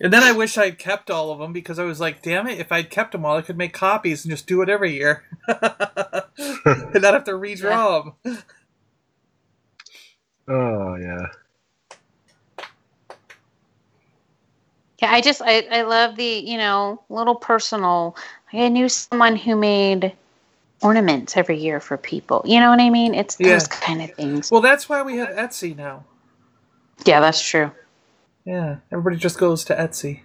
And 0.00 0.12
then 0.12 0.22
I 0.24 0.32
wish 0.32 0.58
I'd 0.58 0.78
kept 0.78 1.10
all 1.10 1.32
of 1.32 1.40
them 1.40 1.52
because 1.52 1.78
I 1.78 1.84
was 1.84 2.00
like, 2.00 2.22
damn 2.22 2.48
it, 2.48 2.58
if 2.60 2.72
I'd 2.72 2.90
kept 2.90 3.12
them 3.12 3.24
all, 3.26 3.36
I 3.38 3.42
could 3.42 3.58
make 3.58 3.74
copies 3.74 4.24
and 4.24 4.30
just 4.32 4.46
do 4.46 4.62
it 4.62 4.70
every 4.70 4.94
year, 4.94 5.24
and 5.48 7.02
not 7.02 7.14
have 7.14 7.24
to 7.24 7.32
redraw 7.32 8.04
them. 8.04 8.14
Oh 10.48 10.96
yeah. 10.96 11.26
Yeah, 15.02 15.12
I 15.12 15.20
just 15.22 15.42
I, 15.44 15.66
I 15.70 15.82
love 15.82 16.16
the 16.16 16.24
you 16.24 16.58
know 16.58 17.02
little 17.10 17.36
personal. 17.36 18.16
I 18.52 18.68
knew 18.68 18.88
someone 18.88 19.36
who 19.36 19.56
made 19.56 20.14
ornaments 20.82 21.36
every 21.36 21.58
year 21.58 21.80
for 21.80 21.96
people. 21.98 22.42
You 22.46 22.60
know 22.60 22.70
what 22.70 22.80
I 22.80 22.90
mean? 22.90 23.14
It's 23.14 23.36
Yeah. 23.38 23.64
those 23.64 23.66
kind 23.68 24.02
of 24.02 24.14
things. 24.14 24.50
Well, 24.50 24.62
that's 24.62 24.88
why 24.88 25.02
we 25.02 25.18
have 25.18 25.30
Etsy 25.30 25.76
now. 25.76 26.06
Yeah, 27.06 27.20
that's 27.20 27.42
true. 27.42 27.72
Yeah, 28.50 28.78
everybody 28.90 29.16
just 29.16 29.38
goes 29.38 29.64
to 29.66 29.76
Etsy. 29.76 30.22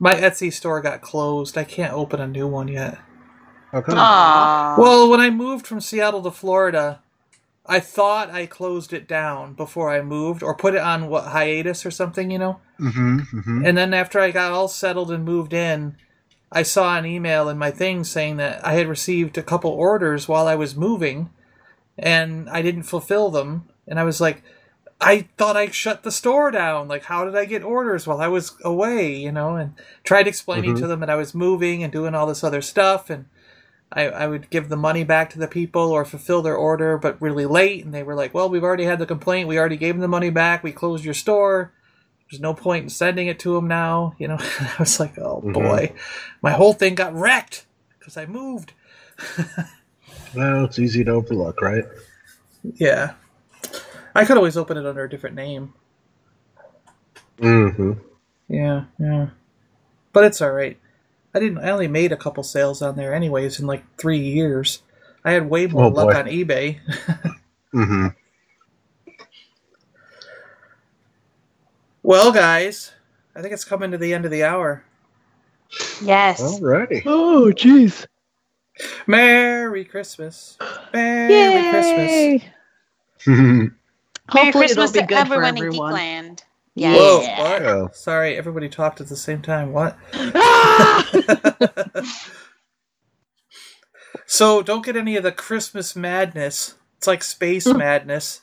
My 0.00 0.16
Etsy 0.16 0.52
store 0.52 0.80
got 0.80 1.02
closed. 1.02 1.56
I 1.56 1.62
can't 1.62 1.92
open 1.92 2.20
a 2.20 2.26
new 2.26 2.48
one 2.48 2.66
yet. 2.66 2.98
Okay. 3.72 3.92
Aww. 3.92 4.76
Well, 4.76 5.08
when 5.08 5.20
I 5.20 5.30
moved 5.30 5.68
from 5.68 5.80
Seattle 5.80 6.24
to 6.24 6.32
Florida, 6.32 7.00
I 7.64 7.78
thought 7.78 8.28
I 8.28 8.46
closed 8.46 8.92
it 8.92 9.06
down 9.06 9.54
before 9.54 9.92
I 9.92 10.02
moved 10.02 10.42
or 10.42 10.56
put 10.56 10.74
it 10.74 10.80
on 10.80 11.08
what 11.08 11.28
hiatus 11.28 11.86
or 11.86 11.92
something, 11.92 12.32
you 12.32 12.40
know? 12.40 12.60
Mm-hmm. 12.80 13.18
mm-hmm. 13.18 13.64
And 13.64 13.78
then 13.78 13.94
after 13.94 14.18
I 14.18 14.32
got 14.32 14.50
all 14.50 14.66
settled 14.66 15.12
and 15.12 15.24
moved 15.24 15.52
in, 15.52 15.94
I 16.50 16.64
saw 16.64 16.98
an 16.98 17.06
email 17.06 17.48
in 17.48 17.56
my 17.56 17.70
thing 17.70 18.02
saying 18.02 18.38
that 18.38 18.66
I 18.66 18.72
had 18.72 18.88
received 18.88 19.38
a 19.38 19.44
couple 19.44 19.70
orders 19.70 20.26
while 20.26 20.48
I 20.48 20.56
was 20.56 20.74
moving 20.74 21.30
and 21.96 22.50
I 22.50 22.62
didn't 22.62 22.82
fulfill 22.82 23.30
them. 23.30 23.68
And 23.86 24.00
I 24.00 24.02
was 24.02 24.20
like, 24.20 24.42
I 25.00 25.28
thought 25.38 25.56
I 25.56 25.68
shut 25.70 26.02
the 26.02 26.10
store 26.12 26.50
down. 26.50 26.86
Like, 26.88 27.04
how 27.04 27.24
did 27.24 27.34
I 27.34 27.46
get 27.46 27.62
orders 27.62 28.06
while 28.06 28.20
I 28.20 28.28
was 28.28 28.52
away, 28.64 29.14
you 29.16 29.32
know? 29.32 29.56
And 29.56 29.72
tried 30.04 30.28
explaining 30.28 30.74
Mhm. 30.74 30.80
to 30.80 30.86
them 30.86 31.00
that 31.00 31.08
I 31.10 31.14
was 31.16 31.34
moving 31.34 31.82
and 31.82 31.92
doing 31.92 32.14
all 32.14 32.26
this 32.26 32.44
other 32.44 32.60
stuff. 32.60 33.08
And 33.08 33.24
I, 33.92 34.08
I 34.08 34.26
would 34.26 34.50
give 34.50 34.68
the 34.68 34.76
money 34.76 35.02
back 35.04 35.30
to 35.30 35.38
the 35.38 35.48
people 35.48 35.90
or 35.90 36.04
fulfill 36.04 36.42
their 36.42 36.54
order, 36.56 36.98
but 36.98 37.20
really 37.20 37.46
late. 37.46 37.82
And 37.84 37.94
they 37.94 38.02
were 38.02 38.14
like, 38.14 38.34
well, 38.34 38.48
we've 38.50 38.62
already 38.62 38.84
had 38.84 38.98
the 38.98 39.06
complaint. 39.06 39.48
We 39.48 39.58
already 39.58 39.78
gave 39.78 39.94
them 39.94 40.00
the 40.02 40.08
money 40.08 40.30
back. 40.30 40.62
We 40.62 40.70
closed 40.72 41.04
your 41.04 41.14
store. 41.14 41.72
There's 42.30 42.40
no 42.40 42.52
point 42.54 42.84
in 42.84 42.90
sending 42.90 43.26
it 43.26 43.38
to 43.40 43.54
them 43.54 43.66
now. 43.68 44.14
You 44.18 44.28
know, 44.28 44.36
I 44.60 44.74
was 44.78 45.00
like, 45.00 45.18
oh 45.18 45.42
Mhm. 45.44 45.52
boy, 45.54 45.92
my 46.42 46.52
whole 46.52 46.74
thing 46.74 46.94
got 46.94 47.14
wrecked 47.14 47.64
because 47.98 48.16
I 48.16 48.26
moved. 48.26 48.72
Well, 50.34 50.64
it's 50.64 50.78
easy 50.78 51.02
to 51.04 51.10
overlook, 51.10 51.60
right? 51.60 51.84
Yeah. 52.62 53.14
I 54.14 54.24
could 54.24 54.36
always 54.36 54.56
open 54.56 54.76
it 54.76 54.86
under 54.86 55.04
a 55.04 55.08
different 55.10 55.36
name. 55.36 55.74
Mm-hmm. 57.38 57.92
Yeah, 58.48 58.84
yeah. 58.98 59.28
But 60.12 60.24
it's 60.24 60.40
all 60.42 60.50
right. 60.52 60.78
I 61.34 61.38
didn't. 61.38 61.58
I 61.58 61.70
only 61.70 61.88
made 61.88 62.10
a 62.12 62.16
couple 62.16 62.42
sales 62.42 62.82
on 62.82 62.96
there, 62.96 63.14
anyways, 63.14 63.60
in 63.60 63.66
like 63.66 63.84
three 63.96 64.18
years. 64.18 64.82
I 65.24 65.32
had 65.32 65.48
way 65.48 65.66
more 65.66 65.84
Oh, 65.84 65.88
luck 65.88 66.12
boy. 66.12 66.18
on 66.18 66.26
eBay. 66.26 66.78
Mm-hmm. 67.72 68.08
well, 72.02 72.32
guys, 72.32 72.90
I 73.36 73.42
think 73.42 73.52
it's 73.54 73.64
coming 73.64 73.92
to 73.92 73.98
the 73.98 74.12
end 74.12 74.24
of 74.24 74.32
the 74.32 74.42
hour. 74.42 74.82
Yes. 76.02 76.40
Alrighty. 76.42 77.02
Oh, 77.06 77.52
jeez. 77.54 78.06
Merry 79.06 79.84
Christmas. 79.84 80.58
Merry 80.92 82.40
Christmas. 83.22 83.70
Yay! 84.34 84.42
Merry 84.42 84.46
Hopefully 84.46 84.66
Christmas 84.66 84.90
it'll 84.90 84.92
be 84.92 85.00
to 85.00 85.06
good 85.06 85.18
everyone 85.18 85.56
for 85.56 85.64
in 85.64 85.66
everyone. 85.66 85.92
Geekland. 85.94 86.40
Whoa, 86.74 87.20
Yes. 87.22 87.62
Oh. 87.66 87.90
Sorry, 87.92 88.36
everybody 88.36 88.68
talked 88.68 89.00
at 89.00 89.08
the 89.08 89.16
same 89.16 89.42
time. 89.42 89.72
What? 89.72 89.98
so 94.26 94.62
don't 94.62 94.84
get 94.84 94.96
any 94.96 95.16
of 95.16 95.22
the 95.22 95.32
Christmas 95.32 95.96
madness. 95.96 96.74
It's 96.96 97.06
like 97.06 97.22
space 97.22 97.64
hmm. 97.64 97.78
madness. 97.78 98.42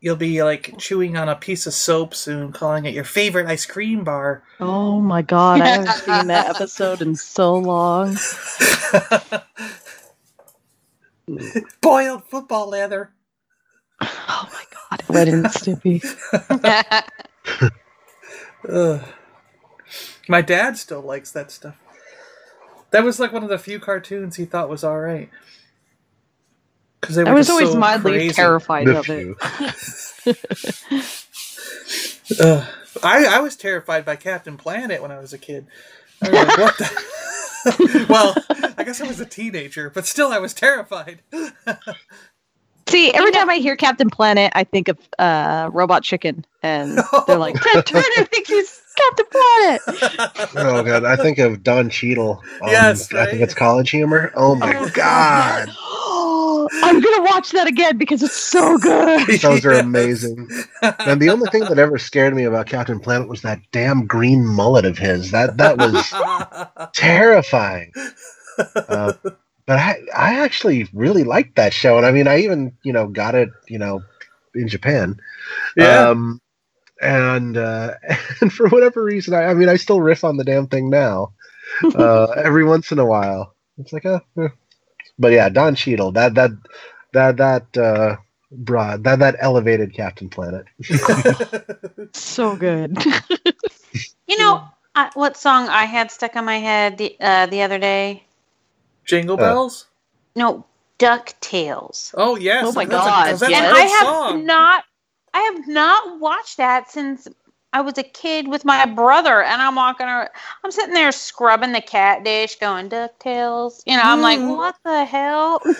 You'll 0.00 0.16
be 0.16 0.42
like 0.42 0.78
chewing 0.78 1.16
on 1.16 1.28
a 1.28 1.36
piece 1.36 1.66
of 1.66 1.74
soap 1.74 2.14
soon, 2.14 2.52
calling 2.52 2.84
it 2.86 2.94
your 2.94 3.04
favorite 3.04 3.46
ice 3.46 3.66
cream 3.66 4.04
bar. 4.04 4.42
Oh 4.60 5.00
my 5.00 5.22
god, 5.22 5.60
I 5.60 5.68
haven't 5.68 5.92
seen 5.92 6.26
that 6.26 6.48
episode 6.56 7.02
in 7.02 7.14
so 7.16 7.54
long. 7.54 8.16
Boiled 11.80 12.24
football 12.24 12.68
leather. 12.68 13.12
Oh 14.00 14.48
my 14.52 14.62
god, 14.62 14.65
Ren 15.08 15.28
and 15.28 15.44
Stimpy. 15.46 16.02
Ugh. 18.68 19.02
My 20.28 20.42
dad 20.42 20.76
still 20.76 21.00
likes 21.02 21.30
that 21.32 21.50
stuff. 21.50 21.76
That 22.90 23.04
was 23.04 23.20
like 23.20 23.32
one 23.32 23.42
of 23.42 23.48
the 23.48 23.58
few 23.58 23.78
cartoons 23.78 24.36
he 24.36 24.44
thought 24.44 24.68
was 24.68 24.84
all 24.84 24.98
right. 24.98 25.30
Because 27.00 27.18
I 27.18 27.32
was 27.32 27.50
always 27.50 27.74
mildly 27.74 28.30
terrified 28.30 28.86
The 28.86 28.98
of 28.98 29.08
it. 29.10 29.36
few. 29.40 30.36
Ugh. 32.40 32.64
I, 33.02 33.26
I 33.26 33.40
was 33.40 33.56
terrified 33.56 34.04
by 34.04 34.16
Captain 34.16 34.56
Planet 34.56 35.02
when 35.02 35.12
I 35.12 35.18
was 35.18 35.32
a 35.32 35.38
kid. 35.38 35.66
I 36.22 36.30
was 36.30 36.34
like, 36.48 36.58
what 36.58 36.78
the? 36.78 38.06
well, 38.08 38.34
I 38.78 38.84
guess 38.84 39.00
I 39.00 39.06
was 39.06 39.20
a 39.20 39.26
teenager, 39.26 39.90
but 39.90 40.06
still, 40.06 40.32
I 40.32 40.38
was 40.38 40.54
terrified. 40.54 41.20
See, 42.88 43.12
every 43.12 43.32
time 43.32 43.50
I 43.50 43.56
hear 43.56 43.76
Captain 43.76 44.08
Planet, 44.08 44.52
I 44.54 44.62
think 44.64 44.88
of 44.88 44.98
uh, 45.18 45.70
Robot 45.72 46.02
Chicken, 46.04 46.44
and 46.62 46.98
they're 47.26 47.36
like, 47.38 47.60
Ted 47.60 47.84
Turner 47.84 48.24
thinks 48.32 48.48
he's 48.48 48.82
Captain 48.96 49.26
Planet. 49.30 49.82
Oh 50.56 50.82
god, 50.84 51.04
I 51.04 51.16
think 51.16 51.38
of 51.38 51.62
Don 51.64 51.90
Cheadle. 51.90 52.42
On, 52.62 52.70
Yes, 52.70 53.12
I 53.12 53.18
right? 53.18 53.30
think 53.30 53.42
it's 53.42 53.54
College 53.54 53.90
Humor. 53.90 54.32
Oh 54.36 54.54
my 54.54 54.88
god, 54.92 55.68
I'm 56.84 57.00
gonna 57.00 57.22
watch 57.24 57.50
that 57.50 57.66
again 57.66 57.98
because 57.98 58.22
it's 58.22 58.36
so 58.36 58.78
good. 58.78 59.26
those 59.42 59.64
are 59.64 59.72
Yes. 59.72 59.84
amazing. 59.84 60.48
And 60.82 61.20
the 61.20 61.30
only 61.30 61.48
thing 61.50 61.64
that 61.64 61.78
ever 61.78 61.98
scared 61.98 62.34
me 62.34 62.44
about 62.44 62.66
Captain 62.68 63.00
Planet 63.00 63.28
was 63.28 63.42
that 63.42 63.60
damn 63.72 64.06
green 64.06 64.46
mullet 64.46 64.84
of 64.84 64.96
his. 64.96 65.32
That 65.32 65.56
that 65.56 65.76
was 65.78 66.14
terrifying. 66.94 67.92
Uh, 68.88 69.12
but 69.66 69.78
I 69.78 69.98
I 70.16 70.40
actually 70.40 70.88
really 70.92 71.24
liked 71.24 71.56
that 71.56 71.72
show, 71.72 71.96
and 71.96 72.06
I 72.06 72.12
mean, 72.12 72.28
I 72.28 72.38
even 72.38 72.76
you 72.82 72.92
know 72.92 73.06
got 73.08 73.34
it 73.34 73.50
you 73.68 73.78
know 73.78 74.02
in 74.54 74.68
Japan. 74.68 75.20
Yeah. 75.76 76.08
Um, 76.08 76.40
and 77.02 77.56
uh, 77.56 77.94
and 78.40 78.52
for 78.52 78.68
whatever 78.68 79.02
reason, 79.04 79.34
I, 79.34 79.46
I 79.46 79.54
mean, 79.54 79.68
I 79.68 79.76
still 79.76 80.00
riff 80.00 80.24
on 80.24 80.36
the 80.36 80.44
damn 80.44 80.66
thing 80.66 80.90
now. 80.90 81.32
Uh, 81.82 82.28
every 82.36 82.64
once 82.64 82.92
in 82.92 82.98
a 82.98 83.04
while, 83.04 83.52
it's 83.76 83.92
like 83.92 84.04
a. 84.04 84.22
But 85.18 85.32
yeah, 85.32 85.48
Don 85.48 85.74
Cheadle, 85.74 86.12
that 86.12 86.34
that 86.34 86.52
that 87.12 87.36
that 87.36 87.76
uh, 87.76 88.16
brought 88.50 89.02
that 89.02 89.18
that 89.18 89.36
elevated 89.40 89.92
Captain 89.92 90.28
Planet. 90.28 90.64
so 92.14 92.56
good. 92.56 92.96
You 94.28 94.38
know 94.38 94.64
I, 94.94 95.10
what 95.14 95.36
song 95.36 95.68
I 95.68 95.84
had 95.84 96.10
stuck 96.10 96.36
on 96.36 96.44
my 96.44 96.58
head 96.58 96.98
the, 96.98 97.16
uh, 97.20 97.46
the 97.46 97.62
other 97.62 97.78
day? 97.78 98.25
Jingle 99.06 99.36
Uh. 99.36 99.38
bells? 99.38 99.86
No, 100.34 100.64
Ducktales. 100.98 102.14
Oh 102.16 102.36
yes. 102.36 102.64
Oh 102.66 102.72
my 102.72 102.84
that's 102.84 103.06
a- 103.06 103.08
God, 103.08 103.26
that's 103.28 103.42
a 103.42 103.50
yes. 103.50 103.64
and 103.64 103.76
I 103.76 103.80
have 103.80 104.06
song. 104.06 104.44
not, 104.46 104.84
I 105.34 105.40
have 105.40 105.68
not 105.68 106.20
watched 106.20 106.56
that 106.58 106.90
since 106.90 107.28
I 107.72 107.80
was 107.82 107.98
a 107.98 108.02
kid 108.02 108.48
with 108.48 108.64
my 108.64 108.86
brother, 108.86 109.42
and 109.42 109.60
I'm 109.60 109.74
walking, 109.74 110.06
around, 110.06 110.30
I'm 110.64 110.70
sitting 110.70 110.94
there 110.94 111.12
scrubbing 111.12 111.72
the 111.72 111.82
cat 111.82 112.24
dish, 112.24 112.56
going 112.58 112.88
Ducktales. 112.88 113.82
You 113.86 113.96
know, 113.96 114.02
I'm 114.04 114.22
like, 114.22 114.38
Mm. 114.40 114.56
what 114.56 114.76
the 114.84 115.04
hell? 115.04 115.60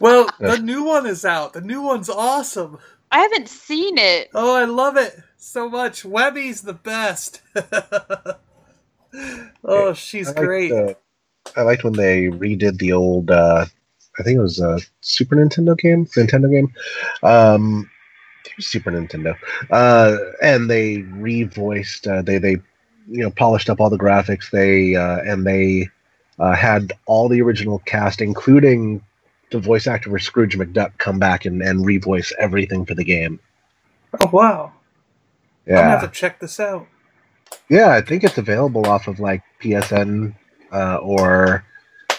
Well, 0.00 0.26
the 0.40 0.58
new 0.58 0.82
one 0.82 1.06
is 1.06 1.24
out. 1.24 1.52
The 1.52 1.60
new 1.60 1.80
one's 1.80 2.10
awesome. 2.10 2.78
I 3.12 3.20
haven't 3.20 3.48
seen 3.48 3.98
it. 3.98 4.30
Oh, 4.34 4.56
I 4.56 4.64
love 4.64 4.96
it 4.96 5.16
so 5.36 5.70
much. 5.70 6.04
Webby's 6.04 6.62
the 6.62 6.72
best. 6.72 7.40
oh, 9.64 9.92
she's 9.94 10.28
I 10.28 10.32
liked, 10.32 10.38
great. 10.40 10.72
uh, 10.72 10.94
I 11.56 11.62
liked 11.62 11.84
when 11.84 11.94
they 11.94 12.26
redid 12.26 12.78
the 12.78 12.92
old. 12.92 13.30
Uh, 13.30 13.66
I 14.18 14.22
think 14.22 14.38
it 14.38 14.42
was 14.42 14.60
a 14.60 14.80
Super 15.00 15.36
Nintendo 15.36 15.76
game, 15.76 16.06
Nintendo 16.06 16.50
game. 16.50 16.72
Um, 17.22 17.90
Super 18.58 18.90
Nintendo, 18.90 19.34
uh, 19.70 20.16
and 20.42 20.70
they 20.70 20.98
revoiced. 20.98 22.06
Uh, 22.06 22.22
they 22.22 22.38
they 22.38 22.56
you 23.08 23.22
know 23.22 23.30
polished 23.30 23.70
up 23.70 23.80
all 23.80 23.90
the 23.90 23.98
graphics. 23.98 24.50
They 24.50 24.96
uh, 24.96 25.18
and 25.20 25.46
they 25.46 25.88
uh, 26.38 26.54
had 26.54 26.92
all 27.06 27.28
the 27.28 27.40
original 27.42 27.80
cast, 27.80 28.20
including 28.20 29.02
the 29.50 29.58
voice 29.58 29.86
actor 29.86 30.10
for 30.10 30.18
Scrooge 30.18 30.56
McDuck, 30.56 30.96
come 30.98 31.18
back 31.18 31.44
and, 31.44 31.62
and 31.62 31.84
revoice 31.84 32.32
everything 32.38 32.86
for 32.86 32.94
the 32.94 33.04
game. 33.04 33.38
oh 34.20 34.30
wow. 34.32 34.72
Yeah, 35.66 35.74
I'm 35.74 35.84
gonna 35.84 36.00
have 36.00 36.12
to 36.12 36.18
check 36.18 36.40
this 36.40 36.58
out. 36.58 36.86
Yeah, 37.68 37.90
I 37.90 38.00
think 38.00 38.24
it's 38.24 38.38
available 38.38 38.86
off 38.86 39.06
of 39.06 39.20
like 39.20 39.42
PSN 39.62 40.34
uh, 40.72 40.96
or 40.96 41.64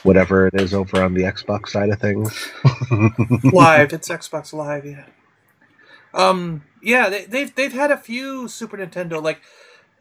whatever 0.03 0.47
it 0.47 0.53
is 0.59 0.73
over 0.73 1.01
on 1.01 1.13
the 1.13 1.23
Xbox 1.23 1.69
side 1.69 1.89
of 1.89 1.99
things. 1.99 2.49
Live, 3.53 3.93
it's 3.93 4.09
Xbox 4.09 4.53
Live, 4.53 4.85
yeah. 4.85 5.05
Um, 6.13 6.63
yeah, 6.81 7.09
they, 7.09 7.25
they've 7.25 7.55
they've 7.55 7.73
had 7.73 7.91
a 7.91 7.97
few 7.97 8.47
Super 8.47 8.77
Nintendo 8.77 9.21
like 9.21 9.41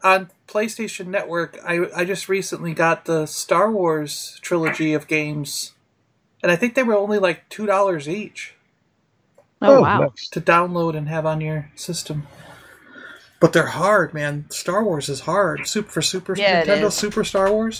on 0.03 0.29
PlayStation 0.47 1.07
Network. 1.07 1.57
I 1.65 1.87
I 1.95 2.05
just 2.05 2.29
recently 2.29 2.73
got 2.73 3.05
the 3.05 3.25
Star 3.25 3.71
Wars 3.71 4.37
trilogy 4.41 4.93
of 4.93 5.07
games, 5.07 5.73
and 6.43 6.51
I 6.51 6.55
think 6.55 6.75
they 6.75 6.83
were 6.83 6.95
only 6.95 7.17
like 7.17 7.49
two 7.49 7.65
dollars 7.65 8.07
each. 8.07 8.55
Oh, 9.63 9.81
wow. 9.81 10.13
To 10.31 10.41
download 10.41 10.95
and 10.95 11.07
have 11.07 11.25
on 11.25 11.39
your 11.39 11.71
system. 11.75 12.27
But 13.39 13.53
they're 13.53 13.67
hard, 13.67 14.13
man. 14.13 14.45
Star 14.49 14.83
Wars 14.83 15.09
is 15.09 15.21
hard. 15.21 15.67
Super 15.67 15.89
for 15.89 16.01
Super 16.01 16.35
Yeah, 16.37 16.63
Nintendo. 16.63 16.91
Super 16.91 17.23
Star 17.23 17.51
Wars. 17.51 17.79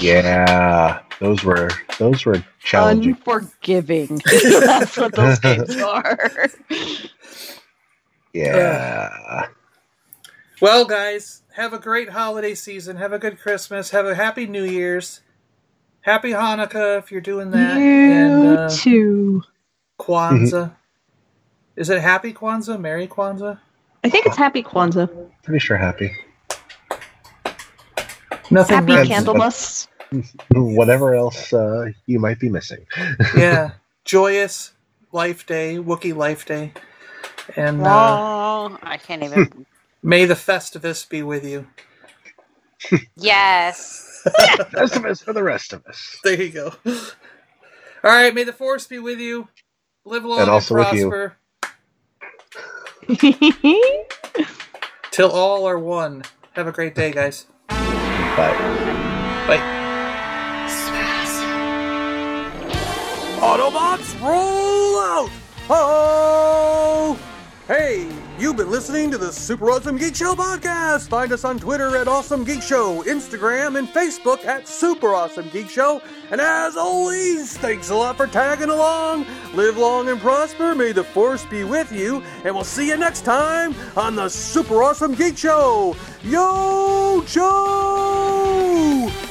Yeah, 0.00 1.00
those 1.20 1.42
were 1.44 1.70
those 1.98 2.24
were 2.24 2.44
challenging. 2.62 3.14
Unforgiving. 3.14 4.20
That's 4.30 4.96
what 4.96 5.14
those 5.14 5.38
games 5.40 5.76
are. 5.76 6.48
Yeah. 8.32 9.46
Well, 10.60 10.84
guys, 10.84 11.42
have 11.54 11.72
a 11.72 11.78
great 11.78 12.10
holiday 12.10 12.54
season. 12.54 12.96
Have 12.96 13.12
a 13.12 13.18
good 13.18 13.38
Christmas. 13.40 13.90
Have 13.90 14.06
a 14.06 14.14
happy 14.14 14.46
New 14.46 14.64
Year's. 14.64 15.20
Happy 16.02 16.30
Hanukkah 16.30 16.98
if 16.98 17.10
you're 17.10 17.20
doing 17.20 17.50
that. 17.50 17.76
and 17.76 18.58
uh, 18.58 18.68
too. 18.68 19.42
Kwanzaa. 19.98 20.74
Is 21.76 21.90
it 21.90 22.00
Happy 22.00 22.32
Kwanzaa? 22.32 22.78
Merry 22.80 23.06
Kwanzaa? 23.06 23.58
I 24.04 24.08
think 24.08 24.26
it's 24.26 24.36
Happy 24.36 24.62
Kwanzaa. 24.62 25.08
Pretty 25.42 25.58
sure 25.58 25.76
happy. 25.76 26.12
Nothing 28.50 28.76
Happy 28.76 28.92
rhymes- 28.92 29.08
Candlemas. 29.08 29.88
Whatever 30.54 31.14
else 31.14 31.52
uh, 31.52 31.90
you 32.06 32.18
might 32.20 32.40
be 32.40 32.48
missing. 32.48 32.86
yeah. 33.36 33.72
Joyous 34.04 34.72
Life 35.12 35.46
Day, 35.46 35.76
Wookiee 35.76 36.16
Life 36.16 36.46
Day. 36.46 36.72
And 37.56 37.86
uh, 37.86 37.86
Oh, 37.88 38.78
I 38.82 38.96
can't 38.98 39.22
even. 39.22 39.66
may 40.02 40.24
the 40.24 40.34
Festivus 40.34 41.08
be 41.08 41.22
with 41.22 41.44
you. 41.44 41.66
yes. 43.16 44.22
Festivus 44.72 45.22
for 45.24 45.32
the 45.32 45.42
rest 45.42 45.72
of 45.72 45.84
us. 45.86 46.18
There 46.24 46.40
you 46.42 46.50
go. 46.50 46.72
All 46.86 48.10
right, 48.10 48.34
may 48.34 48.44
the 48.44 48.52
Force 48.52 48.86
be 48.86 48.98
with 48.98 49.18
you. 49.20 49.48
Live 50.04 50.24
long 50.24 50.40
And 50.40 50.48
and, 50.48 50.50
also 50.50 50.74
with 50.74 50.92
you. 50.92 51.08
prosper. 51.10 51.36
Till 55.10 55.30
all 55.30 55.66
are 55.66 55.78
one. 55.78 56.24
Have 56.54 56.66
a 56.66 56.72
great 56.72 56.94
day, 56.94 57.12
guys. 57.12 57.46
Bye. 58.38 58.52
Bye. 59.48 59.78
Autobots, 63.40 64.20
roll 64.20 65.00
out! 65.00 65.30
Oh! 65.68 67.18
Hey, 67.66 68.08
you've 68.38 68.56
been 68.56 68.70
listening 68.70 69.10
to 69.10 69.18
the 69.18 69.32
Super 69.32 69.70
Awesome 69.70 69.98
Geek 69.98 70.14
Show 70.14 70.34
podcast. 70.34 71.08
Find 71.08 71.32
us 71.32 71.44
on 71.44 71.58
Twitter 71.58 71.96
at 71.96 72.06
Awesome 72.06 72.44
Geek 72.44 72.62
Show, 72.62 73.02
Instagram 73.02 73.76
and 73.76 73.88
Facebook 73.88 74.44
at 74.46 74.68
Super 74.68 75.14
Awesome 75.14 75.48
Geek 75.50 75.68
Show. 75.68 76.00
And 76.30 76.40
as 76.40 76.76
always, 76.76 77.58
thanks 77.58 77.90
a 77.90 77.94
lot 77.96 78.16
for 78.16 78.26
tagging 78.28 78.70
along. 78.70 79.26
Live 79.54 79.76
long 79.76 80.08
and 80.08 80.20
prosper. 80.20 80.74
May 80.74 80.92
the 80.92 81.04
force 81.04 81.44
be 81.46 81.64
with 81.64 81.90
you. 81.90 82.22
And 82.44 82.54
we'll 82.54 82.64
see 82.64 82.88
you 82.88 82.96
next 82.96 83.22
time 83.22 83.74
on 83.96 84.14
the 84.14 84.28
Super 84.28 84.82
Awesome 84.82 85.14
Geek 85.14 85.36
Show. 85.36 85.96
Yo, 86.24 87.22
Joe! 87.28 89.27